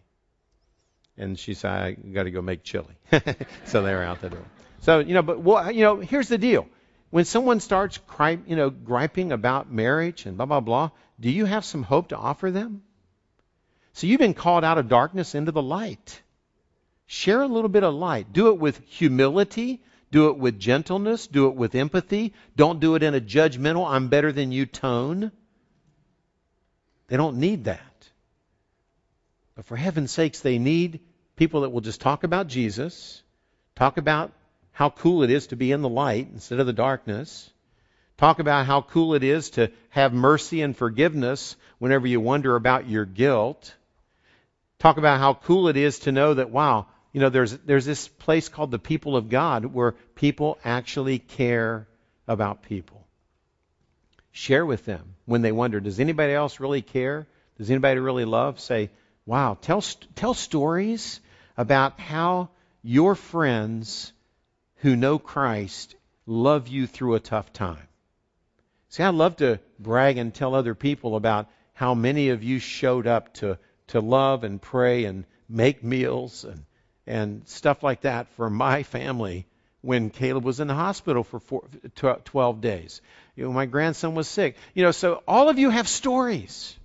And 1.17 1.39
she 1.39 1.55
said, 1.55 1.71
I 1.71 1.93
got 1.93 2.25
to 2.25 2.31
go 2.31 2.41
make 2.41 2.63
chili. 2.63 2.95
so 3.65 3.83
they 3.83 3.95
were 3.95 4.03
out 4.03 4.21
the 4.21 4.31
door. 4.31 4.45
So 4.81 4.99
you 4.99 5.15
know, 5.15 5.23
but 5.23 5.41
well, 5.41 5.71
you 5.71 5.83
know, 5.83 6.01
here's 6.01 6.29
the 6.29 6.39
deal 6.39 6.67
when 7.13 7.27
someone 7.27 7.61
starts 7.61 7.99
cri- 8.07 8.41
you 8.47 8.57
know, 8.57 8.71
griping 8.71 9.33
about 9.33 9.71
marriage 9.71 10.25
and 10.25 10.39
blah, 10.39 10.47
blah, 10.47 10.61
blah, 10.61 10.91
do 11.21 11.31
you 11.31 11.45
have 11.45 11.63
some 11.63 11.83
hope 11.83 12.09
to 12.09 12.17
offer 12.17 12.51
them? 12.51 12.83
So 13.93 14.07
you've 14.07 14.19
been 14.19 14.33
called 14.33 14.65
out 14.65 14.79
of 14.79 14.89
darkness 14.89 15.35
into 15.35 15.53
the 15.53 15.61
light. 15.61 16.23
Share 17.07 17.43
a 17.43 17.47
little 17.47 17.69
bit 17.69 17.85
of 17.85 17.93
light. 17.93 18.33
Do 18.33 18.49
it 18.49 18.59
with 18.59 18.81
humility. 18.87 19.83
Do 20.13 20.29
it 20.29 20.37
with 20.37 20.61
gentleness. 20.61 21.27
Do 21.27 21.49
it 21.49 21.57
with 21.57 21.75
empathy. 21.75 22.35
Don't 22.55 22.81
do 22.81 22.95
it 22.95 23.03
in 23.03 23.15
a 23.15 23.21
judgmental, 23.21 23.89
I'm 23.89 24.09
better 24.09 24.31
than 24.31 24.53
you 24.53 24.67
tone. 24.67 25.33
They 27.09 27.17
don't 27.17 27.39
need 27.39 27.65
that. 27.65 27.81
But 29.57 29.65
for 29.65 29.77
heaven's 29.77 30.13
sakes, 30.13 30.41
they 30.41 30.59
need 30.59 31.01
people 31.37 31.63
that 31.63 31.71
will 31.71 31.81
just 31.81 32.01
talk 32.01 32.25
about 32.25 32.47
Jesus, 32.47 33.23
talk 33.75 33.97
about 33.97 34.33
how 34.73 34.91
cool 34.91 35.23
it 35.23 35.31
is 35.31 35.49
to 35.49 35.57
be 35.57 35.73
in 35.73 35.83
the 35.83 35.89
light 35.89 36.29
instead 36.33 36.61
of 36.61 36.67
the 36.67 36.73
darkness. 36.73 37.51
Talk 38.19 38.39
about 38.39 38.67
how 38.67 38.83
cool 38.83 39.15
it 39.15 39.25
is 39.25 39.51
to 39.51 39.73
have 39.91 40.13
mercy 40.13 40.63
and 40.63 40.77
forgiveness 40.77 41.57
whenever 41.79 42.07
you 42.07 42.21
wonder 42.21 42.55
about 42.55 42.89
your 42.89 43.05
guilt. 43.05 43.75
Talk 44.79 44.99
about 44.99 45.21
how 45.21 45.35
cool 45.35 45.69
it 45.69 45.77
is 45.77 46.01
to 46.01 46.13
know 46.13 46.35
that, 46.35 46.51
wow, 46.51 46.87
you 47.13 47.21
know, 47.21 47.29
there's, 47.29 47.57
there's 47.59 47.85
this 47.85 48.09
place 48.09 48.49
called 48.49 48.71
the 48.71 48.79
people 48.79 49.17
of 49.17 49.29
God 49.29 49.67
where 49.67 49.93
people 50.15 50.59
actually 50.65 51.19
care 51.19 51.87
about 52.27 52.63
people. 52.63 53.07
Share 54.31 54.65
with 54.65 54.87
them 54.87 55.15
when 55.27 55.43
they 55.43 55.53
wonder, 55.53 55.79
does 55.79 56.01
anybody 56.01 56.33
else 56.33 56.59
really 56.59 56.81
care? 56.81 57.27
Does 57.59 57.71
anybody 57.71 58.01
really 58.01 58.25
love? 58.25 58.61
Say, 58.61 58.91
wow, 59.27 59.59
tell, 59.61 59.83
tell 60.15 60.33
stories 60.33 61.21
about 61.59 62.01
how 62.01 62.49
your 62.83 63.15
friends 63.15 64.13
who 64.77 64.97
know 64.97 65.19
Christ 65.19 65.95
love 66.25 66.69
you 66.69 66.87
through 66.87 67.15
a 67.15 67.21
tough 67.21 67.53
time. 67.53 67.89
See, 68.89 69.03
I 69.03 69.11
love 69.11 69.37
to 69.37 69.61
brag 69.79 70.17
and 70.17 70.35
tell 70.35 70.55
other 70.55 70.75
people 70.75 71.17
about 71.17 71.51
how 71.75 71.95
many 71.95 72.31
of 72.31 72.43
you 72.43 72.59
showed 72.59 73.07
up 73.07 73.35
to, 73.35 73.59
to 73.89 74.01
love 74.01 74.45
and 74.45 74.61
pray 74.61 75.05
and 75.05 75.25
make 75.47 75.85
meals 75.85 76.45
and, 76.45 76.65
and 77.07 77.47
stuff 77.49 77.83
like 77.83 78.03
that 78.03 78.29
for 78.37 78.49
my 78.49 78.83
family 78.83 79.47
when 79.81 80.11
Caleb 80.11 80.45
was 80.45 80.61
in 80.61 80.69
the 80.69 80.75
hospital 80.75 81.25
for 81.25 81.41
four, 81.41 81.65
12 82.25 82.61
days. 82.61 83.01
You 83.35 83.45
know, 83.45 83.53
my 83.53 83.67
grandson 83.67 84.15
was 84.15 84.29
sick. 84.29 84.57
You 84.75 84.85
know, 84.85 84.93
so 84.93 85.23
all 85.27 85.49
of 85.49 85.59
you 85.59 85.71
have 85.71 85.89
stories. 85.89 86.77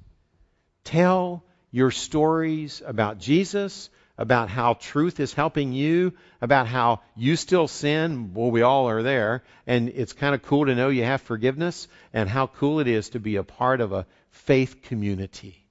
Tell 0.84 1.44
your 1.72 1.92
stories 1.92 2.82
about 2.86 3.20
Jesus, 3.20 3.90
about 4.18 4.50
how 4.50 4.74
truth 4.74 5.20
is 5.20 5.34
helping 5.34 5.74
you, 5.74 6.14
about 6.42 6.68
how 6.68 7.02
you 7.16 7.36
still 7.36 7.68
sin. 7.68 8.34
Well, 8.34 8.50
we 8.50 8.64
all 8.64 8.90
are 8.90 9.04
there. 9.04 9.44
And 9.68 9.90
it's 9.90 10.14
kind 10.14 10.34
of 10.34 10.42
cool 10.42 10.66
to 10.66 10.74
know 10.74 10.90
you 10.90 11.04
have 11.04 11.22
forgiveness 11.22 11.88
and 12.14 12.28
how 12.28 12.48
cool 12.48 12.80
it 12.80 12.88
is 12.88 13.10
to 13.10 13.20
be 13.20 13.36
a 13.36 13.44
part 13.44 13.80
of 13.80 13.94
a 13.94 14.08
faith 14.32 14.82
community 14.84 15.64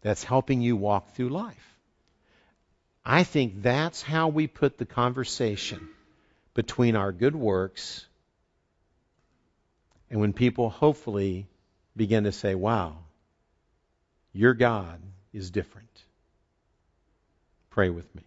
that's 0.00 0.24
helping 0.24 0.62
you 0.62 0.76
walk 0.76 1.14
through 1.14 1.28
life. 1.28 1.76
I 3.04 3.24
think 3.24 3.62
that's 3.62 4.02
how 4.02 4.28
we 4.28 4.46
put 4.46 4.78
the 4.78 4.86
conversation 4.86 5.88
between 6.54 6.96
our 6.96 7.12
good 7.12 7.34
works 7.34 8.06
and 10.10 10.20
when 10.20 10.32
people 10.32 10.68
hopefully 10.68 11.46
begin 11.96 12.24
to 12.24 12.32
say, 12.32 12.54
wow, 12.54 12.96
your 14.32 14.54
God 14.54 15.00
is 15.32 15.50
different. 15.50 15.88
Pray 17.70 17.90
with 17.90 18.12
me. 18.14 18.22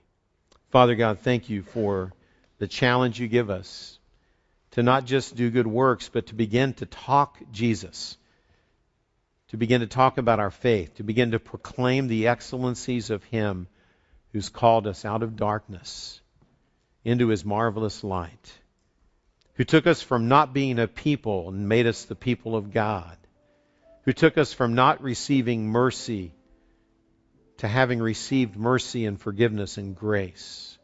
Father 0.71 0.95
God, 0.95 1.19
thank 1.19 1.49
you 1.49 1.61
for 1.61 2.13
the 2.57 2.67
challenge 2.67 3.19
you 3.19 3.27
give 3.27 3.49
us 3.49 3.99
to 4.71 4.81
not 4.81 5.05
just 5.05 5.35
do 5.35 5.51
good 5.51 5.67
works, 5.67 6.09
but 6.09 6.27
to 6.27 6.35
begin 6.35 6.73
to 6.75 6.85
talk 6.85 7.37
Jesus, 7.51 8.17
to 9.49 9.57
begin 9.57 9.81
to 9.81 9.87
talk 9.87 10.17
about 10.17 10.39
our 10.39 10.49
faith, 10.49 10.95
to 10.95 11.03
begin 11.03 11.31
to 11.31 11.39
proclaim 11.39 12.07
the 12.07 12.27
excellencies 12.27 13.09
of 13.09 13.23
Him 13.25 13.67
who's 14.33 14.49
called 14.49 14.87
us 14.87 15.05
out 15.05 15.23
of 15.23 15.37
darkness 15.37 16.19
into 17.05 17.29
His 17.29 17.45
marvelous 17.45 18.03
light, 18.03 18.51
who 19.53 19.63
took 19.63 19.85
us 19.85 20.01
from 20.01 20.27
not 20.27 20.53
being 20.53 20.79
a 20.79 20.87
people 20.87 21.49
and 21.49 21.69
made 21.69 21.85
us 21.85 22.05
the 22.05 22.15
people 22.15 22.55
of 22.55 22.73
God, 22.73 23.15
who 24.03 24.11
took 24.11 24.37
us 24.37 24.51
from 24.51 24.73
not 24.73 25.03
receiving 25.03 25.67
mercy 25.67 26.33
to 27.57 27.67
having 27.67 27.99
received 27.99 28.57
mercy 28.57 29.05
and 29.05 29.21
forgiveness 29.21 29.77
and 29.77 29.95
grace. 29.95 30.77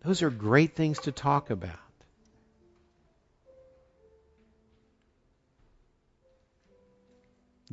Those 0.00 0.22
are 0.22 0.30
great 0.30 0.74
things 0.74 1.00
to 1.00 1.12
talk 1.12 1.50
about. 1.50 1.76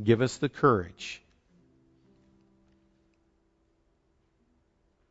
Give 0.01 0.21
us 0.21 0.37
the 0.37 0.49
courage. 0.49 1.21